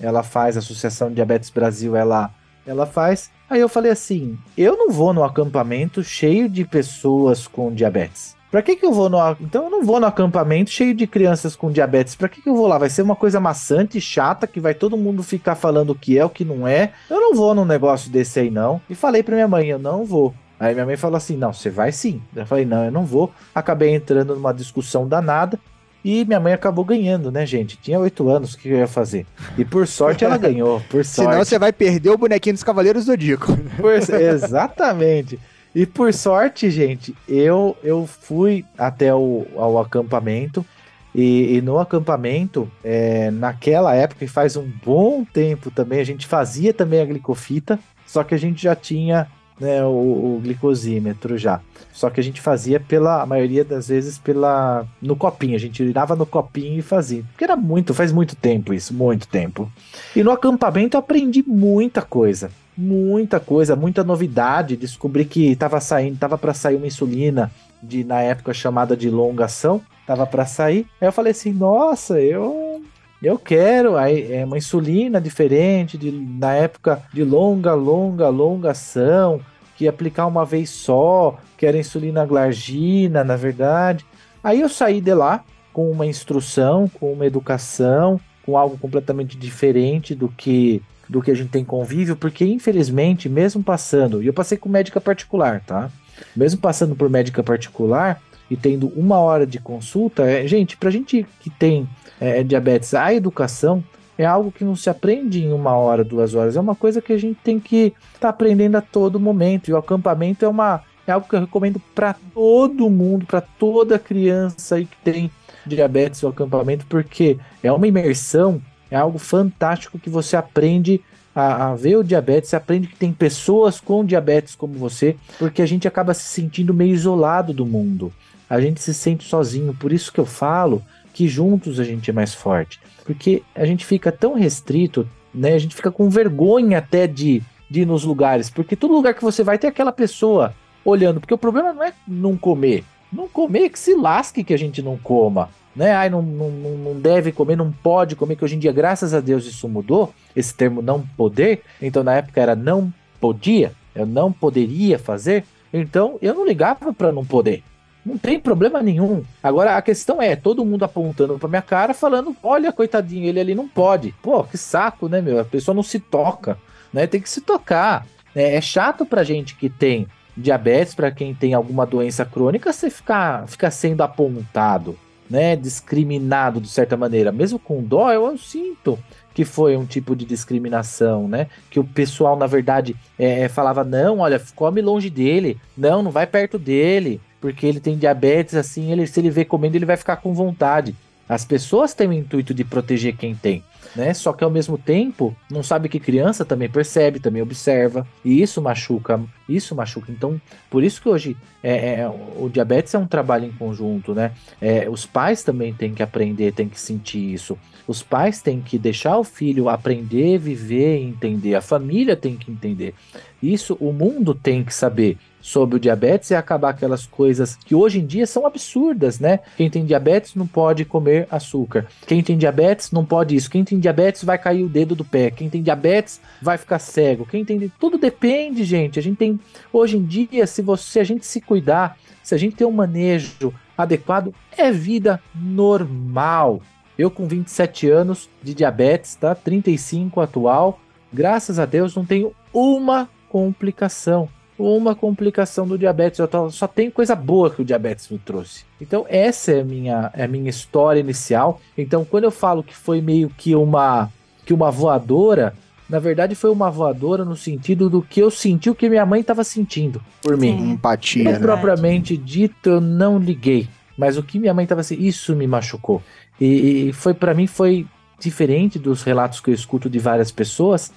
ela 0.00 0.22
faz, 0.22 0.56
a 0.56 0.60
Associação 0.60 1.08
de 1.08 1.16
Diabetes 1.16 1.50
Brasil 1.50 1.94
ela, 1.94 2.30
ela 2.66 2.86
faz. 2.86 3.30
Aí 3.48 3.60
eu 3.60 3.68
falei 3.68 3.92
assim: 3.92 4.38
eu 4.56 4.76
não 4.76 4.90
vou 4.90 5.12
no 5.12 5.22
acampamento 5.22 6.02
cheio 6.02 6.48
de 6.48 6.64
pessoas 6.64 7.46
com 7.46 7.72
diabetes. 7.72 8.36
Pra 8.50 8.62
que 8.62 8.74
que 8.74 8.84
eu 8.84 8.92
vou 8.92 9.08
no... 9.08 9.18
Então 9.40 9.64
eu 9.64 9.70
não 9.70 9.84
vou 9.84 10.00
no 10.00 10.06
acampamento 10.06 10.70
cheio 10.70 10.92
de 10.92 11.06
crianças 11.06 11.54
com 11.54 11.70
diabetes. 11.70 12.14
Pra 12.16 12.28
que 12.28 12.42
que 12.42 12.48
eu 12.48 12.56
vou 12.56 12.66
lá? 12.66 12.78
Vai 12.78 12.90
ser 12.90 13.02
uma 13.02 13.14
coisa 13.14 13.38
maçante, 13.38 13.98
e 13.98 14.00
chata, 14.00 14.46
que 14.46 14.58
vai 14.58 14.74
todo 14.74 14.96
mundo 14.96 15.22
ficar 15.22 15.54
falando 15.54 15.90
o 15.90 15.94
que 15.94 16.18
é, 16.18 16.24
o 16.24 16.30
que 16.30 16.44
não 16.44 16.66
é. 16.66 16.92
Eu 17.08 17.20
não 17.20 17.34
vou 17.34 17.54
num 17.54 17.64
negócio 17.64 18.10
desse 18.10 18.40
aí, 18.40 18.50
não. 18.50 18.80
E 18.90 18.94
falei 18.94 19.22
pra 19.22 19.36
minha 19.36 19.46
mãe, 19.48 19.68
eu 19.68 19.78
não 19.78 20.04
vou. 20.04 20.34
Aí 20.58 20.74
minha 20.74 20.84
mãe 20.84 20.96
falou 20.96 21.16
assim, 21.16 21.36
não, 21.36 21.52
você 21.52 21.70
vai 21.70 21.92
sim. 21.92 22.20
Eu 22.34 22.44
falei, 22.44 22.64
não, 22.66 22.84
eu 22.84 22.90
não 22.90 23.04
vou. 23.06 23.32
Acabei 23.54 23.94
entrando 23.94 24.34
numa 24.34 24.52
discussão 24.52 25.06
danada. 25.06 25.58
E 26.04 26.24
minha 26.24 26.40
mãe 26.40 26.52
acabou 26.54 26.84
ganhando, 26.84 27.30
né, 27.30 27.44
gente? 27.46 27.76
Tinha 27.76 28.00
oito 28.00 28.28
anos, 28.28 28.54
o 28.54 28.58
que 28.58 28.70
eu 28.70 28.78
ia 28.78 28.86
fazer? 28.86 29.26
E 29.58 29.64
por 29.64 29.86
sorte 29.86 30.24
ela 30.24 30.38
ganhou, 30.38 30.80
por 30.90 31.04
sorte. 31.04 31.30
Senão 31.30 31.44
você 31.44 31.58
vai 31.58 31.72
perder 31.72 32.10
o 32.10 32.16
bonequinho 32.18 32.54
dos 32.54 32.64
Cavaleiros 32.64 33.04
do 33.04 33.12
Zodíaco. 33.12 33.46
Por- 33.76 33.92
exatamente. 33.94 35.38
E 35.74 35.86
por 35.86 36.12
sorte, 36.12 36.70
gente, 36.70 37.14
eu 37.28 37.76
eu 37.82 38.06
fui 38.06 38.64
até 38.76 39.14
o 39.14 39.46
ao 39.56 39.78
acampamento. 39.78 40.64
E, 41.12 41.56
e 41.56 41.60
no 41.60 41.78
acampamento, 41.78 42.70
é, 42.84 43.32
naquela 43.32 43.94
época, 43.94 44.24
e 44.24 44.28
faz 44.28 44.56
um 44.56 44.70
bom 44.84 45.24
tempo 45.24 45.68
também, 45.68 45.98
a 45.98 46.04
gente 46.04 46.24
fazia 46.24 46.72
também 46.72 47.00
a 47.00 47.04
glicofita, 47.04 47.80
só 48.06 48.22
que 48.22 48.32
a 48.32 48.38
gente 48.38 48.62
já 48.62 48.76
tinha 48.76 49.26
né, 49.60 49.84
o, 49.84 50.36
o 50.36 50.40
glicosímetro 50.42 51.36
já. 51.36 51.60
Só 51.92 52.08
que 52.08 52.18
a 52.18 52.22
gente 52.22 52.40
fazia 52.40 52.80
pela, 52.80 53.22
a 53.22 53.26
maioria 53.26 53.64
das 53.64 53.88
vezes, 53.88 54.16
pela 54.16 54.86
no 55.02 55.14
copinho. 55.14 55.54
A 55.54 55.58
gente 55.58 55.84
virava 55.84 56.16
no 56.16 56.24
copinho 56.24 56.78
e 56.78 56.82
fazia. 56.82 57.22
Porque 57.30 57.44
era 57.44 57.56
muito, 57.56 57.92
faz 57.92 58.10
muito 58.10 58.34
tempo 58.34 58.72
isso, 58.72 58.94
muito 58.94 59.28
tempo. 59.28 59.70
E 60.16 60.22
no 60.22 60.30
acampamento 60.30 60.96
eu 60.96 61.00
aprendi 61.00 61.44
muita 61.46 62.00
coisa. 62.00 62.50
Muita 62.76 63.38
coisa, 63.40 63.76
muita 63.76 64.02
novidade. 64.04 64.76
Descobri 64.76 65.24
que 65.24 65.54
tava 65.56 65.80
saindo, 65.80 66.18
tava 66.18 66.38
para 66.38 66.54
sair 66.54 66.76
uma 66.76 66.86
insulina 66.86 67.50
de 67.82 68.04
na 68.04 68.20
época 68.20 68.52
chamada 68.52 68.96
de 68.96 69.10
longação, 69.10 69.80
tava 70.06 70.26
para 70.26 70.46
sair. 70.46 70.86
Aí 71.00 71.08
eu 71.08 71.12
falei 71.12 71.32
assim: 71.32 71.52
"Nossa, 71.52 72.20
eu 72.20 72.82
eu 73.22 73.38
quero 73.38 73.96
aí 73.96 74.32
é 74.32 74.44
uma 74.44 74.56
insulina 74.56 75.20
diferente 75.20 75.98
de 75.98 76.10
na 76.10 76.54
época 76.54 77.02
de 77.12 77.22
longa, 77.22 77.74
longa, 77.74 78.28
longação, 78.28 79.40
que 79.76 79.86
aplicar 79.86 80.26
uma 80.26 80.44
vez 80.44 80.70
só, 80.70 81.38
que 81.56 81.66
era 81.66 81.78
insulina 81.78 82.24
glargina, 82.24 83.22
na 83.22 83.36
verdade. 83.36 84.06
Aí 84.42 84.60
eu 84.60 84.68
saí 84.68 85.00
de 85.00 85.12
lá 85.12 85.44
com 85.72 85.90
uma 85.90 86.06
instrução, 86.06 86.88
com 86.88 87.12
uma 87.12 87.26
educação, 87.26 88.18
com 88.44 88.56
algo 88.56 88.78
completamente 88.78 89.36
diferente 89.36 90.14
do 90.14 90.28
que 90.28 90.82
do 91.10 91.20
que 91.20 91.30
a 91.30 91.34
gente 91.34 91.50
tem 91.50 91.64
convívio, 91.64 92.14
porque 92.14 92.44
infelizmente, 92.44 93.28
mesmo 93.28 93.64
passando, 93.64 94.22
e 94.22 94.28
eu 94.28 94.32
passei 94.32 94.56
com 94.56 94.68
médica 94.68 95.00
particular, 95.00 95.60
tá? 95.66 95.90
Mesmo 96.36 96.60
passando 96.60 96.94
por 96.94 97.10
médica 97.10 97.42
particular 97.42 98.22
e 98.48 98.56
tendo 98.56 98.88
uma 98.96 99.18
hora 99.18 99.44
de 99.44 99.58
consulta, 99.58 100.22
é, 100.22 100.46
gente, 100.46 100.76
pra 100.76 100.88
gente 100.88 101.26
que 101.40 101.50
tem 101.50 101.88
é, 102.20 102.44
diabetes, 102.44 102.94
a 102.94 103.12
educação 103.12 103.82
é 104.16 104.24
algo 104.24 104.52
que 104.52 104.64
não 104.64 104.76
se 104.76 104.88
aprende 104.88 105.42
em 105.42 105.52
uma 105.52 105.74
hora, 105.74 106.04
duas 106.04 106.34
horas, 106.34 106.56
é 106.56 106.60
uma 106.60 106.76
coisa 106.76 107.02
que 107.02 107.12
a 107.12 107.18
gente 107.18 107.40
tem 107.42 107.58
que 107.58 107.92
estar 108.14 108.28
aprendendo 108.28 108.76
a 108.76 108.80
todo 108.80 109.18
momento, 109.18 109.68
e 109.68 109.72
o 109.72 109.76
acampamento 109.76 110.44
é 110.44 110.48
uma 110.48 110.82
é 111.06 111.12
algo 111.12 111.26
que 111.28 111.34
eu 111.34 111.40
recomendo 111.40 111.80
para 111.92 112.14
todo 112.32 112.88
mundo, 112.88 113.26
para 113.26 113.40
toda 113.40 113.98
criança 113.98 114.76
aí 114.76 114.86
que 114.86 114.96
tem 115.02 115.28
diabetes 115.66 116.22
o 116.22 116.28
acampamento, 116.28 116.86
porque 116.86 117.36
é 117.64 117.72
uma 117.72 117.88
imersão, 117.88 118.62
é 118.90 118.96
algo 118.96 119.18
fantástico 119.18 119.98
que 119.98 120.10
você 120.10 120.36
aprende 120.36 121.00
a, 121.34 121.70
a 121.70 121.74
ver 121.74 121.96
o 121.96 122.04
diabetes, 122.04 122.50
você 122.50 122.56
aprende 122.56 122.88
que 122.88 122.96
tem 122.96 123.12
pessoas 123.12 123.80
com 123.80 124.04
diabetes 124.04 124.54
como 124.54 124.74
você, 124.74 125.16
porque 125.38 125.62
a 125.62 125.66
gente 125.66 125.86
acaba 125.86 126.12
se 126.14 126.24
sentindo 126.24 126.74
meio 126.74 126.94
isolado 126.94 127.52
do 127.52 127.64
mundo. 127.64 128.12
A 128.48 128.60
gente 128.60 128.80
se 128.80 128.92
sente 128.92 129.24
sozinho, 129.24 129.74
por 129.74 129.92
isso 129.92 130.12
que 130.12 130.18
eu 130.18 130.26
falo 130.26 130.82
que 131.12 131.28
juntos 131.28 131.78
a 131.78 131.84
gente 131.84 132.10
é 132.10 132.12
mais 132.12 132.34
forte, 132.34 132.80
porque 133.04 133.42
a 133.54 133.64
gente 133.64 133.84
fica 133.84 134.10
tão 134.10 134.34
restrito, 134.34 135.08
né? 135.32 135.54
A 135.54 135.58
gente 135.58 135.74
fica 135.74 135.90
com 135.90 136.08
vergonha 136.08 136.78
até 136.78 137.06
de, 137.06 137.42
de 137.68 137.82
ir 137.82 137.86
nos 137.86 138.04
lugares, 138.04 138.50
porque 138.50 138.76
todo 138.76 138.94
lugar 138.94 139.14
que 139.14 139.22
você 139.22 139.42
vai 139.42 139.58
tem 139.58 139.70
aquela 139.70 139.92
pessoa 139.92 140.54
olhando, 140.84 141.20
porque 141.20 141.34
o 141.34 141.38
problema 141.38 141.72
não 141.72 141.84
é 141.84 141.92
não 142.06 142.36
comer, 142.36 142.84
não 143.12 143.28
comer 143.28 143.68
que 143.70 143.78
se 143.78 143.94
lasque 143.94 144.42
que 144.42 144.54
a 144.54 144.58
gente 144.58 144.82
não 144.82 144.96
coma, 144.96 145.48
né? 145.80 145.94
Ai, 145.94 146.10
não, 146.10 146.20
não, 146.20 146.50
não 146.50 147.00
deve 147.00 147.32
comer, 147.32 147.56
não 147.56 147.72
pode 147.72 148.14
comer, 148.14 148.36
que 148.36 148.44
hoje 148.44 148.54
em 148.54 148.58
dia, 148.58 148.70
graças 148.70 149.14
a 149.14 149.20
Deus, 149.20 149.46
isso 149.46 149.66
mudou, 149.66 150.12
esse 150.36 150.52
termo 150.52 150.82
não 150.82 151.00
poder, 151.16 151.62
então 151.80 152.04
na 152.04 152.16
época 152.16 152.38
era 152.38 152.54
não 152.54 152.92
podia, 153.18 153.72
eu 153.94 154.04
não 154.04 154.30
poderia 154.30 154.98
fazer, 154.98 155.42
então 155.72 156.18
eu 156.20 156.34
não 156.34 156.46
ligava 156.46 156.92
para 156.92 157.10
não 157.10 157.24
poder. 157.24 157.62
Não 158.04 158.18
tem 158.18 158.38
problema 158.38 158.82
nenhum. 158.82 159.24
Agora 159.42 159.74
a 159.74 159.80
questão 159.80 160.20
é, 160.20 160.36
todo 160.36 160.66
mundo 160.66 160.84
apontando 160.84 161.38
pra 161.38 161.48
minha 161.48 161.62
cara, 161.62 161.94
falando: 161.94 162.36
olha, 162.42 162.72
coitadinho, 162.72 163.26
ele 163.26 163.40
ali 163.40 163.54
não 163.54 163.66
pode. 163.66 164.14
Pô, 164.22 164.44
que 164.44 164.58
saco, 164.58 165.08
né, 165.08 165.22
meu? 165.22 165.40
A 165.40 165.44
pessoa 165.44 165.74
não 165.74 165.82
se 165.82 165.98
toca, 165.98 166.58
né? 166.92 167.06
Tem 167.06 167.22
que 167.22 167.28
se 167.28 167.40
tocar. 167.40 168.06
É, 168.34 168.56
é 168.56 168.60
chato 168.60 169.06
pra 169.06 169.24
gente 169.24 169.54
que 169.54 169.70
tem 169.70 170.06
diabetes, 170.36 170.94
para 170.94 171.10
quem 171.10 171.34
tem 171.34 171.54
alguma 171.54 171.86
doença 171.86 172.24
crônica, 172.24 172.70
você 172.70 172.90
ficar 172.90 173.46
fica 173.48 173.70
sendo 173.70 174.02
apontado, 174.02 174.96
né? 175.30 175.54
Discriminado 175.54 176.60
de 176.60 176.68
certa 176.68 176.96
maneira. 176.96 177.30
Mesmo 177.30 177.58
com 177.58 177.82
dó, 177.82 178.12
eu, 178.12 178.26
eu 178.26 178.36
sinto 178.36 178.98
que 179.32 179.44
foi 179.44 179.76
um 179.76 179.86
tipo 179.86 180.16
de 180.16 180.24
discriminação, 180.24 181.28
né? 181.28 181.46
Que 181.70 181.78
o 181.78 181.84
pessoal, 181.84 182.36
na 182.36 182.46
verdade, 182.46 182.96
é, 183.18 183.48
falava: 183.48 183.84
não, 183.84 184.18
olha, 184.18 184.42
come 184.54 184.82
longe 184.82 185.08
dele, 185.08 185.56
não, 185.76 186.02
não 186.02 186.10
vai 186.10 186.26
perto 186.26 186.58
dele 186.58 187.20
porque 187.40 187.66
ele 187.66 187.80
tem 187.80 187.96
diabetes, 187.96 188.54
assim, 188.54 188.92
ele, 188.92 189.06
se 189.06 189.18
ele 189.18 189.30
vê 189.30 189.44
comendo, 189.44 189.76
ele 189.76 189.86
vai 189.86 189.96
ficar 189.96 190.16
com 190.16 190.34
vontade. 190.34 190.94
As 191.30 191.44
pessoas 191.44 191.94
têm 191.94 192.08
o 192.08 192.12
intuito 192.12 192.52
de 192.52 192.64
proteger 192.64 193.16
quem 193.16 193.36
tem, 193.36 193.62
né? 193.94 194.12
Só 194.12 194.32
que 194.32 194.42
ao 194.42 194.50
mesmo 194.50 194.76
tempo, 194.76 195.32
não 195.48 195.62
sabe 195.62 195.88
que 195.88 196.00
criança 196.00 196.44
também 196.44 196.68
percebe, 196.68 197.20
também 197.20 197.40
observa, 197.40 198.04
e 198.24 198.42
isso 198.42 198.60
machuca, 198.60 199.22
isso 199.48 199.72
machuca. 199.72 200.10
Então, 200.10 200.40
por 200.68 200.82
isso 200.82 201.00
que 201.00 201.08
hoje 201.08 201.36
é, 201.62 202.00
é 202.00 202.08
o 202.08 202.48
diabetes 202.48 202.92
é 202.94 202.98
um 202.98 203.06
trabalho 203.06 203.44
em 203.44 203.52
conjunto, 203.52 204.12
né? 204.12 204.32
É, 204.60 204.90
os 204.90 205.06
pais 205.06 205.44
também 205.44 205.72
têm 205.72 205.94
que 205.94 206.02
aprender, 206.02 206.50
têm 206.50 206.68
que 206.68 206.80
sentir 206.80 207.32
isso. 207.32 207.56
Os 207.86 208.02
pais 208.02 208.42
têm 208.42 208.60
que 208.60 208.76
deixar 208.76 209.16
o 209.16 209.22
filho 209.22 209.68
aprender, 209.68 210.36
viver 210.36 210.98
e 210.98 211.04
entender. 211.04 211.54
A 211.54 211.60
família 211.60 212.16
tem 212.16 212.36
que 212.36 212.50
entender. 212.50 212.92
Isso 213.40 213.76
o 213.78 213.92
mundo 213.92 214.34
tem 214.34 214.64
que 214.64 214.74
saber 214.74 215.16
sobre 215.40 215.76
o 215.76 215.80
diabetes 215.80 216.30
e 216.30 216.34
acabar 216.34 216.70
aquelas 216.70 217.06
coisas 217.06 217.56
que 217.56 217.74
hoje 217.74 218.00
em 218.00 218.06
dia 218.06 218.26
são 218.26 218.46
absurdas, 218.46 219.18
né? 219.18 219.40
Quem 219.56 219.70
tem 219.70 219.84
diabetes 219.84 220.34
não 220.34 220.46
pode 220.46 220.84
comer 220.84 221.26
açúcar. 221.30 221.86
Quem 222.06 222.22
tem 222.22 222.36
diabetes 222.36 222.90
não 222.90 223.04
pode 223.04 223.34
isso. 223.34 223.50
Quem 223.50 223.64
tem 223.64 223.78
diabetes 223.78 224.24
vai 224.24 224.38
cair 224.38 224.62
o 224.62 224.68
dedo 224.68 224.94
do 224.94 225.04
pé. 225.04 225.30
Quem 225.30 225.48
tem 225.48 225.62
diabetes 225.62 226.20
vai 226.40 226.58
ficar 226.58 226.78
cego. 226.78 227.26
Quem 227.26 227.44
tem 227.44 227.70
tudo 227.78 227.98
depende, 227.98 228.64
gente. 228.64 228.98
A 228.98 229.02
gente 229.02 229.16
tem 229.16 229.40
hoje 229.72 229.96
em 229.96 230.04
dia, 230.04 230.46
se 230.46 230.62
você 230.62 231.00
a 231.00 231.04
gente 231.04 231.24
se 231.24 231.40
cuidar, 231.40 231.96
se 232.22 232.34
a 232.34 232.38
gente 232.38 232.56
ter 232.56 232.64
um 232.64 232.72
manejo 232.72 233.52
adequado, 233.76 234.34
é 234.56 234.70
vida 234.70 235.20
normal. 235.34 236.60
Eu 236.98 237.10
com 237.10 237.26
27 237.26 237.88
anos 237.88 238.28
de 238.42 238.52
diabetes, 238.52 239.14
tá? 239.14 239.34
35 239.34 240.20
atual, 240.20 240.78
graças 241.10 241.58
a 241.58 241.64
Deus 241.64 241.96
não 241.96 242.04
tenho 242.04 242.32
uma 242.52 243.08
complicação 243.28 244.28
uma 244.60 244.94
complicação 244.94 245.66
do 245.66 245.78
diabetes. 245.78 246.20
Eu 246.20 246.50
só 246.50 246.66
tem 246.66 246.90
coisa 246.90 247.14
boa 247.14 247.50
que 247.50 247.62
o 247.62 247.64
diabetes 247.64 248.08
me 248.08 248.18
trouxe. 248.18 248.64
Então, 248.80 249.06
essa 249.08 249.52
é 249.52 249.60
a 249.60 249.64
minha, 249.64 250.10
é 250.14 250.24
a 250.24 250.28
minha 250.28 250.50
história 250.50 251.00
inicial. 251.00 251.60
Então, 251.76 252.04
quando 252.04 252.24
eu 252.24 252.30
falo 252.30 252.62
que 252.62 252.76
foi 252.76 253.00
meio 253.00 253.30
que 253.30 253.54
uma, 253.54 254.10
que 254.44 254.52
uma 254.52 254.70
voadora, 254.70 255.54
na 255.88 255.98
verdade 255.98 256.34
foi 256.34 256.50
uma 256.50 256.70
voadora 256.70 257.24
no 257.24 257.36
sentido 257.36 257.90
do 257.90 258.02
que 258.02 258.20
eu 258.20 258.30
senti 258.30 258.70
o 258.70 258.74
que 258.74 258.88
minha 258.88 259.06
mãe 259.06 259.20
estava 259.20 259.42
sentindo 259.42 260.02
por 260.22 260.36
mim. 260.36 260.56
Sim. 260.56 260.70
Empatia. 260.72 261.24
Não 261.24 261.32
né? 261.32 261.38
propriamente 261.38 262.16
dito, 262.16 262.68
eu 262.68 262.80
não 262.80 263.18
liguei. 263.18 263.68
Mas 263.96 264.16
o 264.16 264.22
que 264.22 264.38
minha 264.38 264.54
mãe 264.54 264.64
estava 264.64 264.80
assim, 264.80 264.96
isso 264.98 265.34
me 265.34 265.46
machucou. 265.46 266.02
E, 266.40 266.88
e 266.88 266.92
foi 266.92 267.12
para 267.12 267.34
mim 267.34 267.46
foi 267.46 267.86
diferente 268.18 268.78
dos 268.78 269.02
relatos 269.02 269.40
que 269.40 269.50
eu 269.50 269.54
escuto 269.54 269.90
de 269.90 269.98
várias 269.98 270.30
pessoas, 270.30 270.92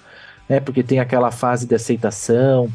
né? 0.47 0.60
Porque 0.60 0.84
tem 0.84 0.99
aquela 0.99 1.32
fase 1.32 1.65
de 1.65 1.73
aceitação, 1.73 2.69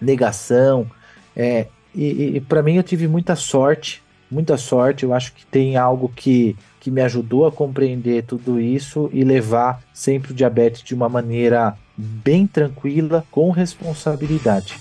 negação. 0.00 0.86
É, 1.34 1.66
e, 1.94 2.36
e 2.36 2.40
para 2.40 2.62
mim 2.62 2.76
eu 2.76 2.82
tive 2.82 3.08
muita 3.08 3.36
sorte, 3.36 4.02
muita 4.30 4.56
sorte. 4.56 5.04
Eu 5.04 5.14
acho 5.14 5.32
que 5.32 5.46
tem 5.46 5.76
algo 5.76 6.10
que, 6.14 6.56
que 6.80 6.90
me 6.90 7.00
ajudou 7.02 7.46
a 7.46 7.52
compreender 7.52 8.24
tudo 8.24 8.60
isso 8.60 9.10
e 9.12 9.24
levar 9.24 9.82
sempre 9.92 10.32
o 10.32 10.34
diabetes 10.34 10.82
de 10.82 10.94
uma 10.94 11.08
maneira 11.08 11.76
bem 11.96 12.46
tranquila, 12.46 13.24
com 13.30 13.50
responsabilidade. 13.50 14.76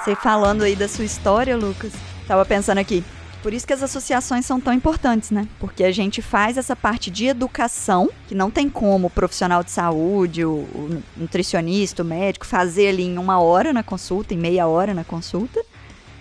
Você 0.00 0.16
falando 0.16 0.62
aí 0.62 0.74
da 0.74 0.88
sua 0.88 1.04
história, 1.04 1.56
Lucas, 1.56 1.92
tava 2.26 2.44
pensando 2.44 2.78
aqui, 2.78 3.04
por 3.42 3.52
isso 3.52 3.66
que 3.66 3.72
as 3.72 3.82
associações 3.82 4.44
são 4.44 4.60
tão 4.60 4.72
importantes, 4.72 5.30
né? 5.30 5.46
Porque 5.60 5.84
a 5.84 5.92
gente 5.92 6.20
faz 6.20 6.56
essa 6.56 6.74
parte 6.74 7.10
de 7.10 7.26
educação, 7.26 8.10
que 8.26 8.34
não 8.34 8.50
tem 8.50 8.68
como 8.68 9.06
o 9.06 9.10
profissional 9.10 9.62
de 9.62 9.70
saúde, 9.70 10.44
o, 10.44 10.50
o 10.50 11.02
nutricionista, 11.16 12.02
o 12.02 12.06
médico, 12.06 12.46
fazer 12.46 12.88
ali 12.88 13.04
em 13.04 13.18
uma 13.18 13.40
hora 13.40 13.72
na 13.72 13.82
consulta, 13.82 14.34
em 14.34 14.38
meia 14.38 14.66
hora 14.66 14.92
na 14.92 15.04
consulta. 15.04 15.64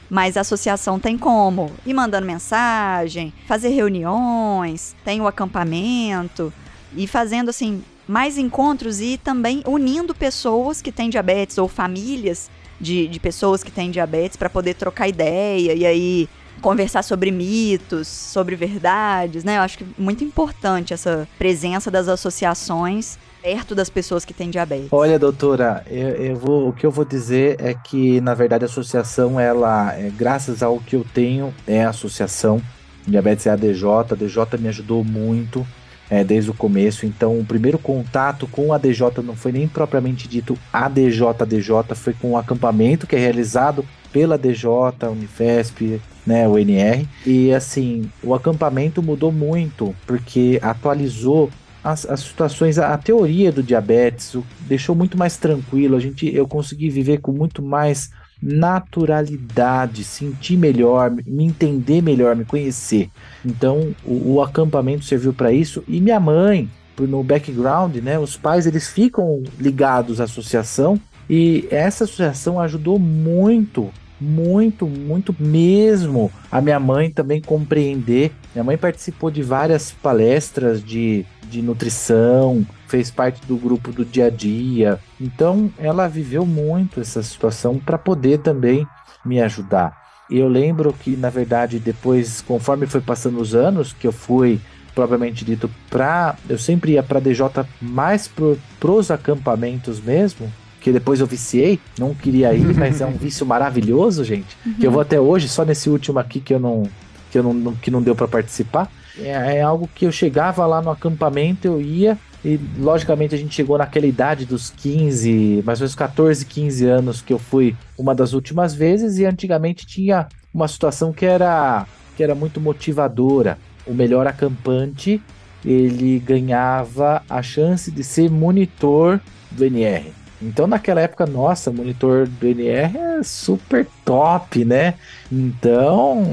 Mas 0.09 0.37
a 0.37 0.41
associação 0.41 0.99
tem 0.99 1.17
como 1.17 1.71
ir 1.85 1.93
mandando 1.93 2.25
mensagem, 2.25 3.33
fazer 3.45 3.69
reuniões, 3.69 4.95
tem 5.03 5.19
o 5.19 5.27
acampamento 5.27 6.53
e 6.95 7.07
fazendo 7.07 7.49
assim 7.49 7.83
mais 8.07 8.37
encontros 8.37 9.01
e 9.01 9.17
também 9.17 9.61
unindo 9.65 10.15
pessoas 10.15 10.81
que 10.81 10.93
têm 10.93 11.09
diabetes 11.09 11.57
ou 11.57 11.67
famílias 11.67 12.49
de, 12.79 13.07
de 13.07 13.19
pessoas 13.19 13.63
que 13.63 13.71
têm 13.71 13.91
diabetes 13.91 14.37
para 14.37 14.49
poder 14.49 14.75
trocar 14.75 15.09
ideia 15.09 15.73
e 15.73 15.85
aí 15.85 16.29
conversar 16.61 17.03
sobre 17.03 17.31
mitos, 17.31 18.07
sobre 18.07 18.55
verdades, 18.55 19.43
né? 19.43 19.57
Eu 19.57 19.61
acho 19.61 19.77
que 19.77 19.83
é 19.83 19.87
muito 19.97 20.23
importante 20.23 20.93
essa 20.93 21.27
presença 21.37 21.89
das 21.89 22.07
associações 22.07 23.17
perto 23.41 23.73
das 23.73 23.89
pessoas 23.89 24.25
que 24.25 24.33
têm 24.33 24.49
diabetes. 24.49 24.89
Olha, 24.91 25.17
doutora, 25.17 25.83
eu, 25.89 26.09
eu 26.09 26.35
vou, 26.35 26.69
o 26.69 26.73
que 26.73 26.85
eu 26.85 26.91
vou 26.91 27.05
dizer 27.05 27.55
é 27.59 27.73
que, 27.73 28.19
na 28.21 28.33
verdade, 28.33 28.65
a 28.65 28.67
associação, 28.67 29.39
ela, 29.39 29.93
é, 29.93 30.09
graças 30.09 30.61
ao 30.61 30.79
que 30.79 30.95
eu 30.95 31.05
tenho, 31.13 31.53
é 31.65 31.85
a 31.85 31.89
associação. 31.89 32.61
Diabetes 33.07 33.47
é 33.47 33.51
a 33.51 33.53
a 33.53 33.55
DJ 33.55 34.59
me 34.59 34.67
ajudou 34.67 35.03
muito 35.03 35.65
é, 36.09 36.23
desde 36.23 36.51
o 36.51 36.53
começo. 36.53 37.05
Então, 37.05 37.39
o 37.39 37.45
primeiro 37.45 37.77
contato 37.77 38.47
com 38.47 38.73
a 38.73 38.77
DJ 38.77 39.07
não 39.23 39.35
foi 39.35 39.51
nem 39.51 39.67
propriamente 39.67 40.27
dito 40.27 40.57
ADJ, 40.71 41.21
ADJ, 41.41 41.95
foi 41.95 42.13
com 42.13 42.31
um 42.31 42.37
acampamento 42.37 43.07
que 43.07 43.15
é 43.15 43.19
realizado 43.19 43.85
pela 44.11 44.37
DJ, 44.37 44.69
Unifesp, 45.11 46.01
né, 46.25 46.47
o 46.47 46.57
NR. 46.57 47.07
E 47.25 47.53
assim, 47.53 48.09
o 48.23 48.33
acampamento 48.33 49.01
mudou 49.03 49.31
muito, 49.31 49.95
porque 50.05 50.59
atualizou 50.61 51.49
as, 51.83 52.05
as 52.05 52.21
situações, 52.21 52.77
a, 52.77 52.93
a, 52.93 52.97
teoria 52.97 53.51
do 53.51 53.63
diabetes, 53.63 54.33
o, 54.35 54.43
deixou 54.61 54.95
muito 54.95 55.17
mais 55.17 55.37
tranquilo. 55.37 55.95
A 55.95 55.99
gente, 55.99 56.33
eu 56.33 56.47
consegui 56.47 56.89
viver 56.89 57.19
com 57.19 57.31
muito 57.31 57.61
mais 57.61 58.11
naturalidade, 58.41 60.03
sentir 60.03 60.57
melhor, 60.57 61.11
me 61.25 61.45
entender 61.45 62.01
melhor, 62.01 62.35
me 62.35 62.45
conhecer. 62.45 63.09
Então, 63.45 63.95
o, 64.05 64.33
o 64.33 64.41
acampamento 64.41 65.05
serviu 65.05 65.33
para 65.33 65.51
isso. 65.51 65.83
E 65.87 65.99
minha 65.99 66.19
mãe, 66.19 66.69
no 66.99 67.23
background, 67.23 67.95
né, 67.97 68.17
os 68.17 68.35
pais 68.35 68.65
eles 68.65 68.87
ficam 68.87 69.43
ligados 69.59 70.19
à 70.19 70.23
associação 70.25 70.99
e 71.29 71.67
essa 71.69 72.05
associação 72.05 72.59
ajudou 72.59 72.97
muito 72.97 73.91
muito, 74.19 74.87
muito 74.87 75.35
mesmo 75.39 76.31
a 76.51 76.59
minha 76.59 76.79
mãe 76.79 77.11
também 77.11 77.41
compreender. 77.41 78.31
Minha 78.53 78.63
mãe 78.63 78.77
participou 78.77 79.29
de 79.29 79.43
várias 79.43 79.91
palestras 79.91 80.83
de, 80.83 81.25
de 81.49 81.61
nutrição, 81.61 82.65
fez 82.87 83.11
parte 83.11 83.45
do 83.45 83.57
grupo 83.57 83.91
do 83.91 84.05
dia 84.05 84.27
a 84.27 84.29
dia. 84.29 84.99
Então, 85.19 85.71
ela 85.77 86.07
viveu 86.07 86.45
muito 86.45 86.99
essa 86.99 87.21
situação 87.21 87.77
para 87.77 87.97
poder 87.97 88.39
também 88.39 88.87
me 89.25 89.41
ajudar. 89.41 89.95
E 90.29 90.37
eu 90.37 90.47
lembro 90.47 90.93
que, 90.93 91.15
na 91.15 91.29
verdade, 91.29 91.79
depois, 91.79 92.41
conforme 92.41 92.85
foi 92.85 93.01
passando 93.01 93.39
os 93.39 93.55
anos, 93.55 93.93
que 93.93 94.07
eu 94.07 94.11
fui 94.11 94.59
propriamente 94.93 95.45
dito 95.45 95.69
para 95.91 96.35
eu 96.49 96.57
sempre 96.57 96.93
ia 96.93 97.03
para 97.03 97.19
DJ 97.19 97.45
mais 97.79 98.27
pro, 98.27 98.57
pros 98.79 99.11
acampamentos 99.11 100.01
mesmo 100.01 100.51
que 100.81 100.91
depois 100.91 101.19
eu 101.19 101.27
viciei, 101.27 101.79
não 101.99 102.15
queria 102.15 102.53
ir, 102.53 102.73
mas 102.73 103.01
é 103.01 103.05
um 103.05 103.11
vício 103.11 103.45
maravilhoso, 103.45 104.23
gente. 104.23 104.57
Uhum. 104.65 104.73
Que 104.75 104.87
eu 104.87 104.91
vou 104.91 105.01
até 105.01 105.19
hoje, 105.19 105.49
só 105.49 105.65
nesse 105.65 105.89
último 105.89 106.17
aqui 106.17 106.39
que 106.39 106.53
eu 106.53 106.59
não 106.59 106.83
que 107.29 107.37
eu 107.37 107.43
não, 107.43 107.75
que 107.75 107.91
não 107.91 108.01
deu 108.01 108.15
para 108.15 108.27
participar. 108.27 108.89
É, 109.19 109.57
é, 109.57 109.61
algo 109.61 109.89
que 109.93 110.05
eu 110.05 110.11
chegava 110.11 110.65
lá 110.65 110.81
no 110.81 110.89
acampamento, 110.89 111.67
eu 111.67 111.81
ia 111.81 112.17
e 112.47 112.57
logicamente 112.79 113.35
a 113.35 113.37
gente 113.37 113.53
chegou 113.53 113.77
naquela 113.77 114.05
idade 114.05 114.45
dos 114.45 114.69
15, 114.69 115.61
mais 115.65 115.79
ou 115.79 115.83
menos 115.83 115.95
14, 115.95 116.45
15 116.45 116.85
anos 116.85 117.21
que 117.21 117.33
eu 117.33 117.37
fui 117.37 117.75
uma 117.97 118.15
das 118.15 118.31
últimas 118.31 118.73
vezes 118.73 119.17
e 119.17 119.25
antigamente 119.25 119.85
tinha 119.85 120.29
uma 120.53 120.65
situação 120.69 121.11
que 121.11 121.25
era 121.25 121.85
que 122.15 122.23
era 122.23 122.33
muito 122.33 122.61
motivadora. 122.61 123.57
O 123.85 123.93
melhor 123.93 124.25
acampante, 124.25 125.21
ele 125.63 126.19
ganhava 126.19 127.21
a 127.29 127.43
chance 127.43 127.91
de 127.91 128.01
ser 128.01 128.31
monitor 128.31 129.19
do 129.51 129.65
NR. 129.65 130.16
Então 130.41 130.67
naquela 130.67 131.01
época, 131.01 131.25
nossa, 131.25 131.71
monitor 131.71 132.27
do 132.27 132.47
NR 132.47 132.97
é 132.97 133.23
super 133.23 133.87
top, 134.05 134.63
né? 134.63 134.93
Então, 135.31 136.23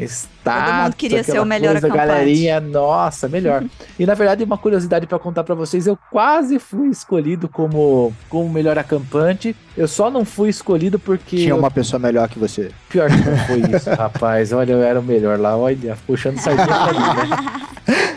está 0.00 0.64
Todo 0.64 0.82
mundo 0.84 0.96
queria 0.96 1.22
ser 1.22 1.38
o 1.40 1.44
melhor 1.44 1.72
coisa, 1.72 1.88
galerinha, 1.88 2.60
nossa, 2.60 3.28
melhor. 3.28 3.64
e 3.98 4.06
na 4.06 4.14
verdade, 4.14 4.42
uma 4.42 4.56
curiosidade 4.56 5.06
para 5.06 5.18
contar 5.18 5.44
para 5.44 5.54
vocês, 5.54 5.86
eu 5.86 5.98
quase 6.10 6.58
fui 6.58 6.88
escolhido 6.88 7.48
como 7.48 8.12
como 8.28 8.48
melhor 8.48 8.78
acampante. 8.78 9.54
Eu 9.76 9.86
só 9.86 10.10
não 10.10 10.24
fui 10.24 10.48
escolhido 10.48 10.98
porque 10.98 11.36
tinha 11.36 11.54
uma 11.54 11.70
pessoa 11.70 12.00
melhor 12.00 12.28
que 12.28 12.38
você. 12.38 12.70
Pior 12.88 13.10
que 13.10 13.16
não 13.16 13.36
foi 13.46 13.76
isso, 13.76 13.90
rapaz. 13.94 14.52
Olha, 14.52 14.72
eu 14.72 14.82
era 14.82 14.98
o 14.98 15.02
melhor 15.02 15.38
lá, 15.38 15.56
olha, 15.56 15.96
puxando 16.06 16.38
sardinha 16.38 16.66
pra 16.66 16.92
mim, 16.92 17.30
né? 17.30 18.16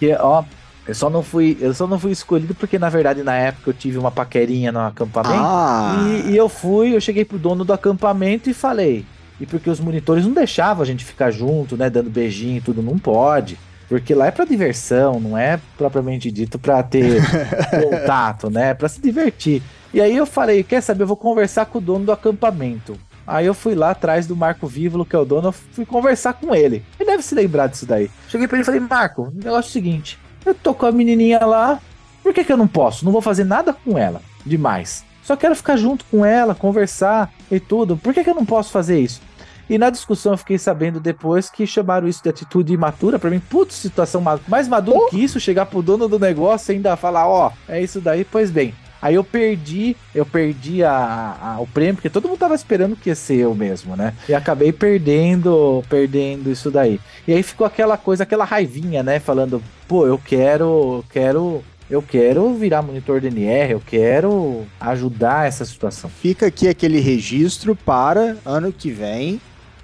Porque, 0.00 0.14
ó, 0.18 0.42
eu 0.90 0.94
só 0.94 1.08
não 1.08 1.22
fui, 1.22 1.56
eu 1.60 1.72
só 1.72 1.86
não 1.86 2.00
fui 2.00 2.10
escolhido 2.10 2.52
porque 2.52 2.76
na 2.76 2.88
verdade 2.88 3.22
na 3.22 3.36
época 3.36 3.70
eu 3.70 3.74
tive 3.74 3.96
uma 3.96 4.10
paquerinha 4.10 4.72
no 4.72 4.80
acampamento 4.80 5.40
ah. 5.40 6.04
e, 6.26 6.32
e, 6.32 6.36
eu 6.36 6.48
fui, 6.48 6.96
eu 6.96 7.00
cheguei 7.00 7.24
pro 7.24 7.38
dono 7.38 7.64
do 7.64 7.72
acampamento 7.72 8.50
e 8.50 8.52
falei, 8.52 9.06
e 9.40 9.46
porque 9.46 9.70
os 9.70 9.78
monitores 9.78 10.24
não 10.24 10.32
deixavam 10.32 10.82
a 10.82 10.84
gente 10.84 11.04
ficar 11.04 11.30
junto, 11.30 11.76
né, 11.76 11.88
dando 11.88 12.10
beijinho 12.10 12.58
e 12.58 12.60
tudo, 12.60 12.82
não 12.82 12.98
pode. 12.98 13.56
Porque 13.88 14.16
lá 14.16 14.26
é 14.26 14.30
para 14.32 14.44
diversão, 14.44 15.20
não 15.20 15.38
é 15.38 15.60
propriamente 15.78 16.28
dito 16.28 16.58
para 16.58 16.82
ter 16.82 17.22
contato, 17.88 18.50
né? 18.50 18.70
É 18.70 18.74
para 18.74 18.88
se 18.88 19.00
divertir. 19.00 19.62
E 19.94 20.00
aí 20.00 20.16
eu 20.16 20.26
falei, 20.26 20.64
quer 20.64 20.80
saber, 20.80 21.04
eu 21.04 21.08
vou 21.08 21.16
conversar 21.16 21.66
com 21.66 21.78
o 21.78 21.80
dono 21.80 22.04
do 22.04 22.12
acampamento. 22.12 22.96
Aí 23.26 23.46
eu 23.46 23.54
fui 23.54 23.76
lá 23.76 23.90
atrás 23.90 24.26
do 24.26 24.36
Marco 24.36 24.66
Vívolo, 24.66 25.04
que 25.04 25.14
é 25.14 25.18
o 25.18 25.24
dono, 25.24 25.52
fui 25.52 25.86
conversar 25.86 26.34
com 26.34 26.54
ele. 26.54 26.84
Ele 26.98 27.10
deve 27.10 27.22
se 27.22 27.34
lembrar 27.34 27.68
disso 27.68 27.86
daí. 27.86 28.10
Cheguei 28.28 28.48
pra 28.48 28.56
ele 28.56 28.62
e 28.62 28.66
falei, 28.66 28.80
Marco, 28.80 29.22
o 29.22 29.30
negócio 29.30 29.68
é 29.68 29.70
o 29.70 29.72
seguinte, 29.72 30.18
eu 30.44 30.54
tô 30.54 30.74
com 30.74 30.86
a 30.86 30.92
menininha 30.92 31.44
lá, 31.44 31.80
por 32.22 32.32
que 32.32 32.44
que 32.44 32.52
eu 32.52 32.56
não 32.56 32.68
posso? 32.68 33.04
Não 33.04 33.12
vou 33.12 33.22
fazer 33.22 33.44
nada 33.44 33.72
com 33.72 33.98
ela 33.98 34.20
demais. 34.44 35.04
Só 35.22 35.36
quero 35.36 35.54
ficar 35.54 35.76
junto 35.76 36.04
com 36.06 36.24
ela, 36.24 36.54
conversar 36.54 37.32
e 37.50 37.60
tudo. 37.60 37.96
Por 37.96 38.12
que 38.12 38.24
que 38.24 38.30
eu 38.30 38.34
não 38.34 38.44
posso 38.44 38.70
fazer 38.70 39.00
isso? 39.00 39.20
E 39.68 39.78
na 39.78 39.88
discussão 39.88 40.32
eu 40.32 40.38
fiquei 40.38 40.58
sabendo 40.58 40.98
depois 40.98 41.48
que 41.48 41.64
chamaram 41.64 42.08
isso 42.08 42.22
de 42.22 42.28
atitude 42.28 42.72
imatura. 42.72 43.18
Pra 43.18 43.30
mim, 43.30 43.38
putz, 43.38 43.76
situação 43.76 44.20
mais 44.48 44.66
madura 44.66 44.98
oh. 44.98 45.06
que 45.06 45.22
isso, 45.22 45.38
chegar 45.38 45.66
pro 45.66 45.82
dono 45.82 46.08
do 46.08 46.18
negócio 46.18 46.72
e 46.72 46.74
ainda 46.74 46.96
falar, 46.96 47.28
ó, 47.28 47.48
oh, 47.48 47.72
é 47.72 47.80
isso 47.80 48.00
daí, 48.00 48.24
pois 48.24 48.50
bem. 48.50 48.74
Aí 49.00 49.14
eu 49.14 49.24
perdi, 49.24 49.96
eu 50.14 50.26
perdi 50.26 50.84
a, 50.84 51.36
a, 51.40 51.60
o 51.60 51.66
prêmio, 51.66 51.94
porque 51.94 52.10
todo 52.10 52.28
mundo 52.28 52.38
tava 52.38 52.54
esperando 52.54 52.96
que 52.96 53.08
ia 53.08 53.14
ser 53.14 53.36
eu 53.36 53.54
mesmo, 53.54 53.96
né? 53.96 54.14
E 54.28 54.34
acabei 54.34 54.72
perdendo, 54.72 55.82
perdendo 55.88 56.50
isso 56.50 56.70
daí. 56.70 57.00
E 57.26 57.32
aí 57.32 57.42
ficou 57.42 57.66
aquela 57.66 57.96
coisa, 57.96 58.24
aquela 58.24 58.44
raivinha, 58.44 59.02
né? 59.02 59.18
Falando, 59.18 59.62
pô, 59.88 60.06
eu 60.06 60.18
quero, 60.18 61.04
quero 61.10 61.62
eu 61.90 62.00
quero 62.00 62.54
virar 62.54 62.82
monitor 62.82 63.20
DNR, 63.20 63.72
eu 63.72 63.82
quero 63.84 64.64
ajudar 64.78 65.48
essa 65.48 65.64
situação. 65.64 66.08
Fica 66.08 66.46
aqui 66.46 66.68
aquele 66.68 67.00
registro 67.00 67.74
para 67.74 68.36
ano 68.44 68.72
que 68.72 68.92
vem. 68.92 69.40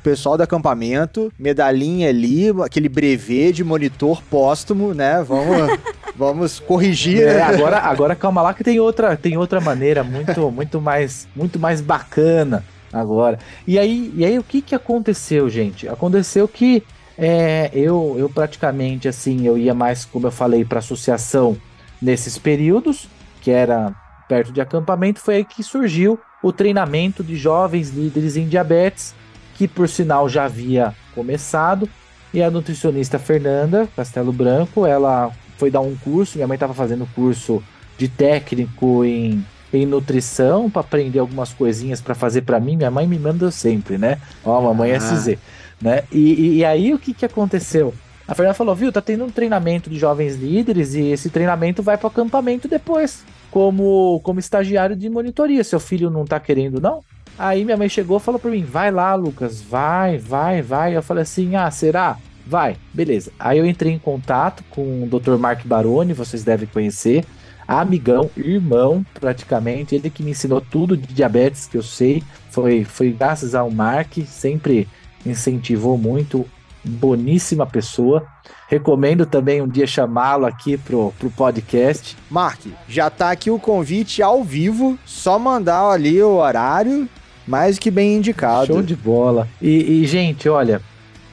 Pessoal 0.07 0.37
do 0.37 0.45
acampamento, 0.45 1.33
medalhinha 1.37 2.09
ali, 2.09 2.45
aquele 2.64 2.88
brevet 2.88 3.53
de 3.53 3.64
monitor 3.64 4.23
póstumo, 4.31 4.95
né? 4.95 5.21
Vamos 5.27 5.81
Vamos 6.14 6.61
corrigir. 6.61 7.25
É, 7.25 7.42
agora, 7.42 7.79
agora 7.81 8.14
calma 8.14 8.40
lá 8.40 8.55
que 8.55 8.62
tem 8.62 8.79
outra, 8.79 9.16
tem 9.16 9.37
outra 9.37 9.61
maneira 9.61 10.05
muito, 10.05 10.49
muito 10.53 10.81
mais, 10.81 11.27
muito 11.35 11.59
mais 11.59 11.81
bacana 11.81 12.64
agora. 12.92 13.40
E 13.66 13.81
aí, 13.81 14.12
e 14.16 14.25
aí 14.25 14.38
o 14.38 14.45
que 14.45 14.62
que 14.62 14.77
aconteceu, 14.77 15.51
gente? 15.51 15.88
Aconteceu 15.88 16.47
que 16.47 16.85
é, 17.19 17.69
eu, 17.75 18.14
eu 18.16 18.29
praticamente 18.29 19.09
assim, 19.09 19.45
eu 19.45 19.59
ia 19.59 19.75
mais, 19.75 20.05
como 20.05 20.29
eu 20.29 20.31
falei, 20.31 20.64
para 20.64 20.79
associação 20.79 21.57
nesses 22.01 22.38
períodos, 22.38 23.09
que 23.42 23.51
era 23.51 23.92
perto 24.29 24.53
de 24.53 24.61
acampamento, 24.61 25.19
foi 25.19 25.38
aí 25.38 25.45
que 25.45 25.64
surgiu 25.64 26.16
o 26.45 26.53
treinamento 26.53 27.25
de 27.25 27.37
jovens 27.37 27.90
líderes 27.90 28.37
em 28.37 28.47
diabetes, 28.47 29.12
que 29.57 29.66
por 29.66 29.88
sinal 29.88 30.29
já 30.29 30.45
havia 30.45 30.95
começado, 31.14 31.88
e 32.33 32.42
a 32.42 32.51
nutricionista 32.51 33.19
Fernanda 33.19 33.88
Castelo 33.97 34.33
Branco, 34.33 34.85
ela 34.85 35.33
foi 35.57 35.71
dar 35.71 35.81
um 35.81 35.97
curso. 35.97 36.37
Minha 36.37 36.47
mãe 36.47 36.57
estava 36.57 36.75
fazendo 36.75 37.09
curso 37.14 37.62
de 37.97 38.09
técnico 38.09 39.05
em, 39.05 39.42
em 39.73 39.87
nutrição 39.87 40.71
para 40.71 40.81
aprender 40.81 41.19
algumas 41.19 41.55
coisinhas 41.55 42.03
para 42.03 42.14
fazer 42.14 42.42
para 42.42 42.61
mim. 42.61 42.77
Minha 42.77 42.90
mãe 42.90 43.07
me 43.07 43.19
manda 43.19 43.51
sempre, 43.51 43.97
né? 43.97 44.19
Ó, 44.45 44.61
mamãe 44.61 44.92
ah. 44.92 45.01
SZ, 45.01 45.38
né? 45.81 46.03
E, 46.12 46.35
e, 46.35 46.57
e, 46.57 46.64
aí 46.64 46.92
o 46.92 46.99
que, 46.99 47.14
que 47.14 47.25
aconteceu? 47.25 47.95
A 48.29 48.35
Fernanda 48.35 48.55
falou, 48.55 48.75
viu, 48.75 48.92
tá 48.92 49.01
tendo 49.01 49.25
um 49.25 49.31
treinamento 49.31 49.88
de 49.88 49.99
jovens 49.99 50.37
líderes 50.37 50.95
e 50.95 51.07
esse 51.07 51.31
treinamento 51.31 51.83
vai 51.83 51.97
para 51.97 52.07
o 52.07 52.11
acampamento 52.11 52.69
depois, 52.69 53.25
como, 53.51 54.21
como 54.23 54.40
estagiário 54.40 54.97
de 54.97 55.09
monitoria. 55.09 55.64
Seu 55.64 55.81
filho 55.81 56.11
não 56.11 56.27
tá 56.27 56.38
querendo, 56.38 56.81
não? 56.81 57.03
Aí 57.38 57.64
minha 57.64 57.77
mãe 57.77 57.88
chegou 57.88 58.16
e 58.16 58.20
falou 58.20 58.40
para 58.40 58.51
mim, 58.51 58.64
vai 58.64 58.90
lá, 58.90 59.14
Lucas, 59.14 59.61
vai, 59.61 60.18
vai, 60.18 60.62
vai. 60.62 60.96
Eu 60.96 61.03
falei 61.03 61.22
assim, 61.22 61.55
ah, 61.55 61.70
será? 61.70 62.16
Vai, 62.46 62.77
beleza. 62.94 63.33
Aí 63.38 63.59
eu 63.59 63.66
entrei 63.66 63.92
em 63.92 63.99
contato 63.99 64.62
com 64.70 65.03
o 65.03 65.07
Dr. 65.07 65.37
Mark 65.37 65.66
Baroni, 65.66 66.12
vocês 66.12 66.44
devem 66.44 66.68
conhecer. 66.68 67.25
Amigão, 67.66 68.31
irmão, 68.37 69.05
praticamente. 69.18 69.94
Ele 69.94 70.09
que 70.09 70.22
me 70.22 70.31
ensinou 70.31 70.61
tudo 70.61 70.96
de 70.96 71.12
diabetes 71.12 71.66
que 71.66 71.77
eu 71.77 71.83
sei. 71.83 72.22
Foi, 72.51 72.85
foi 72.85 73.11
graças 73.11 73.55
ao 73.55 73.70
Mark, 73.70 74.18
sempre 74.27 74.88
incentivou 75.25 75.99
muito. 75.99 76.46
Boníssima 76.85 77.66
pessoa. 77.66 78.25
Recomendo 78.68 79.27
também 79.27 79.61
um 79.61 79.66
dia 79.66 79.87
chamá-lo 79.87 80.46
aqui 80.46 80.77
pro, 80.79 81.12
pro 81.18 81.31
podcast. 81.31 82.16
Mark, 82.31 82.61
já 82.88 83.11
tá 83.11 83.33
aqui 83.33 83.51
o 83.51 83.59
convite 83.59 84.22
ao 84.22 84.44
vivo. 84.44 84.96
Só 85.05 85.37
mandar 85.37 85.90
ali 85.90 86.22
o 86.22 86.37
horário, 86.37 87.09
mais 87.46 87.78
que 87.78 87.90
bem 87.90 88.16
indicado. 88.16 88.66
Show 88.66 88.82
de 88.82 88.96
bola. 88.96 89.48
E, 89.61 90.02
e 90.02 90.06
gente, 90.06 90.48
olha, 90.48 90.82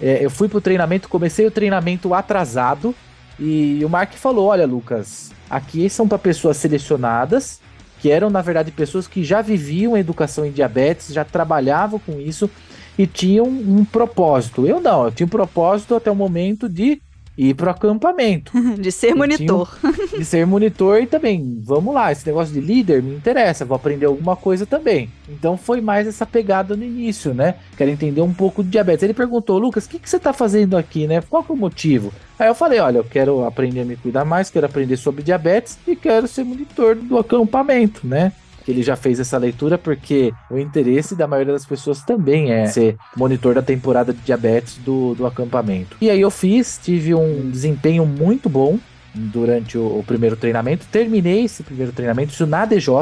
é, 0.01 0.23
eu 0.23 0.29
fui 0.29 0.47
pro 0.47 0.61
treinamento, 0.61 1.09
comecei 1.09 1.45
o 1.45 1.51
treinamento 1.51 2.13
atrasado 2.13 2.93
e 3.39 3.83
o 3.83 3.89
Mark 3.89 4.13
falou: 4.13 4.47
Olha, 4.47 4.65
Lucas, 4.65 5.31
aqui 5.49 5.89
são 5.89 6.07
para 6.07 6.17
pessoas 6.17 6.57
selecionadas, 6.57 7.59
que 7.99 8.11
eram 8.11 8.29
na 8.29 8.41
verdade 8.41 8.71
pessoas 8.71 9.07
que 9.07 9.23
já 9.23 9.41
viviam 9.41 9.97
educação 9.97 10.45
em 10.45 10.51
diabetes, 10.51 11.13
já 11.13 11.23
trabalhavam 11.23 11.99
com 11.99 12.19
isso 12.19 12.49
e 12.97 13.07
tinham 13.07 13.45
um 13.45 13.83
propósito. 13.83 14.67
Eu 14.67 14.79
não, 14.79 15.05
eu 15.05 15.11
tinha 15.11 15.25
um 15.25 15.29
propósito 15.29 15.95
até 15.95 16.11
o 16.11 16.15
momento 16.15 16.69
de 16.69 17.01
ir 17.37 17.53
pro 17.55 17.69
acampamento. 17.69 18.51
de 18.79 18.91
ser 18.91 19.15
monitor. 19.15 19.77
Tinha, 19.79 20.07
de 20.19 20.25
ser 20.25 20.45
monitor 20.45 21.01
e 21.01 21.07
também, 21.07 21.61
vamos 21.63 21.93
lá, 21.93 22.11
esse 22.11 22.25
negócio 22.25 22.53
de 22.53 22.61
líder 22.61 23.01
me 23.01 23.15
interessa, 23.15 23.65
vou 23.65 23.75
aprender 23.75 24.05
alguma 24.05 24.35
coisa 24.35 24.65
também. 24.65 25.09
Então 25.27 25.57
foi 25.57 25.81
mais 25.81 26.07
essa 26.07 26.25
pegada 26.25 26.75
no 26.75 26.83
início, 26.83 27.33
né? 27.33 27.55
Quero 27.77 27.89
entender 27.89 28.21
um 28.21 28.33
pouco 28.33 28.63
de 28.63 28.69
diabetes. 28.69 29.03
Ele 29.03 29.13
perguntou, 29.13 29.57
Lucas, 29.57 29.85
o 29.85 29.89
que, 29.89 29.99
que 29.99 30.09
você 30.09 30.19
tá 30.19 30.33
fazendo 30.33 30.77
aqui, 30.77 31.07
né? 31.07 31.21
Qual 31.21 31.43
que 31.43 31.51
é 31.51 31.55
o 31.55 31.57
motivo? 31.57 32.13
Aí 32.37 32.47
eu 32.47 32.55
falei, 32.55 32.79
olha, 32.79 32.97
eu 32.97 33.03
quero 33.03 33.45
aprender 33.45 33.81
a 33.81 33.85
me 33.85 33.95
cuidar 33.95 34.25
mais, 34.25 34.49
quero 34.49 34.65
aprender 34.65 34.97
sobre 34.97 35.23
diabetes 35.23 35.77
e 35.87 35.95
quero 35.95 36.27
ser 36.27 36.43
monitor 36.43 36.95
do 36.95 37.17
acampamento, 37.17 38.05
né? 38.05 38.31
Que 38.63 38.71
ele 38.71 38.83
já 38.83 38.95
fez 38.95 39.19
essa 39.19 39.37
leitura, 39.37 39.77
porque 39.77 40.33
o 40.49 40.57
interesse 40.57 41.15
da 41.15 41.27
maioria 41.27 41.53
das 41.53 41.65
pessoas 41.65 42.01
também 42.03 42.51
é 42.51 42.67
ser 42.67 42.97
monitor 43.15 43.53
da 43.55 43.61
temporada 43.61 44.13
de 44.13 44.19
diabetes 44.19 44.77
do, 44.77 45.13
do 45.15 45.25
acampamento. 45.25 45.97
E 45.99 46.09
aí 46.09 46.21
eu 46.21 46.31
fiz, 46.31 46.79
tive 46.81 47.13
um 47.13 47.49
desempenho 47.49 48.05
muito 48.05 48.49
bom 48.49 48.79
durante 49.13 49.77
o, 49.77 49.99
o 49.99 50.03
primeiro 50.05 50.35
treinamento, 50.35 50.85
terminei 50.91 51.45
esse 51.45 51.63
primeiro 51.63 51.91
treinamento, 51.91 52.33
isso 52.33 52.47
na 52.47 52.65
DJ, 52.65 52.93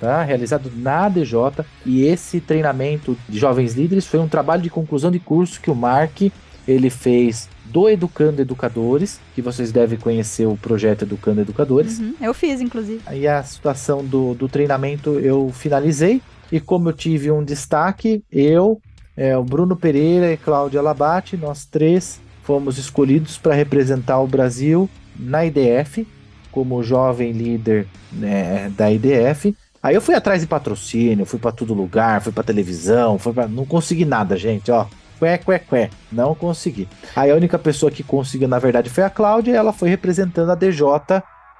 Tá, 0.00 0.24
realizado 0.24 0.68
na 0.74 1.08
DJ. 1.08 1.64
E 1.86 2.02
esse 2.02 2.40
treinamento 2.40 3.16
de 3.28 3.38
jovens 3.38 3.74
líderes 3.74 4.04
foi 4.04 4.18
um 4.18 4.26
trabalho 4.26 4.60
de 4.60 4.68
conclusão 4.68 5.12
de 5.12 5.20
curso 5.20 5.60
que 5.60 5.70
o 5.70 5.76
Mark 5.76 6.22
ele 6.66 6.90
fez 6.90 7.48
do 7.72 7.88
Educando 7.88 8.42
Educadores, 8.42 9.18
que 9.34 9.40
vocês 9.40 9.72
devem 9.72 9.98
conhecer 9.98 10.46
o 10.46 10.56
projeto 10.56 11.02
Educando 11.02 11.40
Educadores. 11.40 11.98
Uhum, 11.98 12.14
eu 12.20 12.34
fiz, 12.34 12.60
inclusive. 12.60 13.00
Aí 13.06 13.26
a 13.26 13.42
situação 13.42 14.04
do, 14.04 14.34
do 14.34 14.48
treinamento 14.48 15.18
eu 15.18 15.50
finalizei, 15.54 16.20
e 16.50 16.60
como 16.60 16.90
eu 16.90 16.92
tive 16.92 17.30
um 17.30 17.42
destaque, 17.42 18.22
eu, 18.30 18.78
é, 19.16 19.36
o 19.36 19.42
Bruno 19.42 19.74
Pereira 19.74 20.30
e 20.30 20.36
Cláudia 20.36 20.82
Labate, 20.82 21.36
nós 21.36 21.64
três 21.64 22.20
fomos 22.42 22.76
escolhidos 22.76 23.38
para 23.38 23.54
representar 23.54 24.20
o 24.20 24.26
Brasil 24.26 24.88
na 25.18 25.46
IDF, 25.46 26.06
como 26.50 26.82
jovem 26.82 27.32
líder 27.32 27.86
né, 28.12 28.70
da 28.76 28.92
IDF. 28.92 29.56
Aí 29.82 29.94
eu 29.94 30.02
fui 30.02 30.14
atrás 30.14 30.42
de 30.42 30.46
patrocínio, 30.46 31.24
fui 31.24 31.38
para 31.38 31.52
todo 31.52 31.72
lugar, 31.72 32.20
fui 32.20 32.32
para 32.32 32.44
televisão, 32.44 33.18
fui 33.18 33.32
pra... 33.32 33.48
não 33.48 33.64
consegui 33.64 34.04
nada, 34.04 34.36
gente, 34.36 34.70
ó 34.70 34.86
qué, 35.22 35.38
qué, 35.38 35.58
qué. 35.58 35.90
Não 36.10 36.34
consegui. 36.34 36.88
Aí 37.14 37.30
a 37.30 37.36
única 37.36 37.58
pessoa 37.58 37.92
que 37.92 38.02
conseguiu, 38.02 38.48
na 38.48 38.58
verdade, 38.58 38.90
foi 38.90 39.04
a 39.04 39.10
Cláudia, 39.10 39.52
e 39.52 39.56
ela 39.56 39.72
foi 39.72 39.88
representando 39.88 40.50
a 40.50 40.54
DJ 40.54 40.84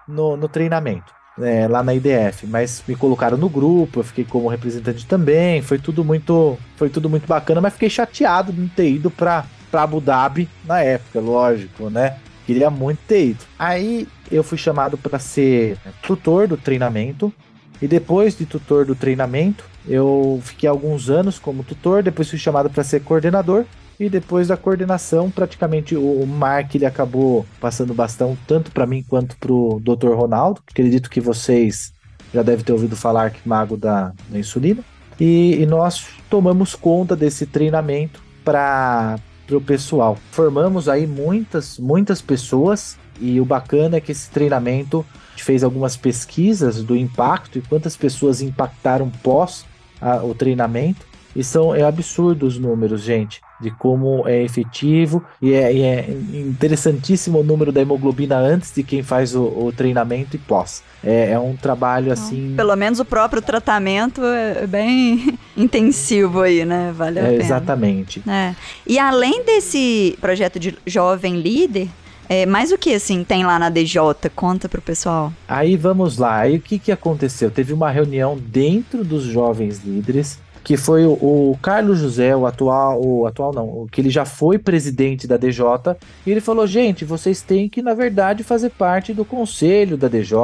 no, 0.09 0.37
no 0.37 0.49
treinamento. 0.49 1.13
É, 1.41 1.67
lá 1.67 1.83
na 1.83 1.95
IDF, 1.95 2.47
mas 2.47 2.83
me 2.87 2.95
colocaram 2.95 3.39
no 3.39 3.49
grupo, 3.49 4.01
eu 4.01 4.05
fiquei 4.05 4.23
como 4.23 4.49
representante 4.49 5.07
também, 5.07 5.63
foi 5.63 5.79
tudo 5.79 6.05
muito, 6.05 6.59
foi 6.77 6.91
tudo 6.91 7.09
muito 7.09 7.27
bacana, 7.27 7.59
mas 7.59 7.73
fiquei 7.73 7.89
chateado 7.89 8.53
de 8.53 8.61
não 8.61 8.69
ter 8.69 8.91
ido 8.91 9.11
para 9.11 9.47
para 9.71 9.85
Abu 9.85 10.03
Dhabi 10.03 10.47
na 10.67 10.83
época, 10.83 11.19
lógico, 11.19 11.89
né? 11.89 12.19
Queria 12.45 12.69
muito 12.69 12.99
ter 13.09 13.29
ido. 13.29 13.45
Aí 13.59 14.07
eu 14.31 14.45
fui 14.45 14.59
chamado 14.59 14.99
para 14.99 15.19
ser 15.19 15.79
tutor 16.03 16.47
do 16.47 16.59
treinamento 16.59 17.33
E 17.83 17.89
depois 17.89 18.39
de 18.39 18.47
tutor 18.47 18.87
do 18.87 18.95
treinamento, 18.95 19.65
eu 19.89 20.41
fiquei 20.45 20.69
alguns 20.69 21.11
anos 21.11 21.37
como 21.37 21.65
tutor, 21.65 22.01
depois 22.01 22.31
fui 22.31 22.39
chamado 22.39 22.71
para 22.71 22.85
ser 22.85 23.01
coordenador. 23.01 23.65
E 23.99 24.09
depois 24.09 24.49
da 24.49 24.57
coordenação, 24.57 25.31
praticamente 25.31 25.95
o 25.97 26.25
Mark 26.27 26.75
ele 26.75 26.87
acabou 26.87 27.45
passando 27.61 27.93
bastão 27.93 28.39
tanto 28.47 28.71
para 28.71 28.87
mim 28.87 29.05
quanto 29.07 29.37
para 29.37 29.53
o 29.53 29.81
Dr. 29.81 30.15
Ronaldo. 30.15 30.61
Acredito 30.69 31.11
que 31.11 31.21
vocês 31.21 31.93
já 32.33 32.43
devem 32.43 32.65
ter 32.65 32.73
ouvido 32.73 32.97
falar 32.97 33.31
que 33.31 33.47
mago 33.47 33.77
da, 33.77 34.13
da 34.29 34.39
insulina. 34.39 34.83
E, 35.21 35.57
e 35.61 35.67
nós 35.67 36.07
tomamos 36.31 36.75
conta 36.75 37.15
desse 37.15 37.47
treinamento 37.47 38.23
para 38.45 39.19
o 39.51 39.61
pessoal. 39.61 40.17
Formamos 40.31 40.89
aí 40.89 41.07
muitas, 41.07 41.79
muitas 41.79 42.23
pessoas 42.23 42.97
e 43.21 43.41
o 43.41 43.45
bacana 43.45 43.97
é 43.97 44.01
que 44.01 44.13
esse 44.13 44.31
treinamento 44.31 45.05
fez 45.37 45.65
algumas 45.65 45.97
pesquisas 45.97 46.83
do 46.83 46.97
impacto 46.97 47.59
e 47.59 47.63
quantas 47.63 47.97
pessoas 47.97 48.41
impactaram 48.41 49.11
pós 49.23 49.65
a, 50.01 50.17
o 50.17 50.35
treinamento. 50.35 51.13
E 51.35 51.43
são 51.43 51.75
é 51.75 51.83
absurdo 51.83 52.47
os 52.47 52.59
números, 52.59 53.01
gente, 53.01 53.41
de 53.59 53.71
como 53.71 54.29
é 54.29 54.43
efetivo 54.43 55.25
e 55.41 55.55
é, 55.55 55.73
e 55.73 55.83
é 55.83 56.11
interessantíssimo 56.35 57.41
o 57.41 57.43
número 57.43 57.73
da 57.73 57.81
hemoglobina 57.81 58.37
antes 58.37 58.71
de 58.75 58.83
quem 58.83 59.03
faz 59.03 59.35
o, 59.35 59.45
o 59.45 59.73
treinamento 59.75 60.37
e 60.37 60.39
pós. 60.39 60.83
É, 61.03 61.31
é, 61.31 61.39
um 61.39 61.57
trabalho 61.57 62.13
assim. 62.13 62.53
Pelo 62.55 62.77
menos 62.77 63.01
o 63.01 63.05
próprio 63.05 63.41
tratamento 63.41 64.23
é 64.23 64.67
bem 64.67 65.39
intensivo 65.57 66.43
aí, 66.43 66.67
né? 66.67 66.93
Vale 66.95 67.19
a 67.19 67.23
é, 67.23 67.31
pena. 67.31 67.43
Exatamente. 67.43 68.23
É. 68.29 68.55
E 68.87 68.99
além 68.99 69.43
desse 69.43 70.19
projeto 70.21 70.61
de 70.61 70.77
jovem 70.87 71.41
líder, 71.41 71.89
é, 72.33 72.47
mais 72.47 72.73
o 72.73 72.79
que, 72.79 72.95
assim, 72.95 73.23
tem 73.25 73.45
lá 73.45 73.59
na 73.59 73.69
DJ? 73.69 74.01
Conta 74.35 74.67
pro 74.67 74.81
pessoal. 74.81 75.31
Aí 75.47 75.77
vamos 75.77 76.17
lá. 76.17 76.39
Aí 76.39 76.57
o 76.57 76.61
que, 76.61 76.79
que 76.79 76.91
aconteceu? 76.91 77.51
Teve 77.51 77.75
uma 77.75 77.91
reunião 77.91 78.39
dentro 78.39 79.05
dos 79.05 79.23
jovens 79.25 79.85
líderes 79.85 80.39
que 80.65 80.77
foi 80.77 81.05
o, 81.05 81.13
o, 81.13 81.59
Carlos 81.61 81.99
José, 81.99 82.35
o 82.35 82.47
atual, 82.47 83.05
o 83.05 83.27
atual 83.27 83.53
não, 83.53 83.65
o 83.65 83.89
que 83.91 84.01
ele 84.01 84.11
já 84.11 84.25
foi 84.25 84.59
presidente 84.59 85.27
da 85.27 85.37
DJ, 85.37 85.65
e 86.25 86.31
ele 86.31 86.41
falou: 86.41 86.67
gente, 86.67 87.05
vocês 87.05 87.43
têm 87.43 87.69
que, 87.69 87.83
na 87.83 87.93
verdade, 87.93 88.43
fazer 88.43 88.71
parte 88.71 89.13
do 89.13 89.25
conselho 89.25 89.97
da 89.99 90.09
DJ. 90.09 90.39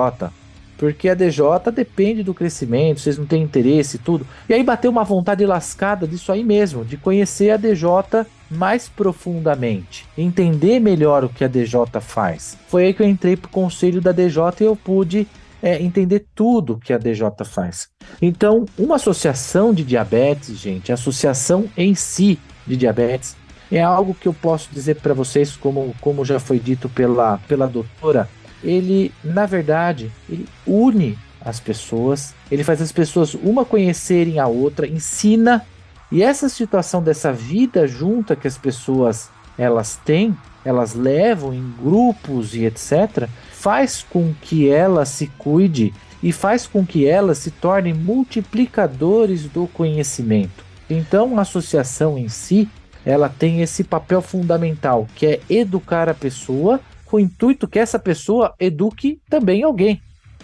Porque 0.78 1.08
a 1.08 1.14
DJ 1.14 1.42
depende 1.74 2.22
do 2.22 2.32
crescimento, 2.32 3.00
vocês 3.00 3.18
não 3.18 3.26
têm 3.26 3.42
interesse 3.42 3.96
e 3.96 3.98
tudo. 3.98 4.26
E 4.48 4.54
aí 4.54 4.62
bateu 4.62 4.90
uma 4.90 5.04
vontade 5.04 5.44
lascada 5.44 6.06
disso 6.06 6.32
aí 6.32 6.44
mesmo, 6.44 6.84
de 6.84 6.96
conhecer 6.96 7.50
a 7.50 7.56
DJ 7.56 8.24
mais 8.48 8.88
profundamente, 8.88 10.06
entender 10.16 10.80
melhor 10.80 11.24
o 11.24 11.28
que 11.28 11.44
a 11.44 11.48
DJ 11.48 11.80
faz. 12.00 12.56
Foi 12.68 12.86
aí 12.86 12.94
que 12.94 13.02
eu 13.02 13.08
entrei 13.08 13.36
pro 13.36 13.50
conselho 13.50 14.00
da 14.00 14.12
DJ 14.12 14.42
e 14.60 14.64
eu 14.64 14.76
pude 14.76 15.26
é, 15.62 15.82
entender 15.82 16.24
tudo 16.34 16.78
que 16.78 16.92
a 16.92 16.98
DJ 16.98 17.26
faz. 17.44 17.88
Então, 18.22 18.64
uma 18.78 18.96
associação 18.96 19.74
de 19.74 19.84
diabetes, 19.84 20.56
gente, 20.56 20.92
a 20.92 20.94
associação 20.94 21.66
em 21.76 21.94
si 21.94 22.38
de 22.66 22.76
diabetes, 22.76 23.36
é 23.70 23.82
algo 23.82 24.14
que 24.14 24.26
eu 24.26 24.32
posso 24.32 24.70
dizer 24.72 24.96
para 24.96 25.12
vocês, 25.12 25.56
como, 25.56 25.94
como 26.00 26.24
já 26.24 26.38
foi 26.38 26.58
dito 26.58 26.88
pela, 26.88 27.38
pela 27.48 27.66
doutora, 27.66 28.28
ele, 28.62 29.12
na 29.22 29.46
verdade, 29.46 30.10
ele 30.28 30.46
une 30.66 31.18
as 31.40 31.60
pessoas, 31.60 32.34
ele 32.50 32.64
faz 32.64 32.82
as 32.82 32.92
pessoas 32.92 33.34
uma 33.34 33.64
conhecerem 33.64 34.38
a 34.38 34.46
outra, 34.46 34.86
ensina, 34.86 35.64
e 36.10 36.22
essa 36.22 36.48
situação 36.48 37.02
dessa 37.02 37.32
vida 37.32 37.86
junta 37.86 38.34
que 38.34 38.48
as 38.48 38.58
pessoas 38.58 39.30
elas 39.56 39.96
têm, 40.04 40.36
elas 40.64 40.94
levam 40.94 41.52
em 41.52 41.74
grupos 41.82 42.54
e 42.54 42.64
etc, 42.64 43.28
faz 43.50 44.04
com 44.08 44.32
que 44.40 44.70
ela 44.70 45.04
se 45.04 45.26
cuide 45.38 45.92
e 46.22 46.32
faz 46.32 46.66
com 46.66 46.84
que 46.84 47.06
elas 47.06 47.38
se 47.38 47.50
tornem 47.50 47.94
multiplicadores 47.94 49.44
do 49.44 49.66
conhecimento. 49.66 50.64
Então, 50.88 51.38
a 51.38 51.42
associação 51.42 52.16
em 52.16 52.28
si, 52.28 52.68
ela 53.04 53.28
tem 53.28 53.60
esse 53.60 53.84
papel 53.84 54.20
fundamental, 54.22 55.06
que 55.14 55.26
é 55.26 55.40
educar 55.48 56.08
a 56.08 56.14
pessoa 56.14 56.80
com 57.08 57.16
o 57.16 57.20
intuito 57.20 57.66
que 57.66 57.78
essa 57.78 57.98
pessoa 57.98 58.54
eduque 58.60 59.20
também 59.28 59.62
alguém. 59.62 60.00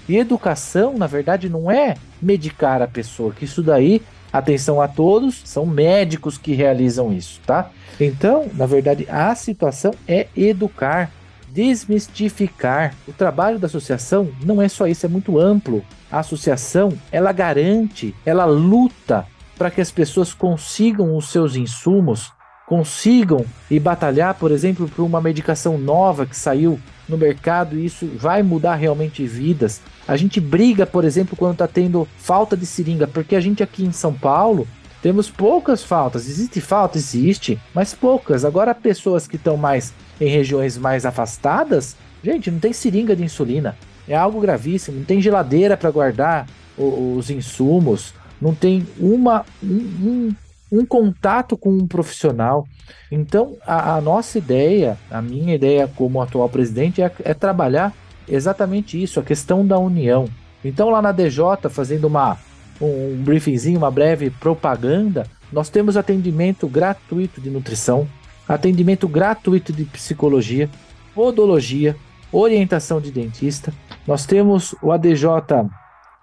E 0.08 0.16
educação, 0.16 0.96
na 0.96 1.06
verdade, 1.06 1.48
não 1.48 1.70
é 1.70 1.94
medicar 2.20 2.82
a 2.82 2.88
pessoa, 2.88 3.32
que 3.32 3.44
isso 3.44 3.62
daí, 3.62 4.02
atenção 4.32 4.80
a 4.80 4.88
todos, 4.88 5.42
são 5.44 5.64
médicos 5.64 6.36
que 6.36 6.52
realizam 6.52 7.12
isso, 7.12 7.40
tá? 7.46 7.70
Então, 8.00 8.46
na 8.54 8.66
verdade, 8.66 9.06
a 9.08 9.34
situação 9.34 9.92
é 10.08 10.26
educar, 10.36 11.10
desmistificar. 11.48 12.94
O 13.06 13.12
trabalho 13.12 13.58
da 13.58 13.66
associação 13.66 14.30
não 14.42 14.60
é 14.60 14.68
só 14.68 14.86
isso, 14.86 15.06
é 15.06 15.08
muito 15.08 15.38
amplo. 15.38 15.84
A 16.10 16.18
associação, 16.18 16.92
ela 17.12 17.32
garante, 17.32 18.14
ela 18.26 18.44
luta 18.44 19.26
para 19.56 19.70
que 19.70 19.80
as 19.80 19.90
pessoas 19.90 20.34
consigam 20.34 21.16
os 21.16 21.30
seus 21.30 21.56
insumos, 21.56 22.32
consigam 22.66 23.44
e 23.70 23.78
batalhar, 23.78 24.34
por 24.34 24.50
exemplo, 24.50 24.88
por 24.88 25.02
uma 25.02 25.20
medicação 25.20 25.76
nova 25.76 26.26
que 26.26 26.36
saiu 26.36 26.78
no 27.08 27.18
mercado 27.18 27.78
e 27.78 27.84
isso 27.84 28.06
vai 28.16 28.42
mudar 28.42 28.74
realmente 28.76 29.26
vidas. 29.26 29.80
A 30.08 30.16
gente 30.16 30.40
briga, 30.40 30.86
por 30.86 31.04
exemplo, 31.04 31.36
quando 31.36 31.52
está 31.52 31.68
tendo 31.68 32.08
falta 32.16 32.56
de 32.56 32.64
seringa, 32.64 33.06
porque 33.06 33.36
a 33.36 33.40
gente 33.40 33.62
aqui 33.62 33.84
em 33.84 33.92
São 33.92 34.12
Paulo 34.12 34.66
temos 35.02 35.30
poucas 35.30 35.84
faltas. 35.84 36.26
Existe 36.26 36.62
falta? 36.62 36.96
Existe, 36.96 37.60
mas 37.74 37.92
poucas. 37.92 38.44
Agora, 38.44 38.74
pessoas 38.74 39.28
que 39.28 39.36
estão 39.36 39.56
mais 39.56 39.92
em 40.18 40.28
regiões 40.28 40.78
mais 40.78 41.04
afastadas, 41.04 41.94
gente, 42.22 42.50
não 42.50 42.58
tem 42.58 42.72
seringa 42.72 43.14
de 43.14 43.22
insulina. 43.22 43.76
É 44.08 44.16
algo 44.16 44.40
gravíssimo. 44.40 44.98
Não 44.98 45.04
tem 45.04 45.20
geladeira 45.20 45.76
para 45.76 45.90
guardar 45.90 46.46
os 46.78 47.28
insumos. 47.28 48.14
Não 48.40 48.54
tem 48.54 48.86
uma, 48.98 49.44
um, 49.62 49.76
um, 49.76 50.34
um, 50.70 50.84
contato 50.84 51.56
com 51.56 51.70
um 51.70 51.86
profissional. 51.86 52.66
Então, 53.10 53.56
a, 53.66 53.96
a, 53.96 54.00
nossa 54.00 54.38
ideia, 54.38 54.98
a 55.10 55.22
minha 55.22 55.54
ideia 55.54 55.90
como 55.94 56.20
atual 56.20 56.48
presidente, 56.48 57.02
é, 57.02 57.10
é 57.24 57.34
trabalhar 57.34 57.92
exatamente 58.28 59.00
isso, 59.00 59.20
a 59.20 59.22
questão 59.22 59.66
da 59.66 59.78
união. 59.78 60.26
Então, 60.64 60.90
lá 60.90 61.02
na 61.02 61.12
DJ, 61.12 61.44
fazendo 61.70 62.06
uma 62.06 62.38
um 62.80 63.22
briefingzinho, 63.22 63.78
uma 63.78 63.90
breve 63.90 64.30
propaganda, 64.30 65.26
nós 65.52 65.68
temos 65.68 65.96
atendimento 65.96 66.66
gratuito 66.66 67.40
de 67.40 67.50
nutrição, 67.50 68.08
atendimento 68.48 69.06
gratuito 69.06 69.72
de 69.72 69.84
psicologia, 69.84 70.68
podologia, 71.14 71.96
orientação 72.32 73.00
de 73.00 73.10
dentista. 73.10 73.72
Nós 74.06 74.26
temos 74.26 74.74
o 74.82 74.90
ADJ 74.90 75.26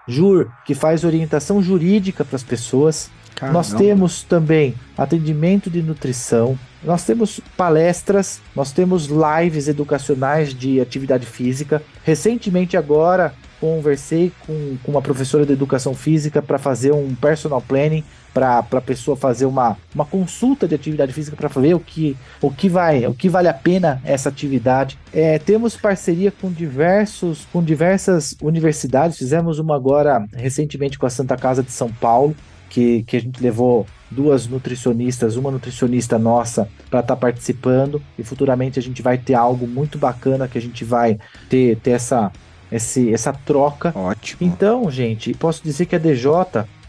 Jur, 0.08 0.52
que 0.66 0.76
faz 0.76 1.04
orientação 1.04 1.62
jurídica 1.62 2.26
para 2.26 2.36
as 2.36 2.44
pessoas. 2.44 3.10
Caramba. 3.42 3.58
Nós 3.58 3.74
temos 3.74 4.22
também 4.22 4.76
atendimento 4.96 5.68
de 5.68 5.82
nutrição, 5.82 6.56
nós 6.84 7.04
temos 7.04 7.40
palestras, 7.58 8.40
nós 8.56 8.72
temos 8.72 9.08
lives 9.08 9.68
educacionais 9.68 10.54
de 10.54 10.80
atividade 10.80 11.26
física. 11.26 11.82
Recentemente 12.04 12.78
agora 12.78 13.34
conversei 13.60 14.32
com, 14.46 14.78
com 14.84 14.92
uma 14.92 15.02
professora 15.02 15.44
de 15.44 15.54
educação 15.54 15.96
física 15.96 16.40
para 16.40 16.60
fazer 16.60 16.92
um 16.92 17.16
personal 17.16 17.62
planning 17.62 18.04
para 18.32 18.60
a 18.60 18.82
pessoa 18.82 19.18
fazer 19.18 19.46
uma, 19.46 19.76
uma 19.94 20.06
consulta 20.06 20.68
de 20.68 20.76
atividade 20.76 21.12
física 21.12 21.36
para 21.36 21.50
ver 21.50 21.74
o 21.74 21.80
que, 21.80 22.16
o 22.42 22.52
que 22.52 22.70
vai, 22.70 23.06
o 23.08 23.14
que 23.14 23.28
vale 23.28 23.48
a 23.48 23.54
pena 23.54 24.00
essa 24.06 24.30
atividade. 24.30 24.98
É, 25.12 25.40
temos 25.40 25.76
parceria 25.76 26.32
com 26.32 26.52
diversos, 26.52 27.48
com 27.52 27.64
diversas 27.64 28.38
universidades. 28.42 29.18
Fizemos 29.18 29.58
uma 29.58 29.76
agora 29.76 30.26
recentemente 30.34 30.98
com 30.98 31.08
a 31.08 31.10
Santa 31.10 31.36
Casa 31.36 31.62
de 31.62 31.72
São 31.72 31.92
Paulo, 31.92 32.36
que, 32.72 33.04
que 33.04 33.18
a 33.18 33.20
gente 33.20 33.44
levou 33.44 33.86
duas 34.10 34.48
nutricionistas, 34.48 35.36
uma 35.36 35.52
nutricionista 35.52 36.18
nossa 36.18 36.70
para 36.90 37.02
estar 37.02 37.16
tá 37.16 37.20
participando 37.20 38.02
e 38.18 38.24
futuramente 38.24 38.80
a 38.80 38.82
gente 38.82 39.02
vai 39.02 39.18
ter 39.18 39.34
algo 39.34 39.68
muito 39.68 39.98
bacana 39.98 40.48
que 40.48 40.58
a 40.58 40.62
gente 40.62 40.86
vai 40.86 41.20
ter, 41.50 41.78
ter 41.78 41.92
essa 41.92 42.32
esse, 42.72 43.14
essa 43.14 43.34
troca. 43.34 43.92
Ótimo. 43.94 44.50
Então, 44.50 44.90
gente, 44.90 45.34
posso 45.34 45.62
dizer 45.62 45.86
que 45.86 45.96
a 45.98 46.00
DJ 46.00 46.32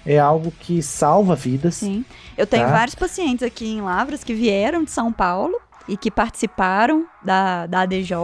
é 0.07 0.17
algo 0.17 0.53
que 0.61 0.81
salva 0.81 1.35
vidas. 1.35 1.75
Sim. 1.75 2.05
Eu 2.39 2.47
tenho 2.47 2.67
tá? 2.67 2.71
vários 2.71 2.95
pacientes 2.95 3.43
aqui 3.43 3.67
em 3.67 3.81
Lavras 3.81 4.23
que 4.23 4.33
vieram 4.33 4.85
de 4.85 4.93
São 4.93 5.13
Paulo 5.13 5.61
e 5.89 5.97
que 5.97 6.09
participaram 6.09 7.05
da, 7.25 7.67
da 7.67 7.81
ADJ 7.81 8.15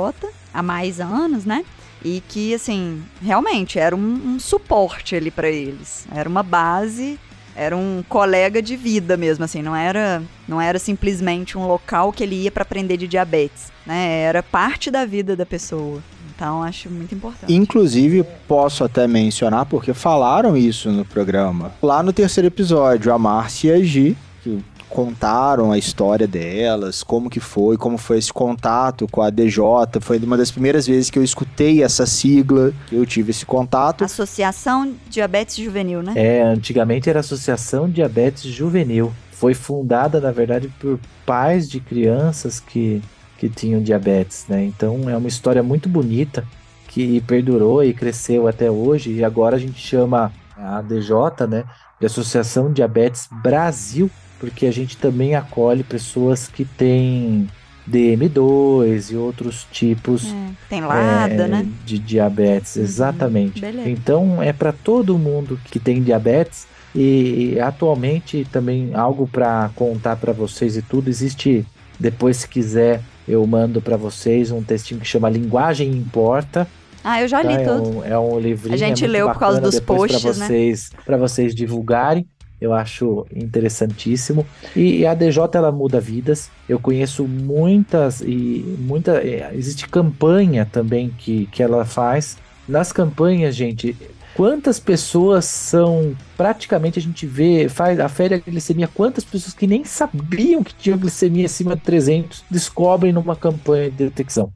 há 0.54 0.62
mais 0.62 1.00
anos, 1.00 1.44
né? 1.44 1.64
E 2.04 2.22
que, 2.28 2.54
assim, 2.54 3.02
realmente 3.20 3.76
era 3.76 3.96
um, 3.96 4.34
um 4.34 4.38
suporte 4.38 5.16
ali 5.16 5.32
para 5.32 5.48
eles. 5.48 6.06
Era 6.14 6.28
uma 6.28 6.44
base, 6.44 7.18
era 7.58 7.76
um 7.76 8.04
colega 8.08 8.62
de 8.62 8.76
vida 8.76 9.16
mesmo, 9.16 9.44
assim, 9.44 9.60
não 9.60 9.74
era, 9.74 10.22
não 10.46 10.60
era 10.60 10.78
simplesmente 10.78 11.58
um 11.58 11.66
local 11.66 12.12
que 12.12 12.22
ele 12.22 12.36
ia 12.36 12.52
para 12.52 12.62
aprender 12.62 12.96
de 12.96 13.08
diabetes, 13.08 13.72
né? 13.84 14.22
Era 14.22 14.44
parte 14.44 14.92
da 14.92 15.04
vida 15.04 15.34
da 15.34 15.44
pessoa. 15.44 16.00
Então, 16.34 16.62
acho 16.62 16.88
muito 16.88 17.12
importante. 17.12 17.52
Inclusive, 17.52 18.24
posso 18.46 18.84
até 18.84 19.08
mencionar, 19.08 19.66
porque 19.66 19.92
falaram 19.92 20.56
isso 20.56 20.88
no 20.92 21.04
programa. 21.04 21.72
Lá 21.82 22.00
no 22.00 22.12
terceiro 22.12 22.46
episódio, 22.46 23.12
a 23.12 23.18
Márcia 23.18 23.82
G, 23.84 24.14
que 24.44 24.62
contaram 24.88 25.70
a 25.70 25.78
história 25.78 26.26
delas, 26.26 27.02
como 27.02 27.28
que 27.30 27.40
foi, 27.40 27.76
como 27.76 27.98
foi 27.98 28.18
esse 28.18 28.32
contato 28.32 29.06
com 29.10 29.22
a 29.22 29.30
DJ. 29.30 29.62
Foi 30.00 30.18
uma 30.18 30.36
das 30.36 30.50
primeiras 30.50 30.86
vezes 30.86 31.10
que 31.10 31.18
eu 31.18 31.24
escutei 31.24 31.82
essa 31.82 32.06
sigla, 32.06 32.72
eu 32.90 33.04
tive 33.04 33.30
esse 33.30 33.44
contato. 33.44 34.04
Associação 34.04 34.94
Diabetes 35.08 35.56
Juvenil, 35.56 36.02
né? 36.02 36.12
É, 36.16 36.42
antigamente 36.42 37.08
era 37.08 37.20
Associação 37.20 37.88
Diabetes 37.88 38.42
Juvenil. 38.42 39.12
Foi 39.32 39.54
fundada, 39.54 40.20
na 40.20 40.32
verdade, 40.32 40.68
por 40.80 40.98
pais 41.24 41.68
de 41.68 41.78
crianças 41.78 42.58
que, 42.58 43.00
que 43.36 43.48
tinham 43.48 43.80
diabetes, 43.82 44.46
né? 44.48 44.64
Então 44.64 45.08
é 45.08 45.16
uma 45.16 45.28
história 45.28 45.62
muito 45.62 45.88
bonita 45.88 46.44
que 46.88 47.20
perdurou 47.20 47.84
e 47.84 47.92
cresceu 47.92 48.48
até 48.48 48.70
hoje. 48.70 49.12
E 49.12 49.24
agora 49.24 49.56
a 49.56 49.58
gente 49.58 49.78
chama 49.78 50.32
a 50.56 50.78
ADJ, 50.78 51.46
né? 51.48 51.64
De 52.00 52.06
Associação 52.06 52.72
Diabetes 52.72 53.28
Brasil, 53.42 54.10
porque 54.38 54.66
a 54.66 54.72
gente 54.72 54.96
também 54.96 55.34
acolhe 55.34 55.82
pessoas 55.82 56.48
que 56.48 56.64
têm 56.64 57.48
DM2 57.88 59.12
e 59.12 59.16
outros 59.16 59.66
tipos 59.72 60.26
é, 60.26 60.48
tem 60.68 60.80
LADA, 60.82 61.44
é, 61.44 61.48
né? 61.48 61.68
de 61.84 61.98
diabetes, 61.98 62.76
uhum, 62.76 62.82
exatamente. 62.82 63.60
Beleza. 63.60 63.88
Então 63.88 64.42
é 64.42 64.52
para 64.52 64.72
todo 64.72 65.18
mundo 65.18 65.58
que 65.70 65.78
tem 65.78 66.02
diabetes 66.02 66.66
e, 66.94 67.54
e 67.54 67.60
atualmente 67.60 68.46
também 68.52 68.94
algo 68.94 69.26
para 69.26 69.70
contar 69.74 70.16
para 70.16 70.32
vocês 70.32 70.76
e 70.76 70.82
tudo 70.82 71.08
existe. 71.08 71.66
Depois, 71.98 72.38
se 72.38 72.48
quiser, 72.48 73.02
eu 73.26 73.44
mando 73.46 73.80
para 73.80 73.96
vocês 73.96 74.50
um 74.50 74.62
textinho 74.62 75.00
que 75.00 75.06
chama 75.06 75.28
Linguagem 75.28 75.90
Importa. 75.90 76.66
Ah, 77.02 77.20
eu 77.20 77.28
já 77.28 77.42
li 77.42 77.56
tá? 77.56 77.64
tudo. 77.64 78.04
É 78.04 78.08
um, 78.08 78.14
é 78.14 78.18
um 78.18 78.38
livrinho. 78.38 78.74
A 78.74 78.78
gente 78.78 79.04
é 79.04 79.08
leu 79.08 79.28
por 79.30 79.38
causa 79.38 79.60
dos 79.60 79.80
posts, 79.80 80.20
pra 80.20 80.32
né? 80.32 80.46
vocês, 80.46 80.90
né? 80.92 80.98
Para 81.04 81.16
vocês 81.16 81.54
divulgarem. 81.54 82.26
Eu 82.60 82.72
acho 82.72 83.26
interessantíssimo. 83.34 84.44
E, 84.74 85.06
a 85.06 85.14
DJ 85.14 85.42
ela 85.54 85.70
muda 85.70 86.00
vidas. 86.00 86.50
Eu 86.68 86.78
conheço 86.78 87.26
muitas 87.26 88.20
e 88.20 88.76
muita 88.78 89.18
é, 89.18 89.50
existe 89.54 89.88
campanha 89.88 90.66
também 90.66 91.10
que, 91.16 91.46
que 91.46 91.62
ela 91.62 91.84
faz. 91.84 92.36
Nas 92.68 92.92
campanhas, 92.92 93.54
gente, 93.54 93.96
quantas 94.34 94.78
pessoas 94.78 95.46
são 95.46 96.16
praticamente 96.36 96.98
a 96.98 97.02
gente 97.02 97.26
vê, 97.26 97.68
faz 97.68 97.98
a 97.98 98.08
férias 98.08 98.42
glicemia, 98.44 98.86
quantas 98.86 99.24
pessoas 99.24 99.54
que 99.54 99.66
nem 99.66 99.84
sabiam 99.84 100.62
que 100.62 100.74
tinham 100.74 100.98
glicemia 100.98 101.46
acima 101.46 101.74
de 101.74 101.82
300 101.82 102.44
descobrem 102.50 103.12
numa 103.12 103.34
campanha 103.34 103.90
de 103.90 103.96
detecção. 103.96 104.52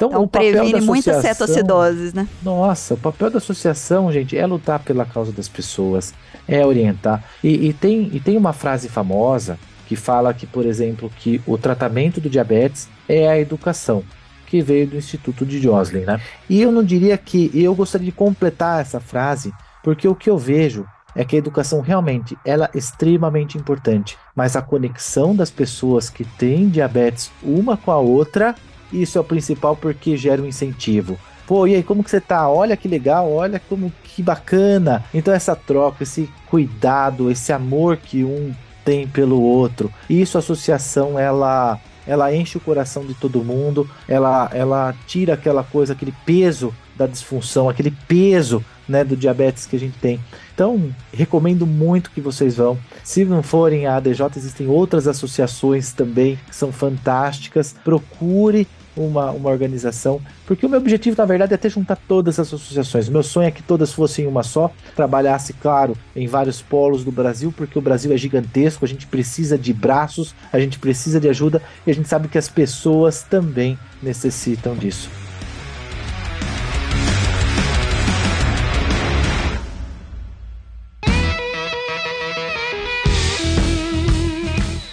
Então, 0.00 0.08
então 0.08 0.26
previne 0.26 0.80
muitas 0.80 1.20
cetoacidoses, 1.20 2.14
né? 2.14 2.26
Nossa, 2.42 2.94
o 2.94 2.96
papel 2.96 3.28
da 3.28 3.36
associação, 3.36 4.10
gente, 4.10 4.34
é 4.34 4.46
lutar 4.46 4.78
pela 4.78 5.04
causa 5.04 5.30
das 5.30 5.46
pessoas, 5.46 6.14
é 6.48 6.64
orientar. 6.64 7.22
E, 7.44 7.68
e, 7.68 7.72
tem, 7.74 8.08
e 8.10 8.18
tem 8.18 8.34
uma 8.38 8.54
frase 8.54 8.88
famosa 8.88 9.58
que 9.86 9.96
fala 9.96 10.32
que, 10.32 10.46
por 10.46 10.64
exemplo, 10.64 11.12
que 11.18 11.42
o 11.46 11.58
tratamento 11.58 12.18
do 12.18 12.30
diabetes 12.30 12.88
é 13.06 13.28
a 13.28 13.38
educação, 13.38 14.02
que 14.46 14.62
veio 14.62 14.86
do 14.86 14.96
Instituto 14.96 15.44
de 15.44 15.60
Joslin, 15.60 16.06
né? 16.06 16.18
E 16.48 16.62
eu 16.62 16.72
não 16.72 16.82
diria 16.82 17.18
que 17.18 17.50
eu 17.52 17.74
gostaria 17.74 18.06
de 18.06 18.12
completar 18.12 18.80
essa 18.80 19.00
frase, 19.00 19.52
porque 19.84 20.08
o 20.08 20.14
que 20.14 20.30
eu 20.30 20.38
vejo 20.38 20.86
é 21.14 21.26
que 21.26 21.36
a 21.36 21.38
educação 21.38 21.82
realmente 21.82 22.38
ela 22.42 22.70
é 22.72 22.78
extremamente 22.78 23.58
importante, 23.58 24.16
mas 24.34 24.56
a 24.56 24.62
conexão 24.62 25.36
das 25.36 25.50
pessoas 25.50 26.08
que 26.08 26.24
têm 26.24 26.70
diabetes 26.70 27.30
uma 27.42 27.76
com 27.76 27.90
a 27.90 27.98
outra 27.98 28.54
isso 28.92 29.18
é 29.18 29.20
o 29.20 29.24
principal 29.24 29.76
porque 29.76 30.16
gera 30.16 30.42
um 30.42 30.46
incentivo. 30.46 31.18
Pô, 31.46 31.66
e 31.66 31.74
aí, 31.74 31.82
como 31.82 32.04
que 32.04 32.10
você 32.10 32.20
tá? 32.20 32.48
Olha 32.48 32.76
que 32.76 32.86
legal, 32.86 33.32
olha 33.32 33.60
como 33.68 33.92
que 34.04 34.22
bacana. 34.22 35.04
Então 35.12 35.34
essa 35.34 35.56
troca, 35.56 36.04
esse 36.04 36.30
cuidado, 36.48 37.30
esse 37.30 37.52
amor 37.52 37.96
que 37.96 38.24
um 38.24 38.54
tem 38.84 39.06
pelo 39.06 39.40
outro. 39.40 39.92
Isso 40.08 40.38
a 40.38 40.40
associação 40.40 41.18
ela 41.18 41.80
ela 42.06 42.34
enche 42.34 42.56
o 42.56 42.60
coração 42.60 43.04
de 43.04 43.14
todo 43.14 43.44
mundo, 43.44 43.88
ela 44.08 44.48
ela 44.52 44.94
tira 45.06 45.34
aquela 45.34 45.62
coisa, 45.62 45.92
aquele 45.92 46.14
peso 46.24 46.74
da 46.96 47.06
disfunção, 47.06 47.68
aquele 47.68 47.90
peso 47.90 48.64
né, 48.88 49.04
do 49.04 49.16
diabetes 49.16 49.64
que 49.64 49.76
a 49.76 49.78
gente 49.78 49.96
tem. 49.98 50.20
Então, 50.52 50.94
recomendo 51.12 51.66
muito 51.66 52.10
que 52.10 52.20
vocês 52.20 52.56
vão. 52.56 52.76
Se 53.02 53.24
não 53.24 53.42
forem 53.42 53.86
a 53.86 53.96
ADJ, 53.96 54.26
existem 54.36 54.66
outras 54.66 55.08
associações 55.08 55.92
também 55.92 56.38
que 56.48 56.54
são 56.54 56.70
fantásticas. 56.70 57.74
Procure 57.84 58.66
uma, 58.96 59.30
uma 59.30 59.50
organização, 59.50 60.20
porque 60.46 60.66
o 60.66 60.68
meu 60.68 60.78
objetivo, 60.78 61.16
na 61.16 61.24
verdade, 61.24 61.52
é 61.52 61.54
até 61.54 61.68
juntar 61.68 61.96
todas 61.96 62.38
as 62.38 62.52
associações. 62.52 63.08
Meu 63.08 63.22
sonho 63.22 63.48
é 63.48 63.50
que 63.50 63.62
todas 63.62 63.92
fossem 63.92 64.26
uma 64.26 64.42
só, 64.42 64.70
trabalhasse, 64.94 65.52
claro, 65.54 65.96
em 66.14 66.26
vários 66.26 66.60
polos 66.60 67.04
do 67.04 67.12
Brasil, 67.12 67.52
porque 67.56 67.78
o 67.78 67.82
Brasil 67.82 68.12
é 68.12 68.16
gigantesco, 68.16 68.84
a 68.84 68.88
gente 68.88 69.06
precisa 69.06 69.56
de 69.56 69.72
braços, 69.72 70.34
a 70.52 70.58
gente 70.58 70.78
precisa 70.78 71.20
de 71.20 71.28
ajuda 71.28 71.62
e 71.86 71.90
a 71.90 71.94
gente 71.94 72.08
sabe 72.08 72.28
que 72.28 72.38
as 72.38 72.48
pessoas 72.48 73.22
também 73.22 73.78
necessitam 74.02 74.74
disso. 74.74 75.08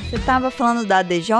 Você 0.10 0.16
estava 0.16 0.50
falando 0.50 0.86
da 0.86 1.02
DJ, 1.02 1.34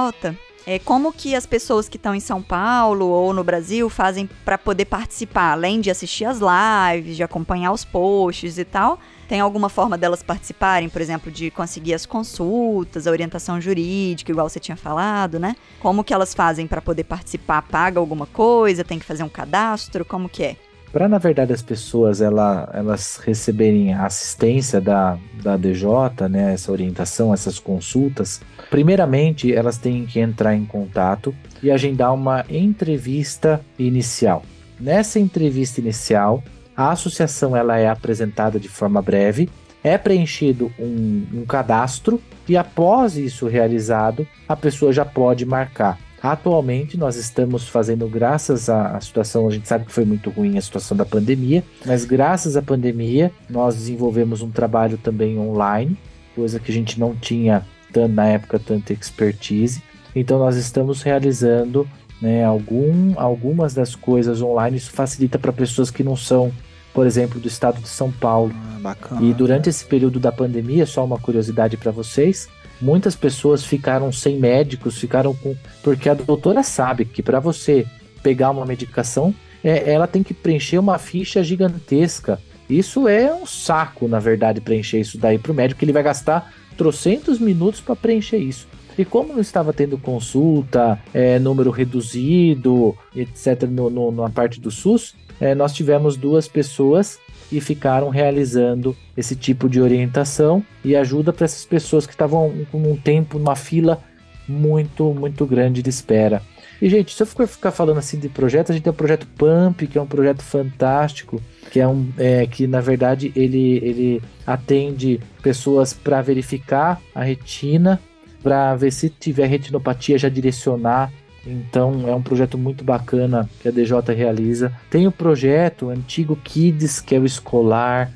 é, 0.68 0.78
como 0.78 1.14
que 1.14 1.34
as 1.34 1.46
pessoas 1.46 1.88
que 1.88 1.96
estão 1.96 2.14
em 2.14 2.20
São 2.20 2.42
Paulo 2.42 3.08
ou 3.08 3.34
no 3.34 3.42
Brasil 3.42 3.90
fazem 3.90 4.30
para 4.44 4.58
poder 4.58 4.84
participar, 4.84 5.54
além 5.54 5.80
de 5.80 5.90
assistir 5.90 6.26
as 6.26 6.40
lives, 6.40 7.16
de 7.16 7.24
acompanhar 7.24 7.72
os 7.72 7.86
posts 7.86 8.58
e 8.58 8.66
tal? 8.66 9.00
Tem 9.30 9.40
alguma 9.40 9.70
forma 9.70 9.98
delas 9.98 10.22
participarem, 10.22 10.90
por 10.90 11.02
exemplo, 11.02 11.32
de 11.32 11.50
conseguir 11.52 11.94
as 11.94 12.06
consultas, 12.06 13.08
a 13.08 13.12
orientação 13.12 13.62
jurídica, 13.62 14.30
igual 14.30 14.50
você 14.50 14.60
tinha 14.60 14.76
falado, 14.76 15.40
né? 15.40 15.56
Como 15.80 16.04
que 16.04 16.14
elas 16.14 16.34
fazem 16.34 16.68
para 16.68 16.82
poder 16.82 17.06
participar? 17.06 17.62
Paga 17.62 17.98
alguma 17.98 18.26
coisa? 18.26 18.84
Tem 18.84 19.00
que 19.00 19.06
fazer 19.06 19.24
um 19.24 19.30
cadastro? 19.30 20.04
Como 20.04 20.28
que 20.28 20.44
é? 20.44 20.58
Para, 20.92 21.08
na 21.08 21.18
verdade, 21.18 21.52
as 21.54 21.62
pessoas 21.62 22.22
ela, 22.22 22.70
elas 22.74 23.18
receberem 23.18 23.94
a 23.94 24.06
assistência 24.06 24.80
da, 24.80 25.18
da 25.44 25.58
DJ, 25.58 25.88
né, 26.30 26.54
essa 26.54 26.72
orientação, 26.72 27.34
essas 27.34 27.60
consultas, 27.60 28.42
primeiramente 28.70 29.54
elas 29.54 29.78
têm 29.78 30.06
que 30.06 30.20
entrar 30.20 30.56
em 30.56 30.66
contato 30.66 31.36
e 31.62 31.70
agendar 31.70 32.14
uma 32.14 32.46
entrevista 32.50 33.62
inicial. 33.78 34.44
Nessa 34.80 35.20
entrevista 35.20 35.82
inicial, 35.82 36.44
a 36.76 36.92
associação 36.92 37.56
ela 37.56 37.78
é 37.78 37.90
apresentada 37.90 38.60
de 38.60 38.70
forma 38.70 39.02
breve, 39.02 39.50
é 39.84 39.98
preenchido 39.98 40.72
um, 40.80 41.26
um 41.34 41.46
cadastro 41.46 42.22
e 42.48 42.56
após 42.56 43.18
isso 43.18 43.48
realizado, 43.48 44.28
a 44.48 44.56
pessoa 44.56 44.94
já 44.94 45.04
pode 45.04 45.46
marcar 45.46 45.98
Atualmente 46.22 46.98
nós 46.98 47.16
estamos 47.16 47.68
fazendo, 47.68 48.08
graças 48.08 48.70
à 48.70 49.00
situação, 49.00 49.48
a 49.48 49.52
gente 49.52 49.68
sabe 49.68 49.86
que 49.86 49.92
foi 49.92 50.04
muito 50.04 50.30
ruim 50.30 50.58
a 50.58 50.62
situação 50.62 50.98
da 50.98 51.06
pandemia, 51.06 51.64
mas 51.86 52.06
graças 52.06 52.58
à 52.58 52.62
pandemia 52.62 53.32
nós 53.50 53.76
desenvolvemos 53.76 54.42
um 54.42 54.50
trabalho 54.50 54.98
também 54.98 55.38
online, 55.38 55.98
coisa 56.36 56.60
que 56.60 56.72
a 56.72 56.74
gente 56.74 57.00
não 57.00 57.16
tinha 57.16 57.66
na 58.10 58.28
época 58.28 58.60
tanta 58.60 58.94
expertise. 58.94 59.82
Então 60.16 60.38
nós 60.38 60.56
estamos 60.56 61.02
realizando 61.02 61.88
né, 62.22 62.44
algum, 62.44 63.14
algumas 63.16 63.74
das 63.74 63.96
coisas 63.96 64.42
online. 64.42 64.78
Isso 64.78 64.92
facilita 64.92 65.40
para 65.40 65.52
pessoas 65.52 65.90
que 65.90 66.04
não 66.04 66.16
são, 66.16 66.52
por 66.94 67.06
exemplo, 67.06 67.40
do 67.40 67.48
estado 67.48 67.82
de 67.82 67.88
São 67.88 68.12
Paulo. 68.12 68.52
Ah, 68.56 68.80
bacana. 68.80 69.24
E 69.24 69.34
durante 69.34 69.70
esse 69.70 69.86
período 69.86 70.20
da 70.20 70.32
pandemia, 70.32 70.86
só 70.86 71.04
uma 71.06 71.20
curiosidade 71.20 71.78
para 71.78 71.92
vocês, 71.92 72.50
muitas 72.82 73.16
pessoas 73.16 73.64
ficaram 73.64 74.12
sem 74.12 74.38
médicos, 74.38 74.98
ficaram 74.98 75.34
com. 75.34 75.56
Porque 75.84 76.10
a 76.10 76.14
doutora 76.14 76.64
sabe 76.64 77.06
que 77.06 77.22
para 77.22 77.40
você 77.40 77.86
pegar 78.22 78.52
uma 78.52 78.66
medicação, 78.66 79.34
é, 79.64 79.92
ela 79.92 80.08
tem 80.08 80.24
que 80.24 80.34
preencher 80.34 80.78
uma 80.78 80.98
ficha 80.98 81.44
gigantesca. 81.44 82.40
Isso 82.70 83.08
é 83.08 83.34
um 83.34 83.46
saco, 83.46 84.08
na 84.08 84.20
verdade, 84.20 84.60
preencher 84.60 85.00
isso 85.00 85.18
daí 85.18 85.38
para 85.38 85.52
o 85.52 85.56
médico, 85.56 85.80
que 85.80 85.86
ele 85.86 85.94
vai 85.94 86.04
gastar 86.04 86.54
trocentos 86.76 87.40
minutos 87.40 87.80
para 87.80 87.96
preencher 87.96 88.38
isso. 88.38 88.68
E 88.98 89.06
como 89.06 89.34
não 89.34 89.42
estava 89.42 89.72
tendo 89.72 89.98
consulta, 89.98 91.00
é, 91.14 91.38
número 91.38 91.70
reduzido, 91.70 92.98
etc., 93.16 93.64
no, 93.70 93.90
no, 93.90 94.12
na 94.12 94.30
parte 94.30 94.60
do 94.60 94.72
SUS, 94.72 95.16
é, 95.40 95.54
nós 95.54 95.72
tivemos 95.74 96.18
duas 96.18 96.48
pessoas 96.48 97.20
e 97.52 97.62
ficaram 97.62 98.10
realizando 98.10 98.96
esse 99.16 99.36
tipo 99.36 99.70
de 99.70 99.82
orientação 99.82 100.64
e 100.84 100.96
ajuda 100.96 101.32
para 101.32 101.46
essas 101.46 101.66
pessoas 101.66 102.06
que 102.06 102.14
estavam 102.14 102.54
com 102.72 102.78
um 102.80 102.96
tempo, 102.96 103.40
numa 103.40 103.56
fila 103.56 104.02
muito, 104.48 105.14
muito 105.14 105.46
grande 105.46 105.82
de 105.82 105.90
espera. 105.90 106.42
E, 106.82 106.90
gente, 106.90 107.14
se 107.14 107.24
eu 107.24 107.48
ficar 107.48 107.72
falando 107.72 107.98
assim 107.98 108.20
de 108.20 108.30
projetos, 108.30 108.70
a 108.70 108.74
gente 108.74 108.84
tem 108.84 108.92
o 108.92 108.96
projeto 108.96 109.28
Pump, 109.36 109.88
que 109.88 109.98
é 109.98 110.02
um 110.02 110.06
projeto 110.06 110.44
fantástico, 110.44 111.42
que 111.72 111.80
é 111.80 111.88
um 111.88 112.08
é, 112.18 112.46
que 112.46 112.68
na 112.68 112.80
verdade 112.80 113.32
ele, 113.36 113.78
ele 113.84 114.22
atende 114.46 115.20
pessoas 115.42 115.92
para 115.92 116.22
verificar 116.22 117.02
a 117.16 117.24
retina, 117.24 118.00
para 118.44 118.76
ver 118.76 118.92
se 118.92 119.10
tiver 119.10 119.48
retinopatia, 119.48 120.18
já 120.20 120.30
direcionar 120.30 121.12
então 121.48 122.08
é 122.08 122.14
um 122.14 122.22
projeto 122.22 122.58
muito 122.58 122.84
bacana 122.84 123.50
que 123.62 123.68
a 123.68 123.72
DJ 123.72 124.00
realiza. 124.16 124.72
Tem 124.90 125.08
o 125.08 125.12
projeto 125.12 125.90
antigo 125.90 126.36
Kids, 126.36 127.00
que 127.00 127.16
é 127.16 127.20
o 127.20 127.26
escolar. 127.26 128.12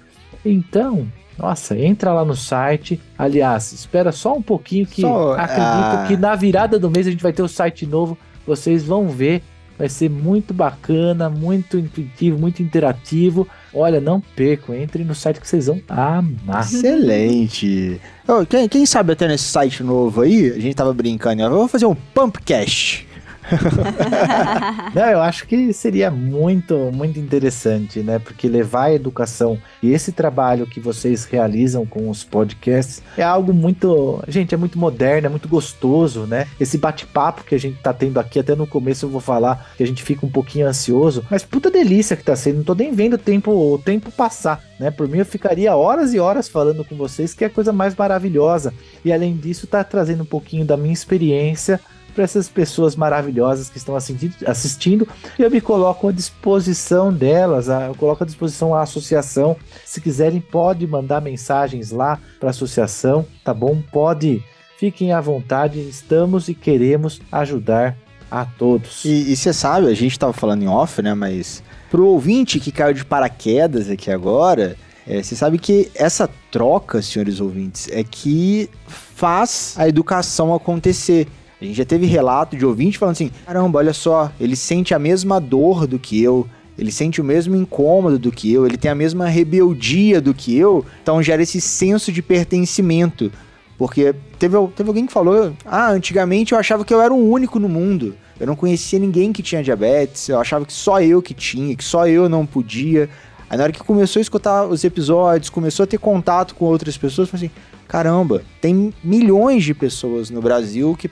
Então, 0.46 1.08
Nossa, 1.38 1.78
entra 1.78 2.14
lá 2.14 2.26
no 2.26 2.36
site. 2.36 3.00
Aliás, 3.18 3.72
espera 3.72 4.12
só 4.12 4.36
um 4.36 4.42
pouquinho 4.42 4.86
que 4.86 5.02
só, 5.02 5.34
acredito 5.34 5.64
ah... 5.64 6.06
que 6.08 6.18
na 6.18 6.36
virada 6.36 6.78
do 6.78 6.90
mês 6.90 7.08
a 7.08 7.12
gente 7.12 7.24
vai 7.24 7.34
ter 7.34 7.42
o 7.42 7.48
site 7.48 7.86
novo. 7.86 8.18
Vocês 8.46 8.84
vão 8.84 9.08
ver 9.08 9.42
Vai 9.82 9.90
ser 9.90 10.12
muito 10.12 10.54
bacana, 10.54 11.28
muito 11.28 11.76
intuitivo, 11.76 12.38
muito 12.38 12.62
interativo. 12.62 13.48
Olha, 13.74 14.00
não 14.00 14.22
percam, 14.22 14.76
entre 14.76 15.04
no 15.04 15.16
site 15.16 15.42
que 15.42 15.48
vocês 15.48 15.66
vão 15.66 15.82
amar. 15.90 16.62
Excelente. 16.62 18.00
Oh, 18.28 18.46
quem, 18.46 18.70
quem, 18.70 18.86
sabe 18.86 19.14
até 19.14 19.28
nesse 19.28 19.46
site 19.46 19.82
novo 19.82 20.22
aí, 20.22 20.52
a 20.52 20.60
gente 20.60 20.76
tava 20.76 20.94
brincando, 20.94 21.42
eu 21.42 21.50
vou 21.50 21.68
fazer 21.68 21.88
um 21.88 21.96
Pumpcast. 21.96 23.08
Não, 24.94 25.10
eu 25.10 25.22
acho 25.22 25.48
que 25.48 25.74
seria 25.74 26.10
muito, 26.10 26.92
muito 26.94 27.20
interessante, 27.20 28.00
né? 28.00 28.20
Porque 28.20 28.48
levar 28.48 28.86
a 28.86 28.94
educação 28.94 29.58
e 29.82 29.92
esse 29.92 30.12
trabalho 30.12 30.68
que 30.68 30.80
vocês 30.80 31.26
realizam 31.26 31.86
com 31.86 32.10
os 32.10 32.24
podcasts 32.24 33.02
é 33.18 33.24
algo 33.24 33.54
muito, 33.54 34.24
gente, 34.28 34.54
é 34.54 34.58
muito 34.58 34.78
moderno, 34.78 35.28
é 35.28 35.30
muito 35.30 35.48
gostoso, 35.48 36.22
né? 36.22 36.48
Esse 36.60 36.78
bate-papo 36.78 37.44
que 37.44 37.56
a 37.56 37.60
gente 37.60 37.78
tá 37.80 37.94
tendo 37.94 38.20
aqui, 38.20 38.40
até 38.40 38.56
no 38.56 38.68
começo 38.68 39.06
eu 39.06 39.10
vou 39.10 39.22
falar 39.22 39.72
que 39.78 39.84
a 39.84 39.88
gente 39.88 40.04
fica 40.04 40.26
um 40.26 40.30
pouquinho 40.30 40.68
ansioso, 40.68 41.26
mas 41.30 41.44
puta 41.44 41.70
delícia 41.70 42.16
que 42.16 42.24
tá 42.24 42.36
sendo, 42.36 42.58
não 42.58 42.64
tô 42.64 42.76
nem 42.76 42.94
vendo 42.94 43.14
o 43.14 43.18
tempo, 43.18 43.52
o 43.52 43.78
tempo 43.78 44.12
passar, 44.12 44.64
né? 44.80 44.92
Por 44.92 45.08
mim 45.08 45.20
eu 45.20 45.26
ficaria 45.26 45.76
horas 45.76 46.14
e 46.14 46.20
horas 46.20 46.48
falando 46.48 46.84
com 46.86 46.96
vocês, 46.96 47.34
que 47.34 47.44
é 47.44 47.48
a 47.48 47.50
coisa 47.50 47.74
mais 47.74 47.96
maravilhosa. 47.96 48.74
E 49.04 49.12
além 49.12 49.36
disso, 49.36 49.68
tá 49.68 49.84
trazendo 49.84 50.24
um 50.24 50.26
pouquinho 50.26 50.66
da 50.66 50.78
minha 50.78 50.94
experiência 50.94 51.80
para 52.12 52.24
essas 52.24 52.48
pessoas 52.48 52.96
maravilhosas 52.96 53.70
que 53.70 53.78
estão 53.78 53.96
assistindo 53.96 55.08
e 55.38 55.42
eu 55.42 55.50
me 55.50 55.62
coloco 55.62 56.08
à 56.08 56.12
disposição 56.12 57.14
delas, 57.14 57.68
eu 57.68 57.96
coloco 57.96 58.24
à 58.24 58.28
disposição 58.28 58.76
a 58.76 58.82
associação. 58.82 59.56
Se 59.86 60.00
quiserem, 60.02 60.40
pode 60.40 60.86
mandar 60.86 61.22
mensagens 61.22 61.92
lá 61.92 62.20
para 62.40 62.50
a 62.50 62.52
associação, 62.52 63.26
tá 63.44 63.54
bom? 63.54 63.82
Pode, 63.92 64.44
fiquem 64.78 65.12
à 65.12 65.22
vontade, 65.22 65.80
estamos 65.80 66.48
e 66.48 66.54
queremos 66.54 67.22
ajudar 67.32 67.98
a 68.30 68.46
todos. 68.46 69.04
E 69.04 69.36
você 69.36 69.52
sabe, 69.52 69.88
a 69.88 69.94
gente 69.94 70.14
estava 70.14 70.32
falando 70.32 70.64
em 70.64 70.68
off, 70.68 71.02
né? 71.02 71.14
Mas 71.14 71.62
pro 71.90 72.06
ouvinte 72.06 72.60
que 72.60 72.72
caiu 72.72 72.94
de 72.94 73.04
paraquedas 73.04 73.90
aqui 73.90 74.10
agora, 74.10 74.78
você 75.06 75.34
é, 75.34 75.38
sabe 75.38 75.58
que 75.58 75.92
essa 75.96 76.30
troca, 76.52 77.02
senhores 77.02 77.40
ouvintes, 77.40 77.90
é 77.92 78.04
que 78.04 78.70
faz 78.88 79.76
a 79.78 79.88
educação 79.88 80.54
acontecer. 80.54 81.28
A 81.62 81.66
gente 81.66 81.78
já 81.78 81.86
teve 81.86 82.08
relato 82.08 82.58
de 82.58 82.66
ouvinte 82.66 82.98
falando 82.98 83.14
assim: 83.14 83.32
caramba, 83.46 83.78
olha 83.78 83.94
só, 83.94 84.32
ele 84.40 84.56
sente 84.56 84.96
a 84.96 85.00
mesma 85.00 85.40
dor 85.40 85.86
do 85.86 86.00
que 86.00 86.22
eu, 86.22 86.48
ele 86.76 86.92
sente 86.92 87.22
o 87.22 87.24
mesmo 87.24 87.56
incômodo 87.56 88.18
do 88.18 88.32
que 88.32 88.52
eu, 88.52 88.66
ele 88.66 88.78
tem 88.78 88.90
a 88.90 88.96
mesma 88.96 89.28
rebeldia 89.28 90.20
do 90.20 90.34
que 90.34 90.58
eu, 90.58 90.84
então 91.04 91.22
gera 91.22 91.44
esse 91.44 91.62
senso 91.62 92.12
de 92.12 92.20
pertencimento. 92.24 93.32
Porque 93.78 94.16
teve, 94.40 94.58
teve 94.76 94.90
alguém 94.90 95.06
que 95.06 95.14
falou: 95.14 95.54
ah, 95.64 95.92
antigamente 95.92 96.54
eu 96.54 96.58
achava 96.58 96.84
que 96.84 96.92
eu 96.92 97.00
era 97.00 97.14
o 97.14 97.30
único 97.30 97.60
no 97.60 97.70
mundo. 97.70 98.16
Eu 98.40 98.48
não 98.48 98.56
conhecia 98.56 98.98
ninguém 98.98 99.32
que 99.32 99.44
tinha 99.44 99.62
diabetes, 99.62 100.30
eu 100.30 100.40
achava 100.40 100.66
que 100.66 100.74
só 100.74 101.00
eu 101.00 101.22
que 101.22 101.36
tinha, 101.36 101.76
que 101.76 101.84
só 101.84 102.08
eu 102.08 102.28
não 102.28 102.44
podia. 102.44 103.08
Aí 103.48 103.56
na 103.56 103.66
hora 103.66 103.72
que 103.72 103.84
começou 103.84 104.20
a 104.20 104.22
escutar 104.22 104.66
os 104.66 104.84
episódios, 104.84 105.52
começou 105.52 105.84
a 105.84 105.88
ter 105.88 106.00
contato 106.00 106.56
com 106.56 106.66
outras 106.66 106.98
pessoas, 106.98 107.30
falei 107.30 107.46
assim: 107.46 107.56
caramba, 107.88 108.42
tem 108.60 108.92
milhões 109.04 109.64
de 109.64 109.76
pessoas 109.76 110.32
no 110.32 110.42
Brasil 110.42 110.96
que 110.98 111.08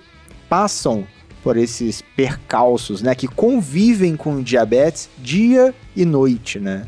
passam 0.49 1.07
por 1.43 1.55
esses 1.55 2.01
percalços, 2.01 3.01
né? 3.01 3.15
Que 3.15 3.27
convivem 3.27 4.15
com 4.15 4.41
diabetes 4.41 5.09
dia 5.17 5.73
e 5.95 6.03
noite, 6.03 6.59
né? 6.59 6.85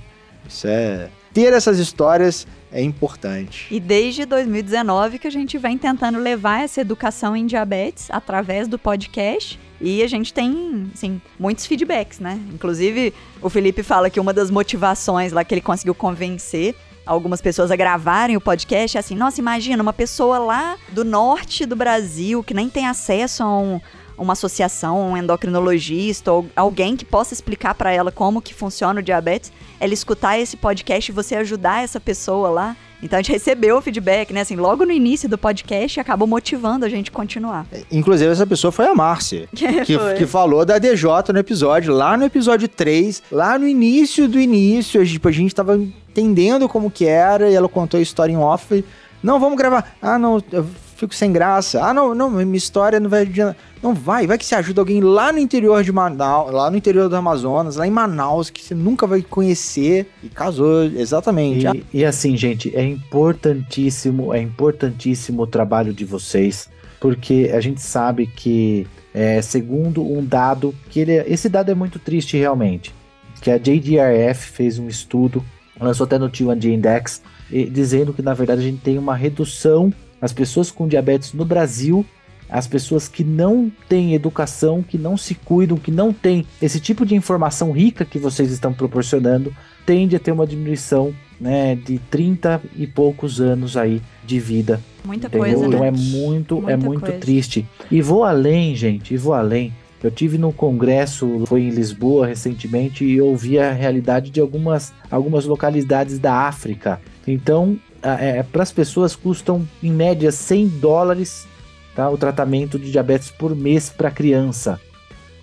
Isso 0.47 0.67
é. 0.67 1.09
Ter 1.33 1.53
essas 1.53 1.79
histórias 1.79 2.45
é 2.71 2.81
importante. 2.81 3.67
E 3.71 3.79
desde 3.79 4.25
2019 4.25 5.19
que 5.19 5.27
a 5.27 5.31
gente 5.31 5.57
vem 5.57 5.77
tentando 5.77 6.19
levar 6.19 6.63
essa 6.63 6.81
educação 6.81 7.35
em 7.35 7.45
diabetes 7.45 8.09
através 8.09 8.67
do 8.67 8.77
podcast. 8.77 9.59
E 9.79 10.03
a 10.03 10.07
gente 10.07 10.31
tem, 10.31 10.91
assim, 10.93 11.19
muitos 11.39 11.65
feedbacks, 11.65 12.19
né? 12.19 12.39
Inclusive, 12.53 13.13
o 13.41 13.49
Felipe 13.49 13.81
fala 13.81 14.11
que 14.11 14.19
uma 14.19 14.31
das 14.31 14.51
motivações 14.51 15.31
lá 15.31 15.43
que 15.43 15.55
ele 15.55 15.61
conseguiu 15.61 15.95
convencer 15.95 16.75
algumas 17.05 17.41
pessoas 17.41 17.71
a 17.71 17.75
gravarem 17.75 18.37
o 18.37 18.41
podcast, 18.41 18.97
é 18.97 18.99
assim, 18.99 19.15
nossa, 19.15 19.39
imagina 19.39 19.81
uma 19.81 19.93
pessoa 19.93 20.37
lá 20.37 20.77
do 20.89 21.03
norte 21.03 21.65
do 21.65 21.75
Brasil 21.75 22.43
que 22.43 22.53
nem 22.53 22.69
tem 22.69 22.87
acesso 22.87 23.43
a 23.43 23.59
um, 23.59 23.81
uma 24.17 24.33
associação, 24.33 25.11
um 25.11 25.17
endocrinologista 25.17 26.31
ou 26.31 26.47
alguém 26.55 26.95
que 26.95 27.03
possa 27.03 27.33
explicar 27.33 27.73
para 27.73 27.91
ela 27.91 28.11
como 28.11 28.41
que 28.41 28.53
funciona 28.53 28.99
o 28.99 29.03
diabetes, 29.03 29.51
ela 29.79 29.93
escutar 29.93 30.37
esse 30.37 30.55
podcast 30.55 31.11
e 31.11 31.15
você 31.15 31.35
ajudar 31.35 31.83
essa 31.83 31.99
pessoa 31.99 32.49
lá. 32.49 32.77
Então 33.01 33.17
a 33.17 33.21
gente 33.21 33.31
recebeu 33.31 33.77
o 33.77 33.81
feedback, 33.81 34.31
né? 34.33 34.41
Assim, 34.41 34.55
logo 34.55 34.85
no 34.85 34.91
início 34.91 35.27
do 35.27 35.37
podcast 35.37 35.99
acabou 35.99 36.27
motivando 36.27 36.85
a 36.85 36.89
gente 36.89 37.09
a 37.09 37.13
continuar. 37.13 37.65
Inclusive, 37.91 38.31
essa 38.31 38.45
pessoa 38.45 38.71
foi 38.71 38.85
a 38.85 38.93
Márcia. 38.93 39.47
que, 39.53 39.97
que 40.17 40.25
falou 40.27 40.65
da 40.65 40.77
DJ 40.77 41.09
no 41.33 41.39
episódio, 41.39 41.93
lá 41.93 42.15
no 42.15 42.25
episódio 42.25 42.67
3, 42.67 43.23
lá 43.31 43.57
no 43.57 43.67
início 43.67 44.27
do 44.27 44.39
início. 44.39 45.01
A 45.01 45.03
gente, 45.03 45.13
tipo, 45.13 45.27
a 45.27 45.31
gente 45.31 45.55
tava 45.55 45.75
entendendo 45.75 46.67
como 46.69 46.91
que 46.91 47.05
era 47.05 47.49
e 47.49 47.55
ela 47.55 47.67
contou 47.67 47.99
a 47.99 48.03
história 48.03 48.31
em 48.31 48.37
off. 48.37 48.83
Não, 49.23 49.39
vamos 49.39 49.57
gravar. 49.57 49.95
Ah, 50.01 50.17
não, 50.17 50.41
eu 50.51 50.65
fico 50.95 51.15
sem 51.15 51.31
graça. 51.31 51.83
Ah, 51.83 51.93
não, 51.93 52.13
não, 52.13 52.29
minha 52.29 52.57
história 52.57 52.99
não 52.99 53.09
vai 53.09 53.21
adiantar. 53.21 53.55
Não 53.81 53.95
vai, 53.95 54.27
vai 54.27 54.37
que 54.37 54.45
você 54.45 54.53
ajuda 54.53 54.81
alguém 54.81 55.01
lá 55.01 55.33
no 55.33 55.39
interior 55.39 55.83
de 55.83 55.91
Manaus, 55.91 56.51
lá 56.51 56.69
no 56.69 56.77
interior 56.77 57.09
do 57.09 57.15
Amazonas, 57.15 57.77
lá 57.77 57.87
em 57.87 57.91
Manaus, 57.91 58.49
que 58.49 58.63
você 58.63 58.75
nunca 58.75 59.07
vai 59.07 59.23
conhecer. 59.23 60.07
E 60.23 60.29
casou, 60.29 60.83
exatamente. 60.83 61.65
E, 61.65 61.99
e 61.99 62.05
assim, 62.05 62.37
gente, 62.37 62.75
é 62.75 62.83
importantíssimo, 62.83 64.33
é 64.33 64.39
importantíssimo 64.39 65.41
o 65.41 65.47
trabalho 65.47 65.93
de 65.93 66.05
vocês, 66.05 66.69
porque 66.99 67.51
a 67.53 67.59
gente 67.59 67.81
sabe 67.81 68.27
que, 68.27 68.85
é, 69.13 69.41
segundo 69.41 70.03
um 70.03 70.23
dado, 70.23 70.75
que 70.89 70.99
ele, 70.99 71.13
é, 71.13 71.25
esse 71.27 71.49
dado 71.49 71.71
é 71.71 71.75
muito 71.75 71.97
triste 71.97 72.37
realmente, 72.37 72.93
que 73.41 73.49
a 73.49 73.57
JDRF 73.57 74.51
fez 74.51 74.77
um 74.77 74.87
estudo, 74.87 75.43
lançou 75.79 76.03
até 76.03 76.19
no 76.19 76.29
T1D 76.29 76.65
Index, 76.65 77.23
dizendo 77.71 78.13
que 78.13 78.21
na 78.21 78.35
verdade 78.35 78.61
a 78.61 78.63
gente 78.63 78.81
tem 78.81 78.97
uma 78.97 79.15
redução 79.15 79.91
as 80.21 80.31
pessoas 80.31 80.69
com 80.69 80.87
diabetes 80.87 81.33
no 81.33 81.43
Brasil, 81.43 82.05
as 82.51 82.67
pessoas 82.67 83.07
que 83.07 83.23
não 83.23 83.71
têm 83.87 84.13
educação, 84.13 84.83
que 84.83 84.97
não 84.97 85.15
se 85.15 85.33
cuidam, 85.33 85.77
que 85.77 85.89
não 85.89 86.11
têm 86.11 86.45
esse 86.61 86.79
tipo 86.81 87.05
de 87.05 87.15
informação 87.15 87.71
rica 87.71 88.03
que 88.03 88.19
vocês 88.19 88.51
estão 88.51 88.73
proporcionando, 88.73 89.53
tende 89.85 90.15
a 90.15 90.19
ter 90.19 90.31
uma 90.31 90.45
diminuição 90.45 91.13
né, 91.39 91.75
de 91.75 91.97
30 91.97 92.61
e 92.75 92.85
poucos 92.85 93.39
anos 93.39 93.77
aí 93.77 94.01
de 94.25 94.39
vida. 94.39 94.81
Muita 95.03 95.27
entendeu? 95.27 95.47
coisa, 95.47 95.65
Então 95.65 95.79
né? 95.79 95.87
é 95.87 95.91
muito, 95.91 96.55
Muita 96.55 96.71
é 96.71 96.77
muito 96.77 97.01
coisa. 97.01 97.17
triste. 97.17 97.65
E 97.89 98.01
vou 98.01 98.23
além, 98.25 98.75
gente, 98.75 99.13
e 99.13 99.17
vou 99.17 99.33
além. 99.33 99.73
Eu 100.03 100.11
tive 100.11 100.37
no 100.37 100.51
congresso, 100.51 101.43
foi 101.45 101.61
em 101.61 101.69
Lisboa 101.69 102.27
recentemente, 102.27 103.05
e 103.05 103.21
ouvi 103.21 103.57
a 103.59 103.71
realidade 103.71 104.29
de 104.29 104.39
algumas, 104.41 104.91
algumas 105.09 105.45
localidades 105.45 106.19
da 106.19 106.33
África. 106.47 106.99
Então, 107.27 107.77
é, 108.03 108.41
para 108.43 108.63
as 108.63 108.71
pessoas 108.71 109.15
custam 109.15 109.67
em 109.81 109.91
média 109.91 110.31
100 110.31 110.67
dólares 110.67 111.47
tá, 111.95 112.09
o 112.09 112.17
tratamento 112.17 112.79
de 112.79 112.91
diabetes 112.91 113.29
por 113.29 113.55
mês 113.55 113.89
para 113.89 114.11
criança. 114.11 114.79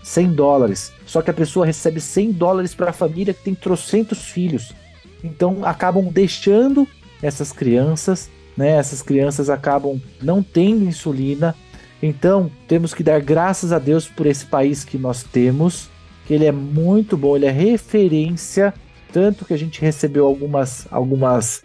100 0.03 0.33
dólares. 0.33 0.93
Só 1.07 1.21
que 1.21 1.31
a 1.31 1.35
pessoa 1.35 1.67
recebe 1.67 2.01
100 2.01 2.33
dólares 2.33 2.75
para 2.75 2.91
a 2.91 2.95
família 2.95 3.35
que 3.35 3.45
tem 3.45 3.55
trocentos 3.55 4.25
filhos. 4.25 4.73
Então 5.23 5.65
acabam 5.65 6.05
deixando 6.11 6.87
essas 7.23 7.53
crianças, 7.53 8.31
né? 8.57 8.71
Essas 8.71 9.03
crianças 9.03 9.51
acabam 9.51 10.01
não 10.23 10.43
tendo 10.43 10.85
insulina. 10.85 11.55
Então 12.03 12.51
temos 12.67 12.95
que 12.95 13.03
dar 13.03 13.21
graças 13.21 13.73
a 13.73 13.79
Deus 13.79 14.07
por 14.07 14.27
esse 14.27 14.47
país 14.47 14.85
que 14.85 14.97
nós 14.97 15.23
temos, 15.23 15.89
que 16.27 16.35
ele 16.35 16.47
é 16.47 16.53
muito 16.53 17.17
bom, 17.17 17.37
ele 17.37 17.47
é 17.47 17.51
referência, 17.51 18.73
tanto 19.13 19.45
que 19.45 19.53
a 19.53 19.59
gente 19.59 19.81
recebeu 19.81 20.27
algumas 20.27 20.87
algumas 20.91 21.63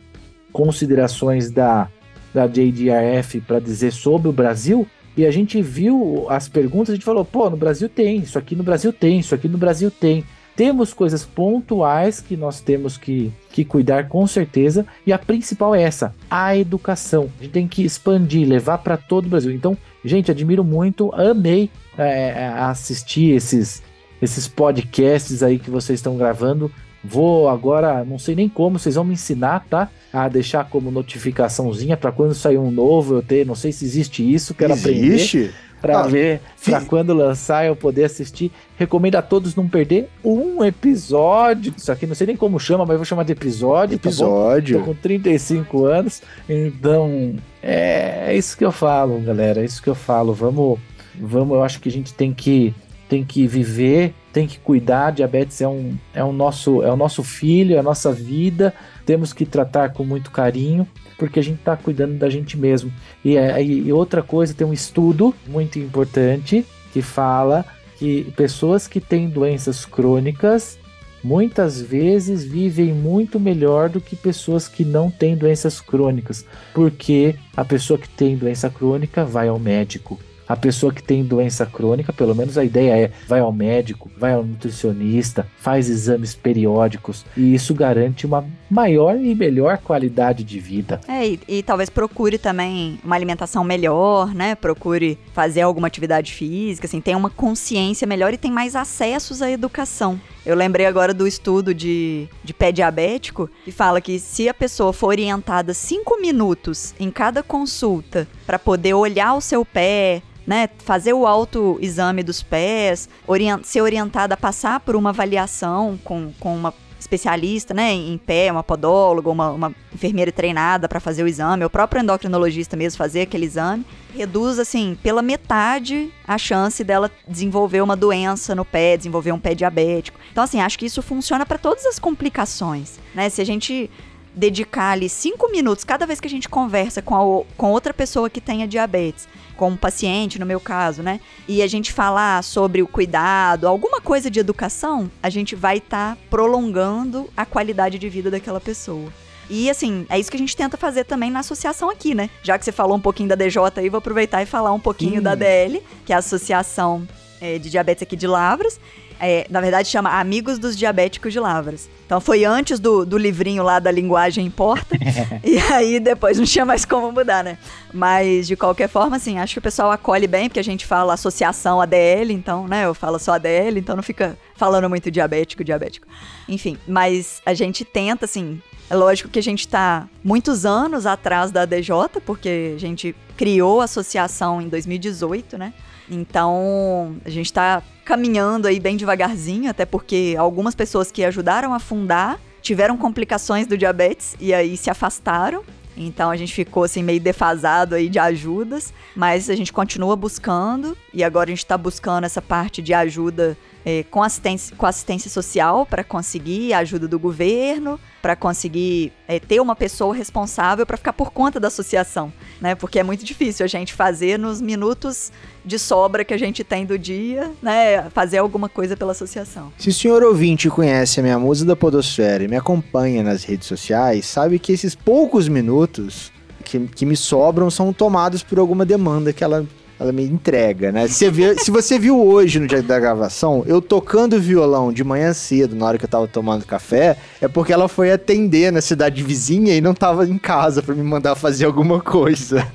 considerações 0.52 1.50
da, 1.50 1.90
da 2.34 2.48
JDRF 2.48 3.42
para 3.42 3.60
dizer 3.60 3.92
sobre 3.92 4.28
o 4.28 4.34
Brasil, 4.34 4.88
e 5.16 5.26
a 5.26 5.32
gente 5.32 5.62
viu 5.62 6.26
as 6.30 6.48
perguntas, 6.48 6.90
a 6.90 6.96
gente 6.96 7.06
falou, 7.06 7.24
pô, 7.24 7.50
no 7.50 7.58
Brasil 7.58 7.88
tem, 7.88 8.20
isso 8.20 8.38
aqui 8.38 8.56
no 8.56 8.64
Brasil 8.64 8.92
tem, 8.92 9.20
isso 9.20 9.36
aqui 9.36 9.48
no 9.48 9.58
Brasil 9.58 9.92
tem. 9.92 10.24
Temos 10.56 10.94
coisas 10.94 11.26
pontuais 11.26 12.20
que 12.20 12.38
nós 12.38 12.62
temos 12.62 12.96
que, 12.98 13.32
que 13.52 13.66
cuidar 13.66 14.08
com 14.08 14.26
certeza, 14.28 14.86
e 15.06 15.14
a 15.14 15.18
principal 15.18 15.74
é 15.74 15.84
essa, 15.84 16.14
a 16.30 16.56
educação. 16.56 17.30
A 17.40 17.44
gente 17.44 17.54
tem 17.54 17.68
que 17.68 17.84
expandir, 17.84 18.48
levar 18.48 18.80
para 18.80 18.98
todo 18.98 19.26
o 19.26 19.30
Brasil. 19.30 19.52
Então, 19.52 19.78
gente, 20.06 20.32
admiro 20.32 20.64
muito, 20.64 21.14
amei 21.14 21.70
é, 21.98 22.48
assistir 22.58 23.32
esses, 23.32 23.82
esses 24.22 24.48
podcasts 24.48 25.42
aí 25.42 25.58
que 25.58 25.70
vocês 25.70 26.00
estão 26.00 26.18
gravando. 26.18 26.72
Vou 27.04 27.50
agora, 27.50 28.06
não 28.06 28.18
sei 28.18 28.34
nem 28.34 28.48
como, 28.48 28.80
vocês 28.80 28.96
vão 28.96 29.04
me 29.04 29.14
ensinar, 29.14 29.66
tá? 29.70 29.90
A 30.12 30.30
deixar 30.30 30.64
como 30.70 30.90
notificaçãozinha 30.90 31.98
para 31.98 32.14
quando 32.14 32.34
sair 32.34 32.58
um 32.58 32.72
novo 32.72 33.16
eu 33.16 33.22
ter, 33.22 33.46
não 33.46 33.56
sei 33.56 33.74
se 33.74 33.84
existe 33.84 34.24
isso, 34.34 34.54
quero 34.54 34.72
existe? 34.72 35.38
aprender. 35.38 35.54
para 35.82 36.00
ah, 36.00 36.08
ver, 36.08 36.40
para 36.64 36.80
quando 36.86 37.14
lançar 37.14 37.66
eu 37.66 37.76
poder 37.76 38.06
assistir. 38.06 38.54
Recomendo 38.78 39.18
a 39.18 39.22
todos 39.22 39.54
não 39.54 39.68
perder 39.68 40.08
um 40.24 40.64
episódio. 40.64 41.74
Isso 41.76 41.92
aqui 41.92 42.08
não 42.08 42.16
sei 42.16 42.28
nem 42.28 42.38
como 42.38 42.58
chama, 42.58 42.86
mas 42.86 42.96
vou 42.96 43.04
chamar 43.04 43.24
de 43.24 43.34
episódio. 43.34 44.00
Tá 44.00 44.08
episódio. 44.08 44.80
Tá 44.80 44.86
Tô 44.86 44.94
com 44.94 44.98
35 44.98 45.86
anos, 45.86 46.22
então 46.48 47.36
é, 47.62 48.28
é 48.28 48.38
isso 48.38 48.58
que 48.58 48.64
eu 48.64 48.72
falo, 48.72 49.20
galera. 49.20 49.62
É 49.62 49.66
isso 49.66 49.84
que 49.84 49.90
eu 49.90 49.96
falo. 49.96 50.34
Vamos, 50.34 50.80
vamos. 51.20 51.54
Eu 51.54 51.64
acho 51.64 51.82
que 51.82 51.90
a 51.90 51.92
gente 51.92 52.14
tem 52.14 52.34
que 52.34 52.74
tem 53.10 53.24
que 53.24 53.46
viver, 53.46 54.14
tem 54.34 54.48
que 54.48 54.60
cuidar. 54.60 55.12
Diabetes 55.12 55.62
é 55.62 55.68
um 55.68 55.96
é 56.14 56.24
o 56.24 56.34
nosso 56.34 56.82
é 56.84 56.92
o 56.92 56.98
nosso 56.98 57.24
filho, 57.24 57.76
é 57.76 57.80
a 57.80 57.84
nossa 57.84 58.12
vida. 58.12 58.74
Temos 59.06 59.32
que 59.32 59.46
tratar 59.46 59.94
com 59.94 60.04
muito 60.04 60.32
carinho 60.32 60.88
porque 61.18 61.40
a 61.40 61.44
gente 61.44 61.60
está 61.60 61.78
cuidando 61.78 62.18
da 62.18 62.30
gente 62.30 62.58
mesmo. 62.58 62.92
E, 63.24 63.38
é, 63.38 63.64
e 63.64 63.94
outra 63.94 64.22
coisa, 64.22 64.54
tem 64.54 64.66
um 64.66 64.74
estudo 64.74 65.34
muito 65.48 65.80
importante 65.80 66.66
que 66.92 67.02
fala 67.02 67.64
que 67.98 68.34
pessoas 68.36 68.88
que 68.88 69.00
têm 69.00 69.30
doenças 69.30 69.86
crônicas 69.86 70.78
muitas 71.24 71.82
vezes 71.82 72.44
vivem 72.44 72.94
muito 72.94 73.40
melhor 73.40 73.88
do 73.88 74.02
que 74.02 74.16
pessoas 74.16 74.68
que 74.68 74.84
não 74.84 75.10
têm 75.10 75.38
doenças 75.38 75.80
crônicas, 75.80 76.46
porque 76.74 77.36
a 77.56 77.64
pessoa 77.64 77.98
que 77.98 78.10
tem 78.10 78.36
doença 78.36 78.70
crônica 78.70 79.24
vai 79.24 79.48
ao 79.48 79.58
médico, 79.58 80.20
a 80.48 80.56
pessoa 80.56 80.94
que 80.94 81.04
tem 81.04 81.24
doença 81.24 81.66
crônica, 81.66 82.12
pelo 82.12 82.36
menos 82.36 82.58
a 82.58 82.64
ideia 82.64 83.06
é, 83.06 83.12
vai 83.28 83.40
ao 83.40 83.52
médico, 83.52 84.10
vai 84.18 84.34
ao 84.34 84.44
nutricionista, 84.44 85.48
faz 85.58 85.90
exames 85.90 86.34
periódicos 86.36 87.26
e 87.36 87.54
isso 87.54 87.74
garante 87.74 88.26
uma 88.26 88.46
maior 88.70 89.18
e 89.18 89.36
melhor 89.36 89.78
qualidade 89.78 90.44
de 90.44 90.60
vida. 90.60 91.00
É, 91.08 91.28
e, 91.28 91.40
e 91.48 91.64
talvez 91.64 91.90
procure 91.90 92.38
também 92.38 93.00
uma 93.04 93.16
alimentação 93.16 93.64
melhor, 93.64 94.34
né? 94.34 94.56
Procure 94.56 95.18
fazer 95.34 95.62
alguma 95.62 95.88
atividade 95.88 96.34
física, 96.34 96.88
assim, 96.88 97.00
tem 97.00 97.16
uma 97.16 97.30
consciência 97.30 98.08
melhor 98.08 98.34
e 98.34 98.38
tem 98.38 98.52
mais 98.52 98.76
acessos 98.76 99.42
à 99.42 99.50
educação. 99.50 100.20
Eu 100.46 100.56
lembrei 100.56 100.86
agora 100.86 101.14
do 101.14 101.26
estudo 101.26 101.74
de, 101.74 102.28
de 102.44 102.54
pé 102.54 102.72
diabético, 102.72 103.50
que 103.64 103.72
fala 103.72 104.02
que 104.02 104.20
se 104.20 104.50
a 104.50 104.54
pessoa 104.54 104.92
for 104.92 105.08
orientada 105.08 105.74
cinco 105.74 106.20
minutos 106.20 106.94
em 107.00 107.10
cada 107.10 107.42
consulta 107.42 108.28
para 108.46 108.60
poder 108.60 108.94
olhar 108.94 109.36
o 109.36 109.42
seu 109.42 109.64
pé, 109.64 110.22
né, 110.46 110.68
fazer 110.80 111.14
o 111.14 111.26
autoexame 111.26 112.24
dos 112.24 112.44
pés, 112.44 113.08
orient 113.26 113.64
ser 113.64 113.82
orientada 113.82 114.34
a 114.34 114.38
passar 114.38 114.82
por 114.82 114.98
uma 114.98 115.12
avaliação 115.12 115.98
com, 116.04 116.34
com 116.38 116.54
uma 116.54 116.74
especialista, 117.04 117.74
né, 117.74 117.92
em 117.94 118.18
pé, 118.18 118.52
uma 118.52 118.64
podóloga, 118.64 119.30
uma, 119.30 119.52
uma 119.52 119.76
enfermeira 119.94 120.32
treinada 120.32 120.88
para 120.90 121.00
fazer 121.00 121.24
o 121.24 121.28
exame, 121.28 121.66
o 121.66 121.70
próprio 121.70 122.02
endocrinologista 122.02 122.76
mesmo 122.76 122.98
fazer 122.98 123.22
aquele 123.22 123.46
exame, 123.46 123.86
reduz, 124.16 124.60
assim, 124.60 124.98
pela 125.02 125.22
metade 125.22 126.12
a 126.28 126.38
chance 126.38 126.84
dela 126.84 127.12
desenvolver 127.28 127.82
uma 127.82 127.96
doença 127.96 128.56
no 128.56 128.66
pé, 128.66 128.98
desenvolver 128.98 129.32
um 129.32 129.40
pé 129.40 129.54
diabético. 129.54 130.20
Então, 130.32 130.44
assim, 130.44 130.60
acho 130.60 130.78
que 130.78 130.86
isso 130.86 131.02
funciona 131.02 131.46
para 131.46 131.58
todas 131.58 131.86
as 131.86 132.00
complicações, 132.00 133.00
né? 133.14 133.30
Se 133.30 133.42
a 133.42 133.46
gente 133.46 133.90
dedicar 134.36 134.92
ali 134.92 135.08
cinco 135.10 135.52
minutos 135.52 135.84
cada 135.84 136.06
vez 136.06 136.20
que 136.20 136.28
a 136.28 136.30
gente 136.30 136.50
conversa 136.50 137.02
com, 137.02 137.16
a, 137.16 137.46
com 137.56 137.72
outra 137.72 137.94
pessoa 137.94 138.30
que 138.30 138.42
tenha 138.42 138.68
diabetes, 138.68 139.28
com 139.64 139.70
um 139.70 139.78
paciente, 139.78 140.38
no 140.38 140.46
meu 140.46 140.60
caso, 140.60 141.02
né? 141.02 141.22
E 141.48 141.62
a 141.62 141.68
gente 141.68 141.94
falar 141.94 142.44
sobre 142.44 142.82
o 142.84 142.88
cuidado, 142.88 143.66
alguma 143.66 144.02
coisa 144.02 144.30
de 144.30 144.38
educação, 144.38 145.10
a 145.22 145.30
gente 145.30 145.56
vai 145.56 145.78
estar 145.78 146.16
tá 146.16 146.22
prolongando 146.30 147.30
a 147.38 147.46
qualidade 147.46 147.98
de 147.98 148.10
vida 148.10 148.30
daquela 148.30 148.60
pessoa. 148.60 149.08
E 149.50 149.70
assim, 149.70 150.06
é 150.10 150.20
isso 150.20 150.30
que 150.30 150.36
a 150.36 150.40
gente 150.40 150.54
tenta 150.54 150.76
fazer 150.76 151.06
também 151.06 151.32
na 151.32 151.40
associação 151.40 151.90
aqui, 151.90 152.14
né? 152.14 152.30
Já 152.42 152.60
que 152.60 152.66
você 152.66 152.74
falou 152.74 152.98
um 152.98 153.00
pouquinho 153.00 153.30
da 153.30 153.36
DJ 153.36 153.62
aí, 153.78 153.88
vou 153.88 154.00
aproveitar 154.00 154.44
e 154.44 154.46
falar 154.46 154.74
um 154.74 154.82
pouquinho 154.82 155.22
hum. 155.22 155.24
da 155.24 155.34
DL, 155.34 155.82
que 156.06 156.12
é 156.12 156.16
a 156.18 156.20
Associação 156.20 157.08
é, 157.40 157.58
de 157.58 157.70
Diabetes 157.70 158.04
aqui 158.04 158.18
de 158.18 158.28
Lavras. 158.28 158.82
É, 159.26 159.48
na 159.50 159.62
verdade, 159.62 159.88
chama 159.88 160.20
Amigos 160.20 160.60
dos 160.60 160.78
Diabéticos 160.78 161.32
de 161.32 161.40
Lavras. 161.40 161.90
Então 162.06 162.20
foi 162.20 162.44
antes 162.44 162.78
do, 162.78 163.06
do 163.06 163.18
livrinho 163.18 163.64
lá 163.64 163.80
da 163.80 163.90
linguagem 163.90 164.46
importa. 164.46 164.98
e 165.42 165.58
aí 165.72 165.98
depois 165.98 166.38
não 166.38 166.46
tinha 166.46 166.66
mais 166.66 166.84
como 166.84 167.10
mudar, 167.10 167.42
né? 167.42 167.58
Mas 167.94 168.48
de 168.48 168.58
qualquer 168.58 168.90
forma, 168.90 169.16
assim, 169.16 169.40
acho 169.40 169.54
que 169.54 169.60
o 169.60 169.62
pessoal 169.62 169.92
acolhe 169.92 170.28
bem, 170.28 170.50
porque 170.50 170.60
a 170.60 170.64
gente 170.64 170.86
fala 170.86 171.14
associação 171.14 171.80
ADL, 171.80 172.32
então, 172.32 172.68
né? 172.68 172.84
Eu 172.84 172.94
falo 172.94 173.18
só 173.18 173.36
ADL, 173.36 173.78
então 173.78 173.96
não 173.96 174.04
fica 174.04 174.38
falando 174.58 174.90
muito 174.90 175.10
diabético, 175.10 175.64
diabético. 175.64 176.06
Enfim, 176.50 176.78
mas 176.86 177.42
a 177.46 177.54
gente 177.54 177.86
tenta, 177.86 178.26
assim. 178.26 178.62
É 178.90 178.96
lógico 178.96 179.30
que 179.30 179.40
a 179.40 179.44
gente 179.44 179.62
está 179.62 180.06
muitos 180.22 180.66
anos 180.66 181.06
atrás 181.06 181.50
da 181.50 181.64
DJ, 181.64 181.96
porque 182.26 182.74
a 182.76 182.80
gente 182.80 183.16
criou 183.38 183.80
a 183.80 183.86
associação 183.86 184.62
em 184.62 184.68
2018, 184.68 185.58
né? 185.58 185.74
Então, 186.10 187.16
a 187.24 187.30
gente 187.30 187.46
está 187.46 187.82
caminhando 188.04 188.68
aí 188.68 188.80
bem 188.80 188.98
devagarzinho, 188.98 189.70
até 189.70 189.86
porque 189.86 190.36
algumas 190.38 190.76
pessoas 190.76 191.12
que 191.12 191.24
ajudaram 191.24 191.74
a 191.74 191.80
fundar 191.80 192.40
tiveram 192.62 192.98
complicações 192.98 193.68
do 193.68 193.78
diabetes 193.78 194.36
e 194.40 194.54
aí 194.54 194.78
se 194.78 194.90
afastaram. 194.90 195.64
Então 195.96 196.32
a 196.32 196.36
gente 196.36 196.54
ficou 196.54 196.84
assim 196.84 197.04
meio 197.04 197.20
defasado 197.20 197.96
aí 197.96 198.10
de 198.10 198.18
ajudas, 198.18 198.94
mas 199.16 199.50
a 199.50 199.56
gente 199.56 199.72
continua 199.72 200.16
buscando 200.16 200.98
e 201.14 201.24
agora 201.24 201.50
a 201.50 201.52
gente 201.52 201.60
está 201.60 201.78
buscando 201.78 202.24
essa 202.24 202.42
parte 202.42 202.82
de 202.82 202.94
ajuda 202.94 203.58
é, 203.86 204.04
com, 204.10 204.24
assistência, 204.24 204.76
com 204.76 204.86
assistência 204.86 205.30
social 205.30 205.86
para 205.86 206.04
conseguir 206.04 206.74
a 206.74 206.80
ajuda 206.80 207.08
do 207.08 207.20
governo, 207.20 208.00
para 208.22 208.36
conseguir 208.36 209.12
é, 209.28 209.40
ter 209.40 209.60
uma 209.60 209.76
pessoa 209.76 210.16
responsável 210.16 210.86
para 210.86 210.96
ficar 210.96 211.14
por 211.14 211.32
conta 211.32 211.60
da 211.60 211.68
associação, 211.68 212.32
né? 212.62 212.76
Porque 212.76 213.00
é 213.00 213.04
muito 213.04 213.26
difícil 213.26 213.64
a 213.64 213.68
gente 213.68 213.94
fazer 213.94 214.40
nos 214.40 214.62
minutos 214.62 215.32
de 215.66 215.78
sobra 215.78 216.24
que 216.24 216.34
a 216.34 216.38
gente 216.38 216.64
tem 216.64 216.86
do 216.86 216.98
dia, 216.98 217.52
né? 217.62 218.10
Fazer 218.12 218.38
alguma 218.38 218.70
coisa 218.70 218.96
pela 218.96 219.12
associação. 219.12 219.74
Se 219.78 219.90
o 219.90 219.94
senhor 219.94 220.24
ouvinte 220.24 220.70
conhece 220.70 221.20
a 221.20 221.24
minha 221.24 221.38
musa 221.38 221.66
da 221.66 221.76
Podosfera 221.76 222.44
e 222.44 222.48
me 222.48 222.56
acompanha 222.56 223.24
nas 223.24 223.44
redes 223.44 223.68
sociais, 223.68 224.26
sabe 224.26 224.58
que 224.58 224.72
esses 224.72 224.96
poucos 224.96 225.48
minutos 225.50 226.32
que, 226.64 226.80
que 226.88 227.06
me 227.06 227.18
sobram 227.18 227.70
são 227.70 227.92
tomados 227.92 228.42
por 228.42 228.58
alguma 228.58 228.86
demanda 228.86 229.34
que 229.34 229.44
ela 229.44 229.68
ela 230.04 230.12
me 230.12 230.24
entrega, 230.26 230.92
né? 230.92 231.08
Se, 231.08 231.30
vê, 231.30 231.58
se 231.58 231.72
você 231.72 231.98
viu 231.98 232.22
hoje 232.22 232.60
no 232.60 232.68
dia 232.68 232.84
da 232.84 233.00
gravação, 233.00 233.64
eu 233.66 233.82
tocando 233.82 234.40
violão 234.40 234.92
de 234.92 235.02
manhã 235.02 235.34
cedo, 235.34 235.76
na 235.76 235.86
hora 235.86 235.98
que 235.98 236.04
eu 236.04 236.10
tava 236.10 236.28
tomando 236.28 236.66
café, 236.66 237.18
é 237.42 237.48
porque 237.48 237.72
ela 237.72 237.88
foi 237.88 238.12
atender 238.12 238.72
na 238.72 238.82
cidade 238.82 239.24
vizinha 239.24 239.74
e 239.74 239.80
não 239.80 239.94
tava 239.94 240.28
em 240.28 240.38
casa 240.38 240.84
para 240.84 240.94
me 240.94 241.04
mandar 241.04 241.36
fazer 241.36 241.66
alguma 241.66 242.02
coisa. 242.02 242.68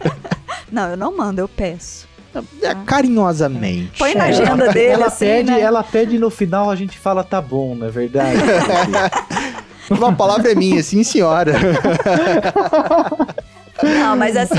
Não, 0.71 0.91
eu 0.91 0.99
não 0.99 1.17
mando, 1.17 1.41
eu 1.41 1.49
peço. 1.49 2.07
É, 2.61 2.75
carinhosamente. 2.85 3.99
Põe 3.99 4.15
na 4.15 4.25
agenda 4.25 4.65
ela, 4.65 4.73
dele, 4.75 4.87
ela 4.87 5.07
assim, 5.07 5.25
pede, 5.25 5.51
né? 5.51 5.61
Ela 5.63 5.83
pede 5.83 6.19
no 6.19 6.29
final, 6.29 6.71
a 6.71 6.77
gente 6.77 6.99
fala 6.99 7.25
tá 7.25 7.41
bom, 7.41 7.75
não 7.75 7.87
é 7.87 7.91
verdade? 7.91 8.39
Uma 9.89 10.13
palavra 10.13 10.53
é 10.53 10.55
minha, 10.55 10.83
sim 10.83 11.03
senhora. 11.03 11.55
Não, 13.83 14.17
mas 14.17 14.35
assim, 14.39 14.55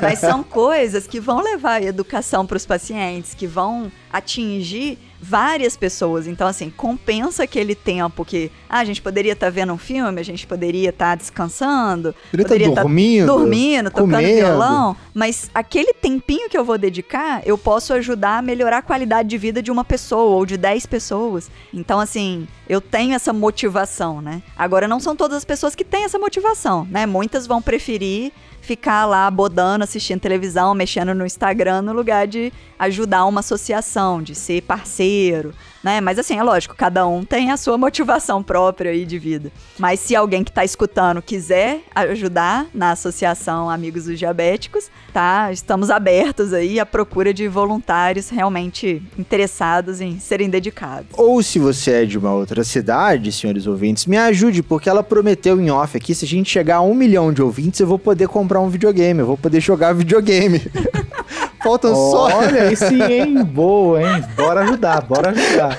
mas 0.00 0.18
são 0.18 0.42
coisas 0.42 1.06
que 1.06 1.20
vão 1.20 1.42
levar 1.42 1.80
a 1.80 1.82
educação 1.82 2.46
para 2.46 2.56
os 2.56 2.66
pacientes, 2.66 3.34
que 3.34 3.46
vão 3.46 3.90
atingir 4.12 4.98
várias 5.20 5.76
pessoas. 5.76 6.26
Então, 6.26 6.46
assim, 6.46 6.70
compensa 6.70 7.42
aquele 7.42 7.74
tempo 7.74 8.24
que 8.24 8.50
ah, 8.68 8.78
a 8.78 8.84
gente 8.84 9.02
poderia 9.02 9.32
estar 9.32 9.46
tá 9.46 9.50
vendo 9.50 9.72
um 9.72 9.78
filme, 9.78 10.20
a 10.20 10.24
gente 10.24 10.46
poderia 10.46 10.90
estar 10.90 11.10
tá 11.10 11.14
descansando, 11.16 12.14
poderia, 12.30 12.44
tá 12.44 12.48
poderia 12.48 12.68
estar 12.68 12.76
tá 12.76 12.82
dormindo, 12.82 13.26
dormindo, 13.26 13.90
tocando 13.90 14.10
comendo. 14.12 14.36
violão, 14.36 14.96
mas 15.12 15.50
aquele 15.54 15.92
tempinho 15.92 16.48
que 16.48 16.56
eu 16.56 16.64
vou 16.64 16.78
dedicar, 16.78 17.42
eu 17.44 17.58
posso 17.58 17.92
ajudar 17.94 18.38
a 18.38 18.42
melhorar 18.42 18.78
a 18.78 18.82
qualidade 18.82 19.28
de 19.28 19.38
vida 19.38 19.62
de 19.62 19.70
uma 19.70 19.84
pessoa 19.84 20.36
ou 20.36 20.46
de 20.46 20.56
dez 20.56 20.86
pessoas. 20.86 21.50
Então, 21.74 21.98
assim, 21.98 22.46
eu 22.68 22.80
tenho 22.80 23.14
essa 23.14 23.32
motivação, 23.32 24.20
né? 24.20 24.42
Agora, 24.56 24.86
não 24.86 25.00
são 25.00 25.16
todas 25.16 25.38
as 25.38 25.44
pessoas 25.44 25.74
que 25.74 25.84
têm 25.84 26.04
essa 26.04 26.18
motivação, 26.18 26.86
né? 26.90 27.06
Muitas 27.06 27.46
vão 27.46 27.60
preferir 27.60 28.32
ficar 28.68 29.06
lá 29.06 29.30
bodando, 29.30 29.82
assistindo 29.82 30.20
televisão, 30.20 30.74
mexendo 30.74 31.14
no 31.14 31.24
Instagram, 31.24 31.80
no 31.80 31.94
lugar 31.94 32.26
de 32.26 32.52
ajudar 32.78 33.24
uma 33.24 33.40
associação, 33.40 34.22
de 34.22 34.34
ser 34.34 34.60
parceiro, 34.60 35.54
né? 35.82 36.00
Mas 36.00 36.18
assim, 36.18 36.38
é 36.38 36.42
lógico, 36.42 36.74
cada 36.74 37.06
um 37.06 37.24
tem 37.24 37.50
a 37.50 37.56
sua 37.56 37.78
motivação 37.78 38.42
própria 38.42 38.90
aí 38.90 39.04
de 39.04 39.18
vida. 39.18 39.52
Mas 39.78 40.00
se 40.00 40.14
alguém 40.14 40.44
que 40.44 40.50
está 40.50 40.64
escutando 40.64 41.22
quiser 41.22 41.80
ajudar 41.94 42.66
na 42.74 42.92
Associação 42.92 43.70
Amigos 43.70 44.04
dos 44.04 44.18
Diabéticos, 44.18 44.90
tá? 45.12 45.52
Estamos 45.52 45.90
abertos 45.90 46.52
aí 46.52 46.80
à 46.80 46.86
procura 46.86 47.32
de 47.32 47.48
voluntários 47.48 48.28
realmente 48.28 49.02
interessados 49.18 50.00
em 50.00 50.18
serem 50.18 50.50
dedicados. 50.50 51.08
Ou 51.12 51.42
se 51.42 51.58
você 51.58 52.02
é 52.02 52.04
de 52.04 52.18
uma 52.18 52.32
outra 52.32 52.64
cidade, 52.64 53.32
senhores 53.32 53.66
ouvintes, 53.66 54.06
me 54.06 54.16
ajude, 54.16 54.62
porque 54.62 54.88
ela 54.88 55.02
prometeu 55.02 55.60
em 55.60 55.70
off 55.70 55.96
aqui, 55.96 56.14
se 56.14 56.24
a 56.24 56.28
gente 56.28 56.50
chegar 56.50 56.76
a 56.76 56.82
um 56.82 56.94
milhão 56.94 57.32
de 57.32 57.42
ouvintes, 57.42 57.80
eu 57.80 57.86
vou 57.86 57.98
poder 57.98 58.28
comprar 58.28 58.60
um 58.60 58.68
videogame, 58.68 59.20
eu 59.20 59.26
vou 59.26 59.36
poder 59.36 59.60
jogar 59.60 59.92
videogame. 59.92 60.62
Faltam 61.62 61.92
oh, 61.92 62.10
só. 62.10 62.38
Olha, 62.38 62.72
esse 62.72 63.02
hein? 63.02 63.44
Boa, 63.44 64.02
hein? 64.02 64.24
Bora 64.36 64.60
ajudar, 64.62 65.00
bora 65.02 65.30
ajudar. 65.30 65.76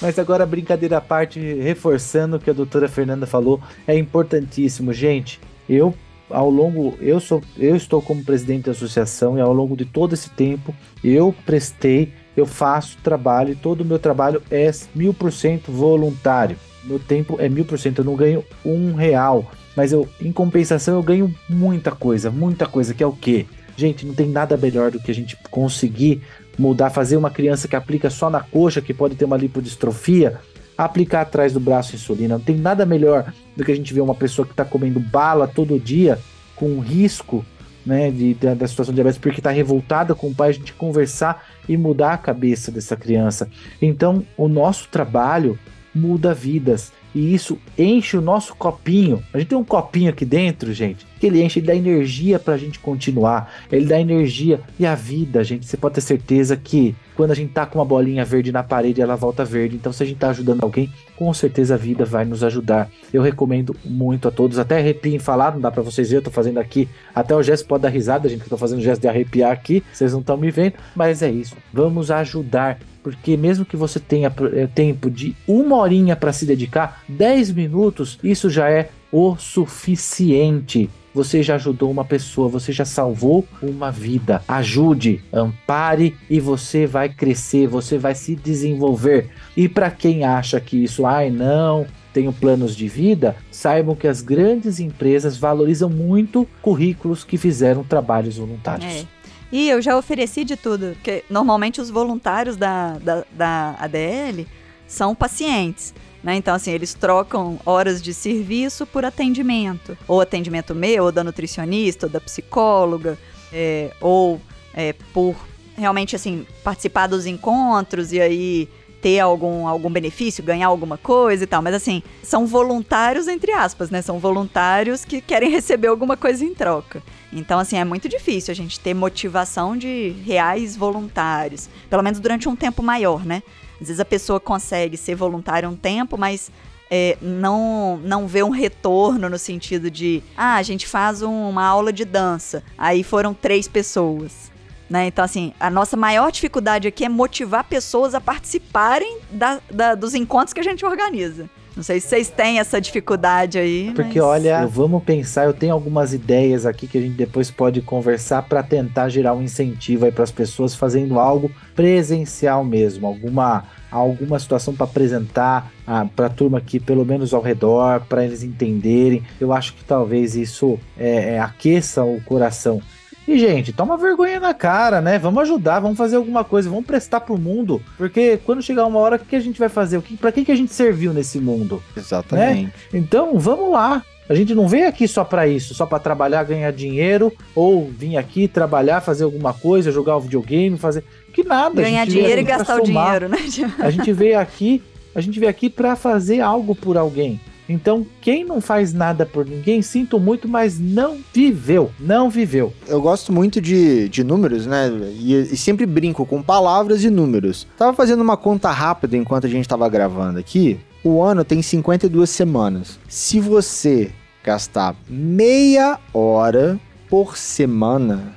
Mas 0.00 0.18
agora, 0.18 0.46
brincadeira 0.46 0.98
à 0.98 1.00
parte, 1.00 1.40
reforçando 1.40 2.36
o 2.36 2.40
que 2.40 2.50
a 2.50 2.52
doutora 2.52 2.88
Fernanda 2.88 3.26
falou, 3.26 3.60
é 3.86 3.96
importantíssimo, 3.96 4.92
gente. 4.92 5.40
Eu 5.68 5.94
ao 6.30 6.50
longo, 6.50 6.94
eu 7.00 7.20
sou, 7.20 7.42
eu 7.56 7.74
estou 7.74 8.02
como 8.02 8.24
presidente 8.24 8.66
da 8.66 8.72
associação 8.72 9.38
e 9.38 9.40
ao 9.40 9.52
longo 9.52 9.76
de 9.76 9.84
todo 9.84 10.12
esse 10.12 10.28
tempo 10.30 10.74
eu 11.02 11.34
prestei, 11.46 12.12
eu 12.36 12.46
faço 12.46 12.98
trabalho 13.02 13.52
e 13.52 13.56
todo 13.56 13.80
o 13.80 13.84
meu 13.84 13.98
trabalho 13.98 14.42
é 14.50 14.70
mil 14.94 15.14
por 15.14 15.32
cento 15.32 15.72
voluntário. 15.72 16.56
Meu 16.84 16.98
tempo 16.98 17.36
é 17.38 17.48
mil 17.48 17.64
por 17.64 17.78
cento, 17.78 18.00
eu 18.00 18.04
não 18.04 18.14
ganho 18.14 18.44
um 18.64 18.94
real, 18.94 19.50
mas 19.76 19.92
eu, 19.92 20.08
em 20.20 20.32
compensação, 20.32 20.94
eu 20.96 21.02
ganho 21.02 21.34
muita 21.48 21.90
coisa, 21.90 22.30
muita 22.30 22.66
coisa 22.66 22.94
que 22.94 23.02
é 23.02 23.06
o 23.06 23.12
quê? 23.12 23.46
Gente, 23.78 24.04
não 24.04 24.12
tem 24.12 24.28
nada 24.28 24.56
melhor 24.56 24.90
do 24.90 24.98
que 24.98 25.08
a 25.08 25.14
gente 25.14 25.38
conseguir 25.52 26.20
mudar, 26.58 26.90
fazer 26.90 27.16
uma 27.16 27.30
criança 27.30 27.68
que 27.68 27.76
aplica 27.76 28.10
só 28.10 28.28
na 28.28 28.40
coxa, 28.40 28.82
que 28.82 28.92
pode 28.92 29.14
ter 29.14 29.24
uma 29.24 29.36
lipodistrofia, 29.36 30.40
aplicar 30.76 31.20
atrás 31.20 31.52
do 31.52 31.60
braço 31.60 31.94
insulina. 31.94 32.38
Não 32.38 32.44
tem 32.44 32.56
nada 32.56 32.84
melhor 32.84 33.32
do 33.56 33.64
que 33.64 33.70
a 33.70 33.76
gente 33.76 33.94
ver 33.94 34.00
uma 34.00 34.16
pessoa 34.16 34.44
que 34.44 34.52
está 34.52 34.64
comendo 34.64 34.98
bala 34.98 35.46
todo 35.46 35.78
dia, 35.78 36.18
com 36.56 36.80
risco 36.80 37.46
né, 37.86 38.10
de, 38.10 38.34
da, 38.34 38.54
da 38.54 38.66
situação 38.66 38.92
de 38.92 38.96
diabetes, 38.96 39.20
porque 39.20 39.38
está 39.38 39.52
revoltada 39.52 40.12
com 40.12 40.26
o 40.26 40.34
pai, 40.34 40.48
a 40.48 40.52
gente 40.52 40.72
conversar 40.72 41.46
e 41.68 41.76
mudar 41.76 42.14
a 42.14 42.18
cabeça 42.18 42.72
dessa 42.72 42.96
criança. 42.96 43.48
Então, 43.80 44.26
o 44.36 44.48
nosso 44.48 44.88
trabalho 44.88 45.56
muda 45.94 46.34
vidas. 46.34 46.92
E 47.14 47.34
isso 47.34 47.58
enche 47.76 48.16
o 48.16 48.20
nosso 48.20 48.54
copinho. 48.54 49.22
A 49.32 49.38
gente 49.38 49.48
tem 49.48 49.58
um 49.58 49.64
copinho 49.64 50.10
aqui 50.10 50.24
dentro, 50.24 50.72
gente, 50.72 51.06
que 51.18 51.26
ele 51.26 51.42
enche, 51.42 51.58
ele 51.58 51.66
dá 51.66 51.74
energia 51.74 52.38
pra 52.38 52.56
gente 52.56 52.78
continuar. 52.78 53.52
Ele 53.70 53.86
dá 53.86 54.00
energia. 54.00 54.60
E 54.78 54.86
a 54.86 54.94
vida, 54.94 55.42
gente, 55.42 55.66
você 55.66 55.76
pode 55.76 55.96
ter 55.96 56.00
certeza 56.00 56.56
que 56.56 56.94
quando 57.18 57.32
a 57.32 57.34
gente 57.34 57.50
tá 57.50 57.66
com 57.66 57.80
uma 57.80 57.84
bolinha 57.84 58.24
verde 58.24 58.52
na 58.52 58.62
parede, 58.62 59.02
ela 59.02 59.16
volta 59.16 59.44
verde. 59.44 59.74
Então, 59.74 59.92
se 59.92 60.04
a 60.04 60.06
gente 60.06 60.18
tá 60.18 60.30
ajudando 60.30 60.62
alguém, 60.62 60.88
com 61.16 61.34
certeza 61.34 61.74
a 61.74 61.76
vida 61.76 62.04
vai 62.04 62.24
nos 62.24 62.44
ajudar. 62.44 62.88
Eu 63.12 63.22
recomendo 63.22 63.74
muito 63.84 64.28
a 64.28 64.30
todos. 64.30 64.56
Até 64.56 64.78
arrepio 64.78 65.12
em 65.12 65.18
falar, 65.18 65.50
não 65.50 65.60
dá 65.60 65.68
pra 65.68 65.82
vocês 65.82 66.10
verem, 66.10 66.20
eu 66.20 66.24
tô 66.24 66.30
fazendo 66.30 66.58
aqui. 66.58 66.88
Até 67.12 67.34
o 67.34 67.42
gesto 67.42 67.66
pode 67.66 67.82
dar 67.82 67.88
risada, 67.88 68.28
gente, 68.28 68.38
que 68.38 68.46
eu 68.46 68.50
tô 68.50 68.56
fazendo 68.56 68.80
gesto 68.80 69.00
de 69.00 69.08
arrepiar 69.08 69.50
aqui. 69.50 69.82
Vocês 69.92 70.12
não 70.12 70.20
estão 70.20 70.36
me 70.36 70.48
vendo, 70.52 70.74
mas 70.94 71.20
é 71.20 71.28
isso. 71.28 71.56
Vamos 71.72 72.12
ajudar 72.12 72.78
porque 73.02 73.36
mesmo 73.36 73.64
que 73.64 73.76
você 73.76 73.98
tenha 73.98 74.32
é, 74.54 74.68
tempo 74.68 75.10
de 75.10 75.34
uma 75.46 75.74
horinha 75.74 76.14
para 76.14 76.32
se 76.32 76.46
dedicar, 76.46 77.02
10 77.08 77.50
minutos, 77.50 78.16
isso 78.22 78.48
já 78.48 78.70
é 78.70 78.90
o 79.10 79.34
suficiente. 79.36 80.88
Você 81.18 81.42
já 81.42 81.56
ajudou 81.56 81.90
uma 81.90 82.04
pessoa, 82.04 82.48
você 82.48 82.70
já 82.70 82.84
salvou 82.84 83.44
uma 83.60 83.90
vida. 83.90 84.40
Ajude, 84.46 85.20
ampare 85.32 86.16
e 86.30 86.38
você 86.38 86.86
vai 86.86 87.08
crescer, 87.08 87.66
você 87.66 87.98
vai 87.98 88.14
se 88.14 88.36
desenvolver. 88.36 89.28
E 89.56 89.68
para 89.68 89.90
quem 89.90 90.22
acha 90.22 90.60
que 90.60 90.76
isso, 90.76 91.04
ai 91.04 91.28
não, 91.28 91.84
tenho 92.12 92.32
planos 92.32 92.76
de 92.76 92.86
vida, 92.86 93.34
saibam 93.50 93.96
que 93.96 94.06
as 94.06 94.22
grandes 94.22 94.78
empresas 94.78 95.36
valorizam 95.36 95.90
muito 95.90 96.46
currículos 96.62 97.24
que 97.24 97.36
fizeram 97.36 97.82
trabalhos 97.82 98.36
voluntários. 98.36 99.02
É. 99.02 99.04
E 99.50 99.68
eu 99.68 99.82
já 99.82 99.98
ofereci 99.98 100.44
de 100.44 100.56
tudo, 100.56 100.92
porque 100.92 101.24
normalmente 101.28 101.80
os 101.80 101.90
voluntários 101.90 102.56
da, 102.56 102.96
da, 102.98 103.24
da 103.32 103.74
ADL 103.80 104.46
são 104.86 105.16
pacientes. 105.16 105.92
Né? 106.22 106.36
Então, 106.36 106.54
assim, 106.54 106.72
eles 106.72 106.94
trocam 106.94 107.60
horas 107.64 108.02
de 108.02 108.12
serviço 108.12 108.86
por 108.86 109.04
atendimento. 109.04 109.96
Ou 110.06 110.20
atendimento 110.20 110.74
meu, 110.74 111.04
ou 111.04 111.12
da 111.12 111.22
nutricionista, 111.22 112.06
ou 112.06 112.10
da 112.10 112.20
psicóloga, 112.20 113.18
é, 113.52 113.92
ou 114.00 114.40
é, 114.74 114.94
por 115.12 115.36
realmente, 115.76 116.16
assim, 116.16 116.44
participar 116.64 117.06
dos 117.06 117.24
encontros 117.24 118.12
e 118.12 118.20
aí 118.20 118.68
ter 119.00 119.20
algum, 119.20 119.68
algum 119.68 119.90
benefício, 119.90 120.42
ganhar 120.42 120.66
alguma 120.66 120.98
coisa 120.98 121.44
e 121.44 121.46
tal. 121.46 121.62
Mas, 121.62 121.74
assim, 121.74 122.02
são 122.22 122.46
voluntários, 122.46 123.28
entre 123.28 123.52
aspas, 123.52 123.90
né? 123.90 124.02
São 124.02 124.18
voluntários 124.18 125.04
que 125.04 125.20
querem 125.20 125.50
receber 125.50 125.88
alguma 125.88 126.16
coisa 126.16 126.44
em 126.44 126.52
troca. 126.52 127.02
Então, 127.32 127.58
assim, 127.58 127.76
é 127.76 127.84
muito 127.84 128.08
difícil 128.08 128.50
a 128.50 128.54
gente 128.54 128.80
ter 128.80 128.94
motivação 128.94 129.76
de 129.76 130.10
reais 130.24 130.76
voluntários, 130.76 131.68
pelo 131.88 132.02
menos 132.02 132.18
durante 132.18 132.48
um 132.48 132.56
tempo 132.56 132.82
maior, 132.82 133.24
né? 133.24 133.42
Às 133.80 133.88
vezes 133.88 134.00
a 134.00 134.04
pessoa 134.04 134.40
consegue 134.40 134.96
ser 134.96 135.14
voluntária 135.14 135.68
um 135.68 135.76
tempo, 135.76 136.16
mas 136.18 136.50
é, 136.90 137.16
não, 137.20 137.98
não 138.02 138.26
vê 138.26 138.42
um 138.42 138.50
retorno 138.50 139.28
no 139.28 139.38
sentido 139.38 139.90
de, 139.90 140.22
ah, 140.36 140.56
a 140.56 140.62
gente 140.62 140.86
faz 140.86 141.22
um, 141.22 141.48
uma 141.48 141.64
aula 141.64 141.92
de 141.92 142.04
dança, 142.04 142.62
aí 142.76 143.02
foram 143.02 143.34
três 143.34 143.68
pessoas. 143.68 144.50
Né? 144.88 145.06
Então, 145.06 145.22
assim, 145.24 145.52
a 145.60 145.68
nossa 145.68 145.96
maior 145.96 146.32
dificuldade 146.32 146.88
aqui 146.88 147.04
é 147.04 147.08
motivar 147.08 147.64
pessoas 147.64 148.14
a 148.14 148.20
participarem 148.20 149.18
da, 149.30 149.60
da, 149.70 149.94
dos 149.94 150.14
encontros 150.14 150.54
que 150.54 150.60
a 150.60 150.64
gente 150.64 150.84
organiza. 150.84 151.48
Não 151.78 151.84
sei 151.84 152.00
se 152.00 152.08
vocês 152.08 152.28
têm 152.28 152.58
essa 152.58 152.80
dificuldade 152.80 153.56
aí. 153.56 153.92
Porque, 153.94 154.18
mas... 154.18 154.28
olha, 154.28 154.66
vamos 154.66 155.00
pensar, 155.04 155.44
eu 155.44 155.52
tenho 155.52 155.72
algumas 155.72 156.12
ideias 156.12 156.66
aqui 156.66 156.88
que 156.88 156.98
a 156.98 157.00
gente 157.00 157.14
depois 157.14 157.52
pode 157.52 157.80
conversar 157.80 158.42
para 158.42 158.64
tentar 158.64 159.08
gerar 159.08 159.32
um 159.32 159.40
incentivo 159.40 160.04
aí 160.04 160.10
para 160.10 160.24
as 160.24 160.32
pessoas 160.32 160.74
fazendo 160.74 161.20
algo 161.20 161.48
presencial 161.76 162.64
mesmo, 162.64 163.06
alguma 163.06 163.64
alguma 163.92 164.38
situação 164.40 164.74
para 164.74 164.84
apresentar 164.84 165.72
ah, 165.86 166.04
para 166.04 166.26
a 166.26 166.30
turma 166.30 166.58
aqui, 166.58 166.80
pelo 166.80 167.06
menos 167.06 167.32
ao 167.32 167.40
redor, 167.40 168.00
para 168.08 168.24
eles 168.24 168.42
entenderem. 168.42 169.22
Eu 169.40 169.52
acho 169.52 169.72
que 169.74 169.84
talvez 169.84 170.34
isso 170.34 170.80
é, 170.98 171.34
é, 171.34 171.38
aqueça 171.38 172.02
o 172.02 172.20
coração 172.22 172.82
e, 173.28 173.38
gente, 173.38 173.74
toma 173.74 173.98
vergonha 173.98 174.40
na 174.40 174.54
cara, 174.54 175.02
né? 175.02 175.18
Vamos 175.18 175.42
ajudar, 175.42 175.80
vamos 175.80 175.98
fazer 175.98 176.16
alguma 176.16 176.42
coisa, 176.44 176.70
vamos 176.70 176.86
prestar 176.86 177.20
pro 177.20 177.36
mundo. 177.36 177.82
Porque 177.98 178.38
quando 178.42 178.62
chegar 178.62 178.86
uma 178.86 178.98
hora, 178.98 179.16
o 179.16 179.18
que 179.18 179.36
a 179.36 179.40
gente 179.40 179.58
vai 179.58 179.68
fazer? 179.68 180.00
Pra 180.18 180.32
que, 180.32 180.46
que 180.46 180.50
a 180.50 180.56
gente 180.56 180.72
serviu 180.72 181.12
nesse 181.12 181.38
mundo? 181.38 181.82
Exatamente. 181.94 182.64
Né? 182.64 182.72
Então, 182.94 183.38
vamos 183.38 183.70
lá. 183.70 184.02
A 184.30 184.34
gente 184.34 184.54
não 184.54 184.66
veio 184.66 184.88
aqui 184.88 185.06
só 185.06 185.24
para 185.24 185.46
isso, 185.46 185.74
só 185.74 185.84
para 185.84 185.98
trabalhar, 185.98 186.42
ganhar 186.44 186.70
dinheiro, 186.72 187.30
ou 187.54 187.90
vir 187.90 188.16
aqui 188.16 188.48
trabalhar, 188.48 189.02
fazer 189.02 189.24
alguma 189.24 189.52
coisa, 189.52 189.92
jogar 189.92 190.16
o 190.16 190.18
um 190.20 190.22
videogame, 190.22 190.78
fazer 190.78 191.04
que 191.30 191.44
nada. 191.44 191.82
Ganhar 191.82 192.06
dinheiro 192.06 192.40
e 192.40 192.44
gastar 192.44 192.80
o 192.80 192.82
dinheiro, 192.82 193.28
né? 193.28 193.36
a 193.78 193.90
gente 193.90 194.10
veio 194.10 194.38
aqui, 194.38 194.82
a 195.14 195.20
gente 195.20 195.38
veio 195.38 195.50
aqui 195.50 195.68
para 195.68 195.94
fazer 195.96 196.40
algo 196.40 196.74
por 196.74 196.96
alguém. 196.96 197.38
Então, 197.68 198.06
quem 198.22 198.44
não 198.44 198.60
faz 198.60 198.94
nada 198.94 199.26
por 199.26 199.44
ninguém, 199.44 199.82
sinto 199.82 200.18
muito, 200.18 200.48
mas 200.48 200.80
não 200.80 201.18
viveu. 201.34 201.92
Não 202.00 202.30
viveu. 202.30 202.72
Eu 202.86 203.00
gosto 203.00 203.30
muito 203.30 203.60
de, 203.60 204.08
de 204.08 204.24
números, 204.24 204.64
né? 204.64 204.88
E, 205.12 205.34
e 205.34 205.56
sempre 205.56 205.84
brinco 205.84 206.24
com 206.24 206.42
palavras 206.42 207.04
e 207.04 207.10
números. 207.10 207.66
Tava 207.76 207.92
fazendo 207.92 208.22
uma 208.22 208.38
conta 208.38 208.70
rápida 208.70 209.16
enquanto 209.16 209.46
a 209.46 209.50
gente 209.50 209.68
tava 209.68 209.86
gravando 209.88 210.38
aqui. 210.38 210.80
O 211.04 211.22
ano 211.22 211.44
tem 211.44 211.60
52 211.60 212.30
semanas. 212.30 212.98
Se 213.06 213.38
você 213.38 214.10
gastar 214.42 214.96
meia 215.06 215.98
hora 216.14 216.80
por 217.08 217.36
semana 217.36 218.32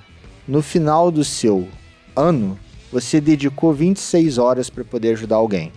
no 0.46 0.62
final 0.62 1.10
do 1.10 1.24
seu 1.24 1.68
ano, 2.16 2.60
você 2.92 3.22
dedicou 3.22 3.74
26 3.74 4.38
horas 4.38 4.70
para 4.70 4.84
poder 4.84 5.14
ajudar 5.14 5.38
alguém. 5.38 5.72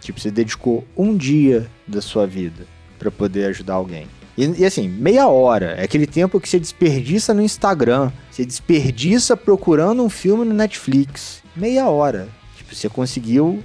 Tipo, 0.00 0.20
você 0.20 0.30
dedicou 0.30 0.84
um 0.96 1.16
dia 1.16 1.68
da 1.86 2.00
sua 2.00 2.26
vida 2.26 2.66
para 3.00 3.10
poder 3.10 3.46
ajudar 3.46 3.74
alguém. 3.74 4.06
E, 4.36 4.62
e, 4.62 4.64
assim, 4.64 4.88
meia 4.88 5.26
hora 5.26 5.74
é 5.78 5.84
aquele 5.84 6.06
tempo 6.06 6.38
que 6.38 6.48
você 6.48 6.60
desperdiça 6.60 7.34
no 7.34 7.42
Instagram, 7.42 8.12
você 8.30 8.44
desperdiça 8.44 9.36
procurando 9.36 10.02
um 10.02 10.10
filme 10.10 10.44
no 10.44 10.54
Netflix. 10.54 11.42
Meia 11.56 11.88
hora. 11.88 12.28
Tipo, 12.56 12.74
você 12.74 12.88
conseguiu. 12.88 13.62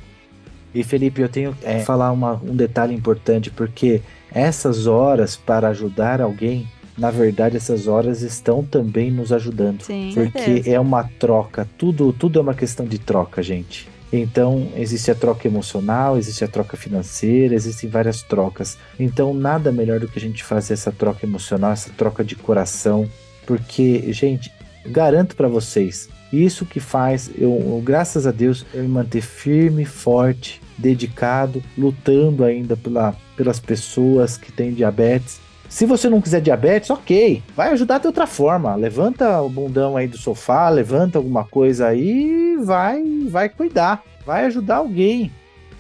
E 0.74 0.84
Felipe, 0.84 1.22
eu 1.22 1.30
tenho 1.30 1.54
que 1.54 1.66
é, 1.66 1.80
falar 1.80 2.12
uma, 2.12 2.42
um 2.44 2.56
detalhe 2.56 2.94
importante, 2.94 3.50
porque 3.50 4.02
essas 4.32 4.88
horas 4.88 5.38
para 5.38 5.70
ajudar 5.70 6.20
alguém, 6.20 6.68
na 6.98 7.12
verdade, 7.12 7.56
essas 7.56 7.88
horas 7.88 8.22
estão 8.22 8.64
também 8.64 9.10
nos 9.12 9.32
ajudando. 9.32 9.82
Sim, 9.82 10.12
porque 10.14 10.40
certeza. 10.40 10.76
é 10.76 10.80
uma 10.80 11.04
troca, 11.20 11.68
tudo, 11.78 12.12
tudo 12.12 12.40
é 12.40 12.42
uma 12.42 12.54
questão 12.54 12.86
de 12.86 13.00
troca, 13.00 13.42
gente. 13.42 13.88
Então, 14.18 14.70
existe 14.76 15.12
a 15.12 15.16
troca 15.16 15.48
emocional, 15.48 16.18
existe 16.18 16.44
a 16.44 16.48
troca 16.48 16.78
financeira, 16.78 17.56
existem 17.56 17.90
várias 17.90 18.22
trocas. 18.22 18.78
Então, 19.00 19.34
nada 19.34 19.72
melhor 19.72 20.00
do 20.00 20.08
que 20.08 20.20
a 20.20 20.22
gente 20.22 20.44
fazer 20.44 20.74
essa 20.74 20.92
troca 20.92 21.26
emocional, 21.26 21.72
essa 21.72 21.90
troca 21.90 22.24
de 22.24 22.36
coração, 22.36 23.10
porque, 23.46 24.12
gente, 24.14 24.52
garanto 24.86 25.36
para 25.36 25.48
vocês, 25.48 26.10
isso 26.32 26.66
que 26.66 26.80
faz 26.80 27.30
eu, 27.38 27.82
graças 27.84 28.28
a 28.28 28.32
Deus, 28.32 28.66
eu 28.74 28.84
me 28.84 28.90
manter 28.90 29.22
firme, 29.22 29.86
forte, 29.86 30.62
dedicado, 30.78 31.64
lutando 31.78 32.44
ainda 32.44 32.76
pela, 32.76 33.16
pelas 33.36 33.60
pessoas 33.60 34.38
que 34.38 34.52
têm 34.52 34.74
diabetes. 34.74 35.40
Se 35.76 35.86
você 35.86 36.08
não 36.08 36.22
quiser 36.22 36.40
diabetes, 36.40 36.90
ok, 36.90 37.44
vai 37.54 37.74
ajudar 37.74 37.98
de 37.98 38.08
outra 38.08 38.26
forma. 38.26 38.74
Levanta 38.76 39.42
o 39.42 39.50
bundão 39.50 39.98
aí 39.98 40.08
do 40.08 40.18
sofá, 40.18 40.70
levanta 40.70 41.18
alguma 41.18 41.44
coisa 41.44 41.88
aí, 41.88 42.56
vai, 42.64 43.04
vai 43.28 43.50
cuidar, 43.50 44.02
vai 44.26 44.46
ajudar 44.46 44.78
alguém, 44.78 45.30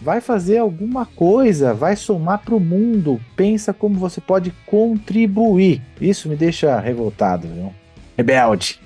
vai 0.01 0.19
fazer 0.19 0.57
alguma 0.57 1.05
coisa, 1.05 1.73
vai 1.73 1.95
somar 1.95 2.39
para 2.43 2.53
o 2.53 2.59
mundo. 2.59 3.21
Pensa 3.37 3.71
como 3.71 3.97
você 3.97 4.19
pode 4.19 4.53
contribuir. 4.65 5.81
Isso 6.01 6.27
me 6.27 6.35
deixa 6.35 6.77
revoltado, 6.77 7.47
viu? 7.47 7.73
Rebelde. 8.17 8.81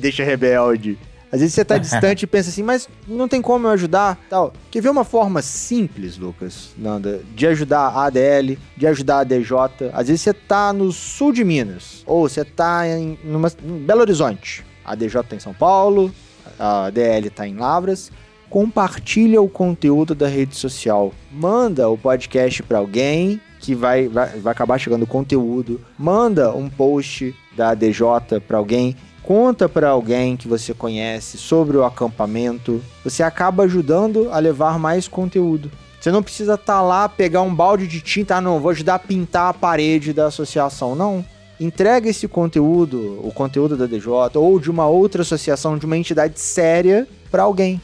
Deixa 0.00 0.24
rebelde. 0.24 0.98
Às 1.32 1.40
vezes 1.40 1.54
você 1.54 1.64
tá 1.64 1.78
distante 1.78 2.24
e 2.24 2.26
pensa 2.26 2.50
assim, 2.50 2.62
mas 2.62 2.88
não 3.06 3.28
tem 3.28 3.40
como 3.40 3.66
eu 3.66 3.70
ajudar, 3.70 4.18
tal. 4.28 4.52
Quer 4.70 4.80
ver 4.80 4.90
uma 4.90 5.04
forma 5.04 5.40
simples, 5.42 6.18
Lucas, 6.18 6.70
Nanda, 6.76 7.20
de 7.34 7.46
ajudar 7.46 7.88
a 7.88 8.06
ADL, 8.06 8.58
de 8.76 8.86
ajudar 8.86 9.20
a 9.20 9.24
DJ? 9.24 9.56
Às 9.92 10.08
vezes 10.08 10.22
você 10.22 10.32
tá 10.34 10.72
no 10.72 10.90
sul 10.90 11.32
de 11.32 11.44
Minas, 11.44 12.02
ou 12.04 12.28
você 12.28 12.44
tá 12.44 12.86
em, 12.88 13.16
numa, 13.22 13.50
em 13.64 13.78
Belo 13.78 14.00
Horizonte. 14.00 14.64
A 14.84 14.96
DJ 14.96 15.22
tá 15.22 15.36
em 15.36 15.40
São 15.40 15.54
Paulo, 15.54 16.12
a 16.58 16.86
ADL 16.86 17.30
tá 17.34 17.46
em 17.46 17.56
Lavras. 17.56 18.10
Compartilha 18.48 19.40
o 19.40 19.48
conteúdo 19.48 20.12
da 20.12 20.26
rede 20.26 20.56
social. 20.56 21.12
Manda 21.30 21.88
o 21.88 21.96
podcast 21.96 22.60
para 22.64 22.78
alguém 22.78 23.40
que 23.60 23.76
vai, 23.76 24.08
vai, 24.08 24.40
vai 24.40 24.50
acabar 24.50 24.78
chegando 24.78 25.06
conteúdo. 25.06 25.80
Manda 25.96 26.52
um 26.52 26.68
post 26.68 27.32
da 27.56 27.70
ADJ 27.70 28.40
para 28.48 28.58
alguém 28.58 28.96
conta 29.30 29.68
para 29.68 29.88
alguém 29.88 30.36
que 30.36 30.48
você 30.48 30.74
conhece 30.74 31.38
sobre 31.38 31.76
o 31.76 31.84
acampamento, 31.84 32.82
você 33.04 33.22
acaba 33.22 33.62
ajudando 33.62 34.28
a 34.32 34.40
levar 34.40 34.76
mais 34.76 35.06
conteúdo. 35.06 35.70
Você 36.00 36.10
não 36.10 36.20
precisa 36.20 36.54
estar 36.54 36.78
tá 36.78 36.82
lá, 36.82 37.08
pegar 37.08 37.42
um 37.42 37.54
balde 37.54 37.86
de 37.86 38.00
tinta, 38.00 38.34
ah, 38.34 38.40
não, 38.40 38.58
vou 38.58 38.72
ajudar 38.72 38.96
a 38.96 38.98
pintar 38.98 39.50
a 39.50 39.54
parede 39.54 40.12
da 40.12 40.26
associação. 40.26 40.96
Não. 40.96 41.24
Entrega 41.60 42.08
esse 42.08 42.26
conteúdo, 42.26 43.20
o 43.22 43.30
conteúdo 43.32 43.76
da 43.76 43.86
DJ, 43.86 44.10
ou 44.34 44.58
de 44.58 44.68
uma 44.68 44.88
outra 44.88 45.22
associação, 45.22 45.78
de 45.78 45.86
uma 45.86 45.96
entidade 45.96 46.40
séria, 46.40 47.06
para 47.30 47.44
alguém. 47.44 47.80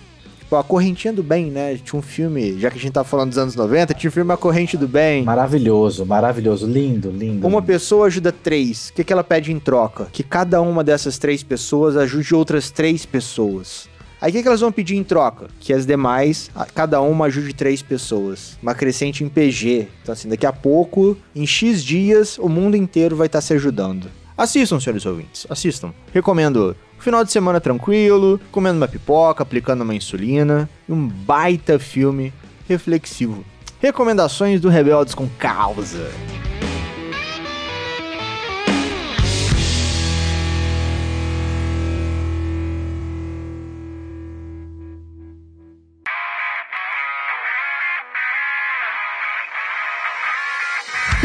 Tipo, 0.47 0.55
a 0.55 0.63
Correntinha 0.63 1.13
do 1.13 1.25
Bem, 1.25 1.51
né? 1.51 1.77
Tinha 1.83 1.99
um 1.99 2.03
filme, 2.03 2.57
já 2.61 2.71
que 2.71 2.79
a 2.79 2.81
gente 2.81 2.93
tá 2.93 3.03
falando 3.03 3.31
dos 3.31 3.39
anos 3.39 3.57
90, 3.57 3.93
tinha 3.95 4.09
um 4.09 4.13
filme 4.13 4.33
A 4.33 4.37
Corrente 4.37 4.77
do 4.77 4.87
Bem. 4.87 5.25
Maravilhoso, 5.25 6.07
maravilhoso, 6.07 6.69
lindo, 6.69 7.11
lindo. 7.11 7.45
Uma 7.45 7.59
lindo. 7.59 7.67
pessoa 7.67 8.07
ajuda 8.07 8.31
três. 8.31 8.91
O 8.91 8.93
que, 8.93 9.03
que 9.03 9.13
ela 9.13 9.25
pede 9.25 9.51
em 9.51 9.59
troca? 9.59 10.07
Que 10.13 10.23
cada 10.23 10.63
uma 10.63 10.85
dessas 10.85 11.19
três 11.19 11.43
pessoas 11.43 11.97
ajude 11.97 12.33
outras 12.33 12.71
três 12.71 13.05
pessoas. 13.05 13.89
Aí 14.21 14.31
o 14.31 14.33
que, 14.33 14.41
que 14.41 14.47
elas 14.47 14.61
vão 14.61 14.71
pedir 14.71 14.95
em 14.95 15.03
troca? 15.03 15.49
Que 15.59 15.73
as 15.73 15.85
demais, 15.85 16.49
cada 16.73 17.01
uma 17.01 17.27
ajude 17.27 17.53
três 17.53 17.83
pessoas. 17.83 18.57
Uma 18.63 18.73
crescente 18.73 19.25
em 19.25 19.29
PG. 19.29 19.89
Então, 20.05 20.13
assim, 20.13 20.29
daqui 20.29 20.47
a 20.47 20.53
pouco, 20.53 21.17
em 21.35 21.45
X 21.45 21.83
dias, 21.83 22.39
o 22.39 22.49
mundo 22.49 22.77
inteiro 22.77 23.17
vai 23.17 23.27
estar 23.27 23.39
tá 23.39 23.43
se 23.43 23.53
ajudando. 23.53 24.09
Assistam, 24.39 24.79
senhores 24.79 25.05
ouvintes, 25.07 25.45
assistam. 25.51 25.93
Recomendo 26.13 26.77
Final 27.07 27.23
de 27.23 27.31
semana 27.31 27.61
tranquilo, 27.61 28.41
comendo 28.51 28.79
uma 28.79 28.89
pipoca, 28.89 29.41
aplicando 29.41 29.83
uma 29.83 29.95
insulina 29.95 30.69
um 30.89 31.07
baita 31.07 31.79
filme 31.79 32.35
reflexivo. 32.69 33.45
Recomendações 33.81 34.61
do 34.61 34.69
Rebeldes 34.69 35.15
com 35.15 35.29
Causa. 35.39 36.11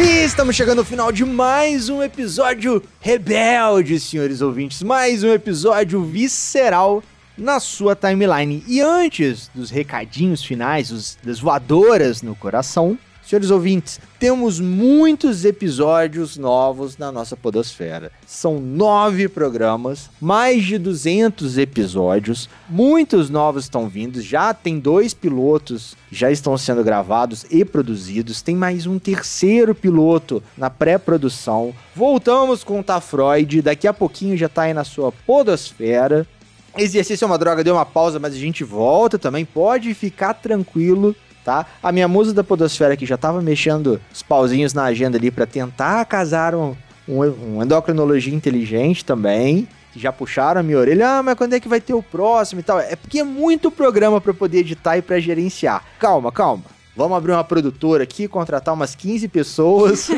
E 0.03 0.23
estamos 0.23 0.55
chegando 0.55 0.79
ao 0.79 0.83
final 0.83 1.11
de 1.11 1.23
mais 1.23 1.87
um 1.87 2.01
episódio 2.01 2.81
rebelde, 2.99 3.99
senhores 3.99 4.41
ouvintes. 4.41 4.81
Mais 4.81 5.23
um 5.23 5.31
episódio 5.31 6.03
visceral 6.03 7.03
na 7.37 7.59
sua 7.59 7.95
timeline. 7.95 8.63
E 8.67 8.81
antes 8.81 9.51
dos 9.53 9.69
recadinhos 9.69 10.43
finais, 10.43 10.89
os, 10.89 11.19
das 11.21 11.39
voadoras 11.39 12.23
no 12.23 12.35
coração, 12.35 12.97
Senhores 13.31 13.49
ouvintes, 13.49 13.97
temos 14.19 14.59
muitos 14.59 15.45
episódios 15.45 16.35
novos 16.35 16.97
na 16.97 17.13
nossa 17.13 17.37
Podosfera. 17.37 18.11
São 18.27 18.59
nove 18.59 19.29
programas, 19.29 20.09
mais 20.19 20.65
de 20.65 20.77
200 20.77 21.57
episódios. 21.57 22.49
Muitos 22.69 23.29
novos 23.29 23.63
estão 23.63 23.87
vindo. 23.87 24.21
Já 24.21 24.53
tem 24.53 24.77
dois 24.77 25.13
pilotos 25.13 25.95
já 26.11 26.29
estão 26.29 26.57
sendo 26.57 26.83
gravados 26.83 27.45
e 27.49 27.63
produzidos. 27.63 28.41
Tem 28.41 28.53
mais 28.53 28.85
um 28.85 28.99
terceiro 28.99 29.73
piloto 29.73 30.43
na 30.57 30.69
pré-produção. 30.69 31.73
Voltamos 31.95 32.65
com 32.65 32.81
o 32.81 32.83
Tafroid. 32.83 33.61
Daqui 33.61 33.87
a 33.87 33.93
pouquinho 33.93 34.35
já 34.35 34.47
está 34.47 34.63
aí 34.63 34.73
na 34.73 34.83
sua 34.83 35.09
Podosfera. 35.09 36.27
Exercício 36.77 37.23
é 37.23 37.27
uma 37.27 37.37
droga, 37.37 37.63
deu 37.63 37.75
uma 37.75 37.85
pausa, 37.85 38.19
mas 38.19 38.33
a 38.33 38.37
gente 38.37 38.65
volta 38.65 39.17
também. 39.17 39.45
Pode 39.45 39.93
ficar 39.93 40.33
tranquilo 40.33 41.15
tá? 41.43 41.65
A 41.81 41.91
minha 41.91 42.07
musa 42.07 42.33
da 42.33 42.43
podosfera 42.43 42.95
que 42.95 43.05
já 43.05 43.17
tava 43.17 43.41
mexendo 43.41 44.01
os 44.13 44.21
pauzinhos 44.21 44.73
na 44.73 44.83
agenda 44.85 45.17
ali 45.17 45.31
para 45.31 45.45
tentar 45.45 46.03
casar 46.05 46.55
um, 46.55 46.75
um, 47.07 47.19
um 47.19 47.63
endocrinologia 47.63 48.33
inteligente 48.33 49.03
também. 49.03 49.67
Já 49.95 50.11
puxaram 50.11 50.61
a 50.61 50.63
minha 50.63 50.77
orelha, 50.77 51.17
ah, 51.17 51.23
mas 51.23 51.35
quando 51.35 51.53
é 51.53 51.59
que 51.59 51.67
vai 51.67 51.81
ter 51.81 51.93
o 51.93 52.01
próximo 52.01 52.61
e 52.61 52.63
tal? 52.63 52.79
É 52.79 52.95
porque 52.95 53.19
é 53.19 53.23
muito 53.23 53.69
programa 53.69 54.21
para 54.21 54.33
poder 54.33 54.59
editar 54.59 54.97
e 54.97 55.01
para 55.01 55.19
gerenciar. 55.19 55.83
Calma, 55.99 56.31
calma. 56.31 56.63
Vamos 56.95 57.17
abrir 57.17 57.33
uma 57.33 57.43
produtora 57.43 58.03
aqui, 58.03 58.27
contratar 58.27 58.73
umas 58.73 58.95
15 58.95 59.27
pessoas. 59.27 60.09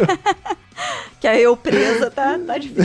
que 1.20 1.28
aí 1.28 1.42
eu 1.42 1.58
presa 1.58 2.12
tá, 2.12 2.40
tá 2.46 2.58
difícil. 2.58 2.84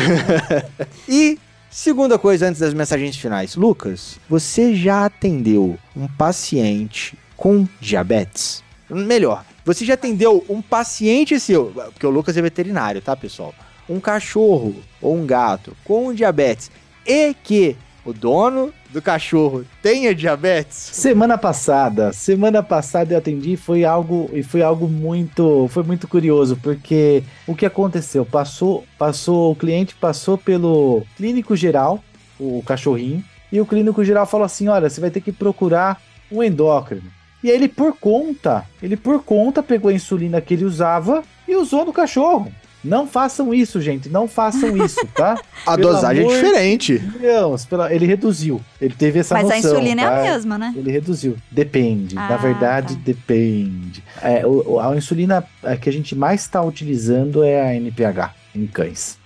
e 1.08 1.38
Segunda 1.70 2.18
coisa 2.18 2.48
antes 2.48 2.60
das 2.60 2.72
mensagens 2.72 3.16
finais. 3.16 3.54
Lucas, 3.54 4.18
você 4.28 4.74
já 4.74 5.04
atendeu 5.04 5.78
um 5.94 6.08
paciente 6.08 7.16
com 7.38 7.66
diabetes? 7.80 8.62
Melhor, 8.90 9.44
você 9.64 9.84
já 9.84 9.94
atendeu 9.94 10.44
um 10.48 10.60
paciente 10.60 11.38
seu, 11.38 11.72
porque 11.92 12.06
o 12.06 12.10
Lucas 12.10 12.36
é 12.36 12.42
veterinário, 12.42 13.00
tá, 13.00 13.16
pessoal? 13.16 13.54
Um 13.88 14.00
cachorro 14.00 14.74
ou 15.00 15.16
um 15.16 15.24
gato 15.24 15.74
com 15.84 16.12
diabetes 16.12 16.70
e 17.06 17.32
que 17.32 17.76
o 18.04 18.12
dono 18.12 18.72
do 18.90 19.00
cachorro 19.00 19.64
tenha 19.82 20.14
diabetes? 20.14 20.76
Semana 20.76 21.36
passada, 21.38 22.12
semana 22.12 22.62
passada 22.62 23.12
eu 23.12 23.18
atendi 23.18 23.56
foi 23.56 23.84
algo 23.84 24.28
e 24.32 24.42
foi 24.42 24.62
algo 24.62 24.88
muito, 24.88 25.68
foi 25.68 25.82
muito 25.82 26.08
curioso 26.08 26.58
porque 26.62 27.22
o 27.46 27.54
que 27.54 27.66
aconteceu? 27.66 28.24
Passou, 28.24 28.84
passou 28.98 29.52
o 29.52 29.56
cliente 29.56 29.94
passou 29.94 30.36
pelo 30.36 31.02
clínico 31.16 31.54
geral, 31.54 32.02
o 32.40 32.62
cachorrinho, 32.66 33.22
e 33.52 33.60
o 33.60 33.66
clínico 33.66 34.04
geral 34.04 34.26
falou 34.26 34.44
assim: 34.44 34.68
"Olha, 34.68 34.88
você 34.88 35.00
vai 35.00 35.10
ter 35.10 35.20
que 35.20 35.32
procurar 35.32 36.00
um 36.32 36.42
endócrino". 36.42 37.17
E 37.42 37.50
aí 37.50 37.56
ele 37.56 37.68
por 37.68 37.96
conta, 37.96 38.64
ele 38.82 38.96
por 38.96 39.22
conta 39.22 39.62
pegou 39.62 39.90
a 39.90 39.94
insulina 39.94 40.40
que 40.40 40.54
ele 40.54 40.64
usava 40.64 41.22
e 41.46 41.54
usou 41.54 41.84
no 41.84 41.92
cachorro. 41.92 42.52
Não 42.82 43.06
façam 43.06 43.52
isso, 43.52 43.80
gente. 43.80 44.08
Não 44.08 44.28
façam 44.28 44.76
isso, 44.76 45.04
tá? 45.14 45.36
a 45.66 45.76
Pelo 45.76 45.92
dosagem 45.92 46.24
é 46.24 46.28
diferente. 46.28 46.98
Deus, 46.98 47.66
ele 47.90 48.06
reduziu. 48.06 48.60
Ele 48.80 48.94
teve 48.94 49.18
essa 49.18 49.34
Mas 49.34 49.44
noção. 49.44 49.58
Mas 49.58 49.66
a 49.66 49.68
insulina 49.68 50.02
tá? 50.02 50.08
é 50.08 50.12
a 50.12 50.16
tá? 50.16 50.22
mesma, 50.32 50.58
né? 50.58 50.74
Ele 50.76 50.90
reduziu. 50.90 51.36
Depende. 51.50 52.16
Ah, 52.16 52.28
Na 52.28 52.36
verdade, 52.36 52.94
tá. 52.94 53.00
depende. 53.04 54.02
É, 54.22 54.42
a 54.80 54.96
insulina 54.96 55.44
que 55.80 55.88
a 55.88 55.92
gente 55.92 56.14
mais 56.14 56.42
está 56.42 56.62
utilizando 56.62 57.42
é 57.42 57.60
a 57.60 57.74
NPH 57.74 58.34
em 58.54 58.66
cães. 58.66 59.18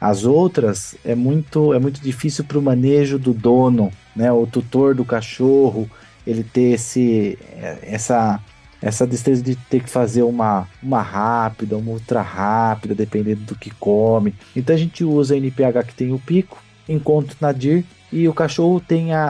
As 0.00 0.24
outras 0.24 0.94
é 1.04 1.14
muito, 1.14 1.72
é 1.72 1.78
muito 1.78 2.00
difícil 2.00 2.44
para 2.44 2.58
o 2.58 2.62
manejo 2.62 3.18
do 3.18 3.32
dono, 3.32 3.90
né? 4.14 4.30
O 4.30 4.46
tutor 4.46 4.94
do 4.94 5.04
cachorro 5.04 5.90
ele 6.28 6.44
ter 6.44 6.74
esse, 6.74 7.38
essa, 7.82 8.38
essa 8.82 9.06
destreza 9.06 9.42
de 9.42 9.56
ter 9.56 9.82
que 9.82 9.88
fazer 9.88 10.22
uma, 10.22 10.68
uma 10.82 11.00
rápida, 11.00 11.76
uma 11.76 11.92
ultra 11.92 12.20
rápida, 12.20 12.94
dependendo 12.94 13.40
do 13.40 13.54
que 13.54 13.70
come. 13.70 14.34
Então 14.54 14.76
a 14.76 14.78
gente 14.78 15.02
usa 15.02 15.34
a 15.34 15.38
NPH 15.38 15.86
que 15.86 15.94
tem 15.94 16.12
o 16.12 16.18
pico, 16.18 16.62
enquanto 16.86 17.36
nadir 17.40 17.84
e 18.12 18.28
o 18.28 18.34
cachorro 18.34 18.78
tem 18.78 19.14
a, 19.14 19.28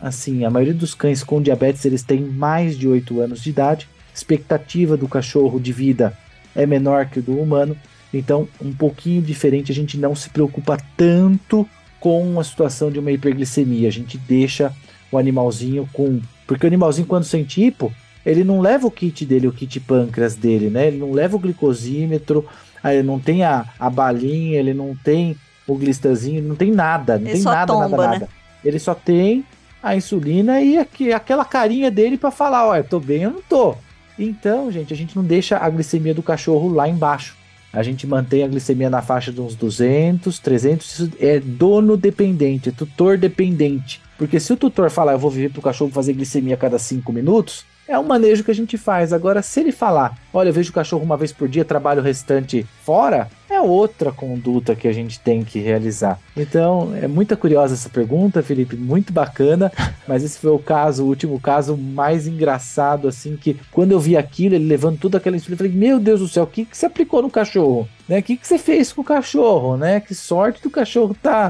a, 0.00 0.08
assim, 0.08 0.44
a 0.44 0.50
maioria 0.50 0.74
dos 0.74 0.94
cães 0.94 1.22
com 1.22 1.40
diabetes 1.40 1.84
eles 1.84 2.02
têm 2.02 2.20
mais 2.20 2.76
de 2.76 2.88
8 2.88 3.20
anos 3.20 3.42
de 3.42 3.50
idade. 3.50 3.88
Expectativa 4.12 4.96
do 4.96 5.08
cachorro 5.08 5.60
de 5.60 5.72
vida 5.72 6.16
é 6.54 6.66
menor 6.66 7.06
que 7.06 7.20
do 7.20 7.38
humano, 7.38 7.76
então 8.12 8.48
um 8.60 8.72
pouquinho 8.72 9.22
diferente. 9.22 9.72
A 9.72 9.74
gente 9.74 9.96
não 9.96 10.14
se 10.14 10.28
preocupa 10.28 10.76
tanto 10.96 11.66
com 11.98 12.38
a 12.38 12.44
situação 12.44 12.90
de 12.90 12.98
uma 12.98 13.12
hiperglicemia. 13.12 13.88
A 13.88 13.92
gente 13.92 14.18
deixa 14.18 14.72
o 15.12 15.18
animalzinho 15.18 15.88
com. 15.92 16.20
Porque 16.46 16.66
o 16.66 16.68
animalzinho, 16.68 17.06
quando 17.06 17.24
sente 17.24 17.62
hipo, 17.62 17.92
ele 18.24 18.42
não 18.42 18.60
leva 18.60 18.86
o 18.86 18.90
kit 18.90 19.24
dele, 19.24 19.46
o 19.46 19.52
kit 19.52 19.78
pâncreas 19.80 20.34
dele, 20.34 20.70
né? 20.70 20.88
Ele 20.88 20.98
não 20.98 21.12
leva 21.12 21.36
o 21.36 21.38
glicosímetro, 21.38 22.46
ele 22.84 23.02
não 23.02 23.18
tem 23.18 23.44
a, 23.44 23.66
a 23.78 23.90
balinha, 23.90 24.58
ele 24.58 24.74
não 24.74 24.96
tem 24.96 25.36
o 25.66 25.76
glistazinho, 25.76 26.42
não 26.42 26.56
tem 26.56 26.72
nada, 26.72 27.18
não 27.18 27.26
ele 27.26 27.34
tem 27.34 27.42
nada, 27.42 27.72
tomba, 27.72 27.88
nada, 27.88 28.02
né? 28.02 28.08
nada. 28.08 28.28
Ele 28.64 28.78
só 28.78 28.94
tem 28.94 29.44
a 29.82 29.96
insulina 29.96 30.60
e 30.60 30.78
aqui, 30.78 31.12
aquela 31.12 31.44
carinha 31.44 31.90
dele 31.90 32.16
para 32.16 32.30
falar, 32.30 32.66
olha, 32.66 32.84
tô 32.84 33.00
bem, 33.00 33.22
eu 33.22 33.30
não 33.30 33.42
tô. 33.42 33.74
Então, 34.18 34.70
gente, 34.70 34.92
a 34.92 34.96
gente 34.96 35.16
não 35.16 35.24
deixa 35.24 35.58
a 35.58 35.68
glicemia 35.68 36.14
do 36.14 36.22
cachorro 36.22 36.72
lá 36.72 36.88
embaixo. 36.88 37.36
A 37.72 37.82
gente 37.82 38.06
mantém 38.06 38.44
a 38.44 38.48
glicemia 38.48 38.90
na 38.90 39.00
faixa 39.00 39.32
de 39.32 39.40
uns 39.40 39.54
200, 39.54 40.38
300, 40.38 40.86
isso 40.86 41.12
é 41.18 41.40
dono 41.40 41.96
dependente, 41.96 42.68
é 42.68 42.72
tutor 42.72 43.16
dependente. 43.16 44.00
Porque 44.18 44.38
se 44.38 44.52
o 44.52 44.56
tutor 44.56 44.90
falar, 44.90 45.12
eu 45.12 45.18
vou 45.18 45.30
viver 45.30 45.50
pro 45.50 45.62
cachorro 45.62 45.90
fazer 45.90 46.12
glicemia 46.12 46.54
a 46.54 46.58
cada 46.58 46.78
5 46.78 47.10
minutos, 47.12 47.64
é 47.88 47.98
um 47.98 48.04
manejo 48.04 48.44
que 48.44 48.50
a 48.50 48.54
gente 48.54 48.76
faz. 48.76 49.12
Agora, 49.12 49.42
se 49.42 49.60
ele 49.60 49.72
falar, 49.72 50.16
olha, 50.32 50.48
eu 50.48 50.52
vejo 50.52 50.70
o 50.70 50.74
cachorro 50.74 51.02
uma 51.02 51.16
vez 51.16 51.32
por 51.32 51.48
dia, 51.48 51.64
trabalho 51.64 52.00
o 52.00 52.04
restante 52.04 52.66
fora, 52.84 53.28
é 53.48 53.60
outra 53.60 54.10
conduta 54.10 54.74
que 54.74 54.88
a 54.88 54.92
gente 54.92 55.20
tem 55.20 55.44
que 55.44 55.58
realizar. 55.58 56.18
Então, 56.36 56.92
é 57.00 57.06
muito 57.06 57.36
curiosa 57.36 57.74
essa 57.74 57.88
pergunta, 57.88 58.42
Felipe, 58.42 58.76
muito 58.76 59.12
bacana, 59.12 59.70
mas 60.08 60.24
esse 60.24 60.38
foi 60.38 60.50
o 60.50 60.58
caso, 60.58 61.04
o 61.04 61.08
último 61.08 61.38
caso 61.38 61.76
mais 61.76 62.26
engraçado, 62.26 63.08
assim, 63.08 63.36
que 63.36 63.56
quando 63.70 63.92
eu 63.92 64.00
vi 64.00 64.16
aquilo, 64.16 64.54
ele 64.54 64.66
levando 64.66 64.98
tudo 64.98 65.16
aquela 65.16 65.36
insulina, 65.36 65.54
eu 65.54 65.58
falei, 65.58 65.72
meu 65.72 66.00
Deus 66.00 66.20
do 66.20 66.28
céu, 66.28 66.44
o 66.44 66.46
que, 66.46 66.64
que 66.64 66.76
você 66.76 66.86
aplicou 66.86 67.22
no 67.22 67.30
cachorro? 67.30 67.88
Né? 68.08 68.18
O 68.18 68.22
que, 68.22 68.36
que 68.36 68.46
você 68.46 68.58
fez 68.58 68.92
com 68.92 69.00
o 69.00 69.04
cachorro, 69.04 69.76
né? 69.76 70.00
Que 70.00 70.14
sorte 70.14 70.62
do 70.62 70.68
cachorro 70.68 71.16
tá, 71.22 71.48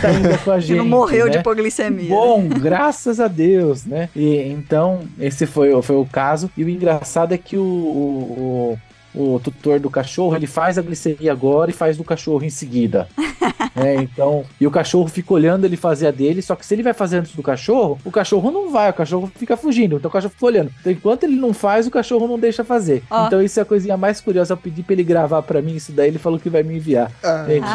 tá 0.00 0.12
indo 0.12 0.38
com 0.44 0.50
a 0.50 0.58
gente. 0.60 0.76
não 0.76 0.84
morreu 0.84 1.26
né? 1.26 1.30
de 1.30 1.38
hipoglicemia. 1.38 2.10
Bom, 2.10 2.46
graças 2.48 3.20
a 3.20 3.28
Deus, 3.28 3.84
né? 3.84 4.08
E 4.14 4.36
então, 4.48 5.02
esse 5.18 5.46
foi, 5.46 5.80
foi 5.82 5.96
o 5.96 6.04
caso. 6.04 6.50
E 6.56 6.64
o 6.64 6.68
engraçado 6.68 7.32
é 7.32 7.38
que 7.38 7.56
o, 7.56 7.62
o, 7.62 8.13
o 9.14 9.40
tutor 9.42 9.78
do 9.78 9.88
cachorro, 9.88 10.34
ele 10.34 10.46
faz 10.46 10.76
a 10.76 10.82
glicemia 10.82 11.30
agora 11.30 11.70
e 11.70 11.74
faz 11.74 11.96
do 11.96 12.02
cachorro 12.02 12.44
em 12.44 12.50
seguida. 12.50 13.08
é, 13.76 13.94
então, 13.94 14.44
e 14.60 14.66
o 14.66 14.70
cachorro 14.70 15.06
fica 15.06 15.32
olhando 15.32 15.64
ele 15.64 15.76
fazer 15.76 16.08
a 16.08 16.10
dele, 16.10 16.42
só 16.42 16.56
que 16.56 16.66
se 16.66 16.74
ele 16.74 16.82
vai 16.82 16.92
fazer 16.92 17.18
antes 17.18 17.34
do 17.34 17.42
cachorro, 17.42 17.98
o 18.04 18.10
cachorro 18.10 18.50
não 18.50 18.70
vai, 18.70 18.90
o 18.90 18.94
cachorro 18.94 19.30
fica 19.36 19.56
fugindo, 19.56 19.96
então 19.96 20.08
o 20.08 20.12
cachorro 20.12 20.32
fica 20.32 20.46
olhando. 20.46 20.72
Então, 20.80 20.92
enquanto 20.92 21.24
ele 21.24 21.36
não 21.36 21.54
faz, 21.54 21.86
o 21.86 21.90
cachorro 21.90 22.26
não 22.26 22.38
deixa 22.38 22.64
fazer. 22.64 23.04
Oh. 23.08 23.26
Então, 23.26 23.40
isso 23.40 23.58
é 23.60 23.62
a 23.62 23.66
coisinha 23.66 23.96
mais 23.96 24.20
curiosa. 24.20 24.54
Eu 24.54 24.58
pedi 24.58 24.82
pra 24.82 24.94
ele 24.94 25.04
gravar 25.04 25.42
para 25.42 25.62
mim 25.62 25.76
isso 25.76 25.92
daí, 25.92 26.08
ele 26.08 26.18
falou 26.18 26.38
que 26.38 26.50
vai 26.50 26.64
me 26.64 26.76
enviar. 26.76 27.10
Ah. 27.22 27.44
Gente, 27.46 27.66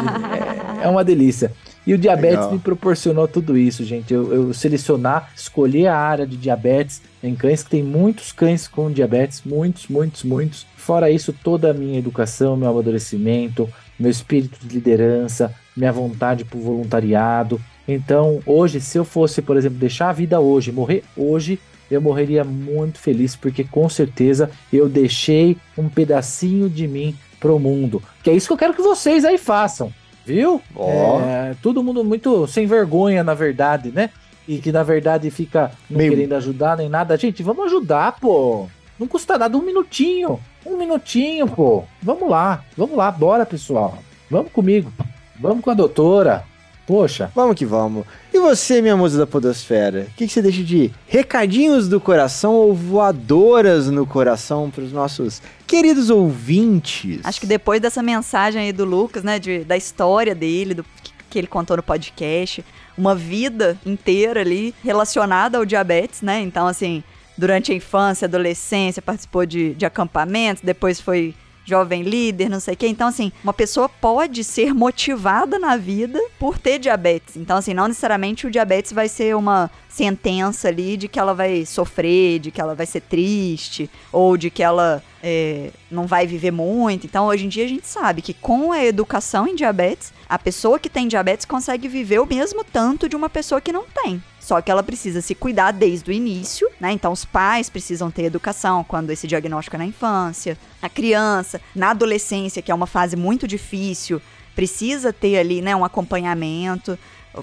é, 0.82 0.84
é 0.84 0.88
uma 0.88 1.02
delícia. 1.02 1.52
E 1.86 1.94
o 1.94 1.98
diabetes 1.98 2.36
Legal. 2.36 2.52
me 2.52 2.58
proporcionou 2.58 3.26
tudo 3.26 3.56
isso, 3.56 3.82
gente. 3.84 4.12
Eu, 4.12 4.32
eu, 4.32 4.54
selecionar, 4.54 5.30
escolher 5.34 5.86
a 5.86 5.96
área 5.96 6.26
de 6.26 6.36
diabetes 6.36 7.00
em 7.22 7.34
cães, 7.34 7.62
que 7.62 7.70
tem 7.70 7.82
muitos 7.82 8.32
cães 8.32 8.66
com 8.66 8.90
diabetes, 8.90 9.42
muitos, 9.44 9.88
muitos, 9.88 10.24
muitos. 10.24 10.66
Fora 10.76 11.10
isso, 11.10 11.32
toda 11.32 11.70
a 11.70 11.74
minha 11.74 11.98
educação, 11.98 12.56
meu 12.56 12.70
amadurecimento, 12.70 13.68
meu 13.98 14.10
espírito 14.10 14.58
de 14.66 14.74
liderança, 14.74 15.54
minha 15.76 15.92
vontade 15.92 16.44
por 16.44 16.58
voluntariado. 16.58 17.60
Então, 17.86 18.40
hoje, 18.46 18.80
se 18.80 18.98
eu 18.98 19.04
fosse, 19.04 19.42
por 19.42 19.56
exemplo, 19.56 19.78
deixar 19.78 20.10
a 20.10 20.12
vida 20.12 20.40
hoje, 20.40 20.72
morrer 20.72 21.04
hoje, 21.16 21.58
eu 21.90 22.00
morreria 22.00 22.44
muito 22.44 22.98
feliz, 22.98 23.34
porque 23.34 23.64
com 23.64 23.88
certeza 23.88 24.50
eu 24.72 24.88
deixei 24.88 25.56
um 25.76 25.88
pedacinho 25.88 26.70
de 26.70 26.86
mim 26.86 27.16
pro 27.40 27.58
mundo. 27.58 28.02
Que 28.22 28.30
é 28.30 28.34
isso 28.34 28.46
que 28.46 28.52
eu 28.52 28.58
quero 28.58 28.74
que 28.74 28.82
vocês 28.82 29.24
aí 29.24 29.36
façam. 29.36 29.92
Viu? 30.24 30.60
Oh. 30.76 31.20
É, 31.20 31.56
todo 31.60 31.82
mundo 31.82 32.04
muito 32.04 32.46
sem 32.46 32.66
vergonha, 32.66 33.24
na 33.24 33.34
verdade, 33.34 33.90
né? 33.90 34.10
E 34.50 34.58
que 34.58 34.72
na 34.72 34.82
verdade 34.82 35.30
fica 35.30 35.70
não 35.88 35.98
Meio... 35.98 36.10
querendo 36.10 36.32
ajudar 36.32 36.76
nem 36.76 36.88
nada. 36.88 37.16
Gente, 37.16 37.40
vamos 37.40 37.66
ajudar, 37.66 38.16
pô. 38.18 38.66
Não 38.98 39.06
custa 39.06 39.38
nada, 39.38 39.56
um 39.56 39.62
minutinho. 39.62 40.40
Um 40.66 40.76
minutinho, 40.76 41.46
pô. 41.46 41.84
Vamos 42.02 42.28
lá, 42.28 42.64
vamos 42.76 42.96
lá, 42.96 43.12
bora, 43.12 43.46
pessoal. 43.46 43.96
Vamos 44.28 44.50
comigo. 44.50 44.92
Vamos 45.38 45.62
com 45.62 45.70
a 45.70 45.74
doutora. 45.74 46.42
Poxa. 46.84 47.30
Vamos 47.32 47.54
que 47.54 47.64
vamos. 47.64 48.04
E 48.34 48.40
você, 48.40 48.82
minha 48.82 48.96
musa 48.96 49.16
da 49.16 49.24
podosfera? 49.24 50.08
O 50.10 50.14
que, 50.16 50.26
que, 50.26 50.32
você 50.32 50.42
deixa 50.42 50.64
de 50.64 50.90
recadinhos 51.06 51.88
do 51.88 52.00
coração 52.00 52.54
ou 52.54 52.74
voadoras 52.74 53.86
no 53.86 54.04
coração 54.04 54.68
para 54.68 54.82
os 54.82 54.92
nossos 54.92 55.40
queridos 55.64 56.10
ouvintes? 56.10 57.20
Acho 57.22 57.40
que 57.40 57.46
depois 57.46 57.80
dessa 57.80 58.02
mensagem 58.02 58.62
aí 58.62 58.72
do 58.72 58.84
Lucas, 58.84 59.22
né, 59.22 59.38
de, 59.38 59.62
da 59.62 59.76
história 59.76 60.34
dele, 60.34 60.74
do 60.74 60.84
que, 61.30 61.38
ele 61.38 61.46
contou 61.46 61.76
no 61.76 61.82
podcast, 61.82 62.64
uma 62.98 63.14
vida 63.14 63.78
inteira 63.86 64.40
ali 64.40 64.74
relacionada 64.82 65.56
ao 65.56 65.64
diabetes, 65.64 66.20
né? 66.20 66.40
Então, 66.40 66.66
assim, 66.66 67.02
durante 67.38 67.72
a 67.72 67.74
infância, 67.74 68.26
adolescência, 68.26 69.00
participou 69.00 69.46
de, 69.46 69.74
de 69.74 69.86
acampamentos, 69.86 70.62
depois 70.62 71.00
foi 71.00 71.34
jovem 71.70 72.02
líder, 72.02 72.50
não 72.50 72.60
sei 72.60 72.74
o 72.74 72.76
quê. 72.76 72.86
Então, 72.86 73.08
assim, 73.08 73.32
uma 73.42 73.52
pessoa 73.52 73.88
pode 73.88 74.44
ser 74.44 74.74
motivada 74.74 75.58
na 75.58 75.76
vida 75.76 76.20
por 76.38 76.58
ter 76.58 76.78
diabetes. 76.78 77.36
Então, 77.36 77.56
assim, 77.56 77.72
não 77.72 77.88
necessariamente 77.88 78.46
o 78.46 78.50
diabetes 78.50 78.92
vai 78.92 79.08
ser 79.08 79.34
uma 79.34 79.70
sentença 79.88 80.68
ali 80.68 80.96
de 80.96 81.08
que 81.08 81.18
ela 81.18 81.34
vai 81.34 81.64
sofrer, 81.64 82.38
de 82.38 82.50
que 82.50 82.60
ela 82.60 82.74
vai 82.74 82.86
ser 82.86 83.00
triste, 83.00 83.90
ou 84.12 84.36
de 84.36 84.50
que 84.50 84.62
ela 84.62 85.02
é, 85.22 85.70
não 85.90 86.06
vai 86.06 86.26
viver 86.26 86.50
muito. 86.50 87.06
Então, 87.06 87.26
hoje 87.26 87.46
em 87.46 87.48
dia, 87.48 87.64
a 87.64 87.68
gente 87.68 87.86
sabe 87.86 88.22
que 88.22 88.34
com 88.34 88.72
a 88.72 88.84
educação 88.84 89.46
em 89.46 89.54
diabetes, 89.54 90.12
a 90.28 90.38
pessoa 90.38 90.78
que 90.78 90.88
tem 90.88 91.08
diabetes 91.08 91.46
consegue 91.46 91.88
viver 91.88 92.20
o 92.20 92.26
mesmo 92.26 92.64
tanto 92.64 93.08
de 93.08 93.16
uma 93.16 93.28
pessoa 93.28 93.60
que 93.60 93.72
não 93.72 93.84
tem. 94.02 94.22
Só 94.40 94.60
que 94.62 94.70
ela 94.70 94.82
precisa 94.82 95.20
se 95.20 95.34
cuidar 95.34 95.70
desde 95.70 96.10
o 96.10 96.12
início, 96.12 96.66
né? 96.80 96.90
Então 96.90 97.12
os 97.12 97.26
pais 97.26 97.68
precisam 97.68 98.10
ter 98.10 98.24
educação 98.24 98.82
quando 98.82 99.10
esse 99.10 99.26
diagnóstico 99.26 99.76
é 99.76 99.78
na 99.78 99.84
infância, 99.84 100.56
a 100.80 100.88
criança, 100.88 101.60
na 101.76 101.90
adolescência, 101.90 102.62
que 102.62 102.72
é 102.72 102.74
uma 102.74 102.86
fase 102.86 103.16
muito 103.16 103.46
difícil, 103.46 104.20
precisa 104.56 105.12
ter 105.12 105.38
ali, 105.38 105.60
né, 105.60 105.76
um 105.76 105.84
acompanhamento. 105.84 106.98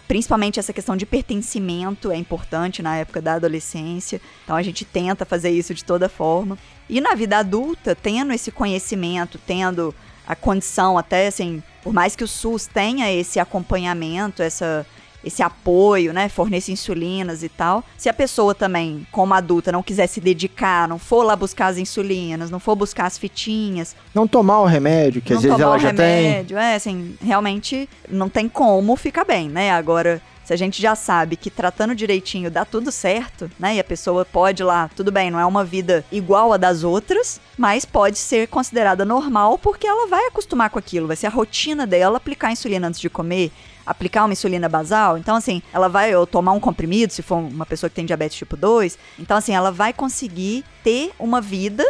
Principalmente 0.07 0.59
essa 0.59 0.73
questão 0.73 0.97
de 0.97 1.05
pertencimento 1.05 2.11
é 2.11 2.17
importante 2.17 2.81
na 2.81 2.97
época 2.97 3.21
da 3.21 3.35
adolescência. 3.35 4.19
Então 4.43 4.55
a 4.55 4.63
gente 4.63 4.83
tenta 4.83 5.23
fazer 5.23 5.51
isso 5.51 5.73
de 5.73 5.85
toda 5.85 6.09
forma. 6.09 6.57
E 6.89 6.99
na 6.99 7.13
vida 7.13 7.37
adulta, 7.37 7.95
tendo 7.95 8.33
esse 8.33 8.51
conhecimento, 8.51 9.39
tendo 9.45 9.93
a 10.27 10.35
condição 10.35 10.97
até 10.97 11.27
assim, 11.27 11.63
por 11.81 11.93
mais 11.93 12.15
que 12.15 12.23
o 12.23 12.27
SUS 12.27 12.67
tenha 12.67 13.09
esse 13.13 13.39
acompanhamento, 13.39 14.43
essa 14.43 14.85
esse 15.27 15.43
apoio, 15.43 16.13
né, 16.13 16.29
forneça 16.29 16.71
insulinas 16.71 17.43
e 17.43 17.49
tal. 17.49 17.83
Se 17.97 18.09
a 18.09 18.13
pessoa 18.13 18.55
também, 18.55 19.05
como 19.11 19.33
adulta, 19.33 19.71
não 19.71 19.83
quiser 19.83 20.07
se 20.07 20.19
dedicar, 20.19 20.87
não 20.87 20.97
for 20.97 21.23
lá 21.23 21.35
buscar 21.35 21.67
as 21.67 21.77
insulinas, 21.77 22.49
não 22.49 22.59
for 22.59 22.75
buscar 22.75 23.05
as 23.05 23.17
fitinhas, 23.17 23.95
não 24.13 24.27
tomar 24.27 24.61
o 24.61 24.65
remédio 24.65 25.21
que 25.21 25.33
às 25.33 25.41
vezes 25.41 25.59
ela 25.59 25.77
já 25.77 25.89
remédio, 25.89 26.57
tem, 26.57 26.65
é 26.65 26.75
assim, 26.75 27.15
realmente 27.21 27.87
não 28.09 28.29
tem 28.29 28.49
como 28.49 28.95
ficar 28.95 29.23
bem, 29.23 29.49
né? 29.49 29.71
Agora 29.71 30.21
se 30.47 30.53
a 30.53 30.57
gente 30.57 30.81
já 30.81 30.95
sabe 30.95 31.35
que 31.35 31.49
tratando 31.49 31.93
direitinho 31.93 32.49
dá 32.49 32.63
tudo 32.63 32.89
certo, 32.89 33.51
né? 33.59 33.75
E 33.75 33.79
a 33.81 33.83
pessoa 33.83 34.23
pode 34.23 34.63
lá, 34.63 34.89
tudo 34.95 35.11
bem, 35.11 35.29
não 35.29 35.37
é 35.37 35.45
uma 35.45 35.65
vida 35.65 36.05
igual 36.09 36.53
a 36.53 36.57
das 36.57 36.85
outras, 36.85 37.41
mas 37.57 37.83
pode 37.83 38.17
ser 38.17 38.47
considerada 38.47 39.03
normal 39.03 39.57
porque 39.57 39.85
ela 39.85 40.07
vai 40.07 40.25
acostumar 40.27 40.69
com 40.69 40.79
aquilo, 40.79 41.05
vai 41.05 41.17
ser 41.17 41.27
a 41.27 41.31
rotina 41.31 41.85
dela 41.85 42.15
aplicar 42.15 42.49
insulina 42.49 42.87
antes 42.87 43.01
de 43.01 43.09
comer, 43.09 43.51
aplicar 43.87 44.25
uma 44.25 44.33
insulina 44.33 44.67
basal. 44.67 45.17
Então, 45.17 45.35
assim, 45.35 45.61
ela 45.73 45.87
vai 45.87 46.13
ou 46.13 46.27
tomar 46.27 46.51
um 46.51 46.59
comprimido, 46.59 47.13
se 47.13 47.21
for 47.21 47.37
uma 47.37 47.65
pessoa 47.65 47.89
que 47.89 47.95
tem 47.95 48.05
diabetes 48.05 48.37
tipo 48.37 48.57
2. 48.57 48.99
Então, 49.17 49.37
assim, 49.37 49.55
ela 49.55 49.71
vai 49.71 49.93
conseguir 49.93 50.65
ter 50.83 51.11
uma 51.17 51.39
vida 51.39 51.83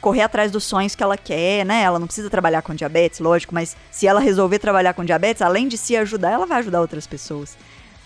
correr 0.00 0.22
atrás 0.22 0.50
dos 0.50 0.64
sonhos 0.64 0.94
que 0.94 1.02
ela 1.02 1.16
quer, 1.16 1.64
né? 1.64 1.82
Ela 1.82 1.98
não 1.98 2.06
precisa 2.06 2.30
trabalhar 2.30 2.62
com 2.62 2.74
diabetes, 2.74 3.20
lógico, 3.20 3.54
mas 3.54 3.76
se 3.90 4.06
ela 4.06 4.20
resolver 4.20 4.58
trabalhar 4.58 4.94
com 4.94 5.04
diabetes, 5.04 5.42
além 5.42 5.66
de 5.66 5.76
se 5.76 5.96
ajudar, 5.96 6.30
ela 6.30 6.46
vai 6.46 6.58
ajudar 6.58 6.80
outras 6.80 7.06
pessoas. 7.06 7.56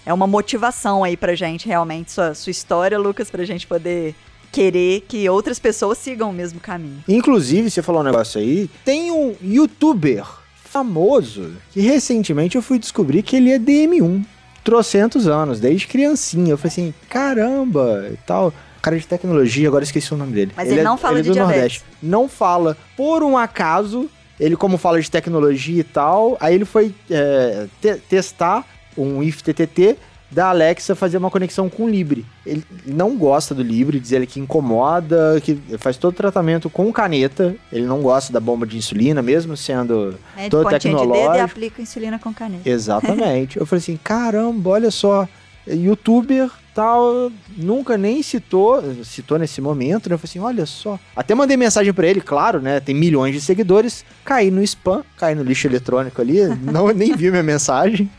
É 0.04 0.12
uma 0.12 0.26
motivação 0.26 1.04
aí 1.04 1.16
pra 1.16 1.34
gente, 1.34 1.66
realmente, 1.66 2.10
sua, 2.10 2.34
sua 2.34 2.50
história, 2.50 2.98
Lucas, 2.98 3.30
pra 3.30 3.44
gente 3.44 3.66
poder 3.66 4.14
querer 4.50 5.02
que 5.02 5.28
outras 5.28 5.58
pessoas 5.58 5.98
sigam 5.98 6.30
o 6.30 6.32
mesmo 6.32 6.60
caminho. 6.60 7.02
Inclusive, 7.08 7.70
você 7.70 7.82
falou 7.82 8.02
um 8.02 8.04
negócio 8.04 8.40
aí, 8.40 8.68
tem 8.84 9.10
um 9.10 9.34
youtuber 9.42 10.41
famoso 10.72 11.52
que 11.70 11.80
recentemente 11.80 12.56
eu 12.56 12.62
fui 12.62 12.78
descobrir 12.78 13.22
que 13.22 13.36
ele 13.36 13.52
é 13.52 13.58
DM1. 13.58 14.24
Trocentos 14.64 15.26
anos, 15.26 15.60
desde 15.60 15.86
criancinha. 15.86 16.52
Eu 16.52 16.56
falei 16.56 16.70
assim, 16.70 16.94
caramba 17.10 18.08
e 18.12 18.16
tal. 18.24 18.54
Cara 18.80 18.98
de 18.98 19.06
tecnologia, 19.06 19.68
agora 19.68 19.84
esqueci 19.84 20.14
o 20.14 20.16
nome 20.16 20.32
dele. 20.32 20.52
Mas 20.56 20.66
ele, 20.66 20.76
ele 20.76 20.80
é, 20.80 20.84
não 20.84 20.96
fala 20.96 21.18
ele 21.18 21.20
é 21.20 21.22
de 21.24 21.32
diabetes. 21.32 21.56
Nordeste. 21.56 21.84
Não 22.02 22.28
fala. 22.28 22.76
Por 22.96 23.22
um 23.22 23.36
acaso, 23.36 24.08
ele 24.40 24.56
como 24.56 24.78
fala 24.78 25.00
de 25.00 25.10
tecnologia 25.10 25.80
e 25.80 25.84
tal, 25.84 26.36
aí 26.40 26.54
ele 26.54 26.64
foi 26.64 26.94
é, 27.10 27.66
te 27.80 27.96
testar 28.08 28.64
um 28.96 29.22
IFTTT 29.22 29.96
da 30.32 30.48
Alexa 30.48 30.94
fazer 30.94 31.18
uma 31.18 31.30
conexão 31.30 31.68
com 31.68 31.84
o 31.84 31.88
Libre. 31.88 32.24
Ele 32.44 32.64
não 32.86 33.16
gosta 33.16 33.54
do 33.54 33.62
Libre, 33.62 34.00
diz 34.00 34.12
ele 34.12 34.26
que 34.26 34.40
incomoda, 34.40 35.40
que 35.42 35.60
faz 35.78 35.96
todo 35.96 36.12
o 36.12 36.16
tratamento 36.16 36.70
com 36.70 36.90
caneta. 36.92 37.54
Ele 37.70 37.86
não 37.86 38.00
gosta 38.00 38.32
da 38.32 38.40
bomba 38.40 38.66
de 38.66 38.76
insulina, 38.76 39.20
mesmo 39.20 39.56
sendo 39.56 40.18
é, 40.36 40.48
todo 40.48 40.68
tecnológico. 40.68 41.12
De 41.12 41.22
dedo 41.22 41.36
e 41.36 41.40
aplica 41.40 41.82
insulina 41.82 42.18
com 42.18 42.32
caneta. 42.32 42.68
Exatamente. 42.68 43.58
Eu 43.58 43.66
falei 43.66 43.80
assim, 43.80 43.98
caramba, 44.02 44.70
olha 44.70 44.90
só, 44.90 45.28
youtuber 45.66 46.50
tal, 46.74 47.30
nunca 47.56 47.98
nem 47.98 48.22
citou, 48.22 48.82
citou 49.04 49.38
nesse 49.38 49.60
momento, 49.60 50.08
né? 50.08 50.14
Eu 50.14 50.18
falei 50.18 50.30
assim, 50.30 50.38
olha 50.38 50.66
só. 50.66 50.98
Até 51.14 51.34
mandei 51.34 51.56
mensagem 51.56 51.92
para 51.92 52.06
ele, 52.06 52.20
claro, 52.20 52.60
né? 52.60 52.80
Tem 52.80 52.94
milhões 52.94 53.34
de 53.34 53.40
seguidores. 53.40 54.04
Caí 54.24 54.50
no 54.50 54.62
spam, 54.62 55.04
caí 55.18 55.34
no 55.34 55.42
lixo 55.42 55.66
eletrônico 55.66 56.20
ali, 56.20 56.40
não 56.62 56.88
nem 56.88 57.14
vi 57.14 57.30
minha 57.30 57.42
mensagem. 57.42 58.10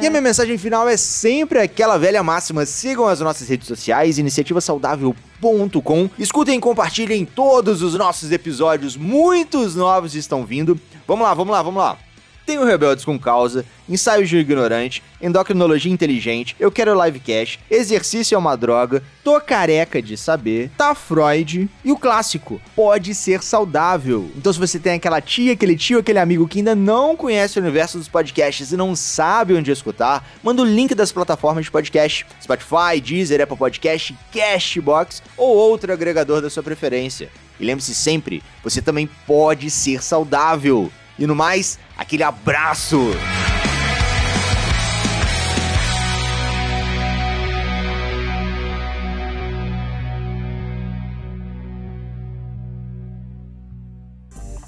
E 0.00 0.06
a 0.06 0.10
minha 0.10 0.22
mensagem 0.22 0.56
final 0.56 0.88
é 0.88 0.96
sempre 0.96 1.58
aquela 1.58 1.98
velha 1.98 2.22
máxima: 2.22 2.64
sigam 2.64 3.06
as 3.06 3.20
nossas 3.20 3.46
redes 3.46 3.68
sociais, 3.68 4.16
iniciativasaudável.com. 4.18 6.08
Escutem 6.18 6.56
e 6.56 6.60
compartilhem 6.60 7.26
todos 7.26 7.82
os 7.82 7.92
nossos 7.94 8.32
episódios, 8.32 8.96
muitos 8.96 9.76
novos 9.76 10.14
estão 10.14 10.46
vindo. 10.46 10.80
Vamos 11.06 11.24
lá, 11.24 11.34
vamos 11.34 11.52
lá, 11.52 11.62
vamos 11.62 11.82
lá. 11.82 11.98
Tem 12.46 12.58
o 12.58 12.64
Rebeldes 12.64 13.04
com 13.04 13.18
Causa, 13.18 13.64
Ensaios 13.88 14.28
de 14.28 14.38
Ignorante, 14.38 15.02
Endocrinologia 15.20 15.92
Inteligente, 15.92 16.56
Eu 16.58 16.70
Quero 16.70 17.00
Livecast, 17.02 17.60
Exercício 17.70 18.34
é 18.34 18.38
uma 18.38 18.56
Droga, 18.56 19.02
Tô 19.22 19.40
Careca 19.40 20.00
de 20.00 20.16
Saber, 20.16 20.70
Tá 20.76 20.94
Freud 20.94 21.68
e 21.84 21.92
o 21.92 21.96
clássico, 21.96 22.60
Pode 22.74 23.14
Ser 23.14 23.42
Saudável. 23.42 24.30
Então 24.36 24.52
se 24.52 24.58
você 24.58 24.78
tem 24.78 24.94
aquela 24.94 25.20
tia, 25.20 25.52
aquele 25.52 25.76
tio, 25.76 25.98
aquele 25.98 26.18
amigo 26.18 26.48
que 26.48 26.58
ainda 26.58 26.74
não 26.74 27.16
conhece 27.16 27.58
o 27.58 27.62
universo 27.62 27.98
dos 27.98 28.08
podcasts 28.08 28.72
e 28.72 28.76
não 28.76 28.96
sabe 28.96 29.54
onde 29.54 29.70
escutar, 29.70 30.28
manda 30.42 30.62
o 30.62 30.64
link 30.66 30.94
das 30.94 31.12
plataformas 31.12 31.64
de 31.64 31.70
podcast, 31.70 32.26
Spotify, 32.42 33.00
Deezer, 33.02 33.40
Apple 33.40 33.56
Podcast, 33.56 34.16
Cashbox 34.32 35.22
ou 35.36 35.56
outro 35.56 35.92
agregador 35.92 36.40
da 36.40 36.50
sua 36.50 36.62
preferência. 36.62 37.28
E 37.60 37.64
lembre-se 37.64 37.94
sempre, 37.94 38.42
você 38.64 38.80
também 38.80 39.08
pode 39.26 39.70
ser 39.70 40.02
saudável. 40.02 40.90
E 41.20 41.26
no 41.26 41.36
mais, 41.36 41.78
aquele 41.98 42.22
abraço! 42.22 42.98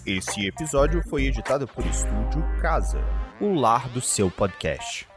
Esse 0.05 0.47
episódio 0.47 1.01
foi 1.09 1.25
editado 1.25 1.67
por 1.67 1.87
Estúdio 1.87 2.45
Casa, 2.61 3.03
o 3.41 3.55
lar 3.55 3.89
do 3.89 4.03
seu 4.03 4.31
podcast. 4.31 5.12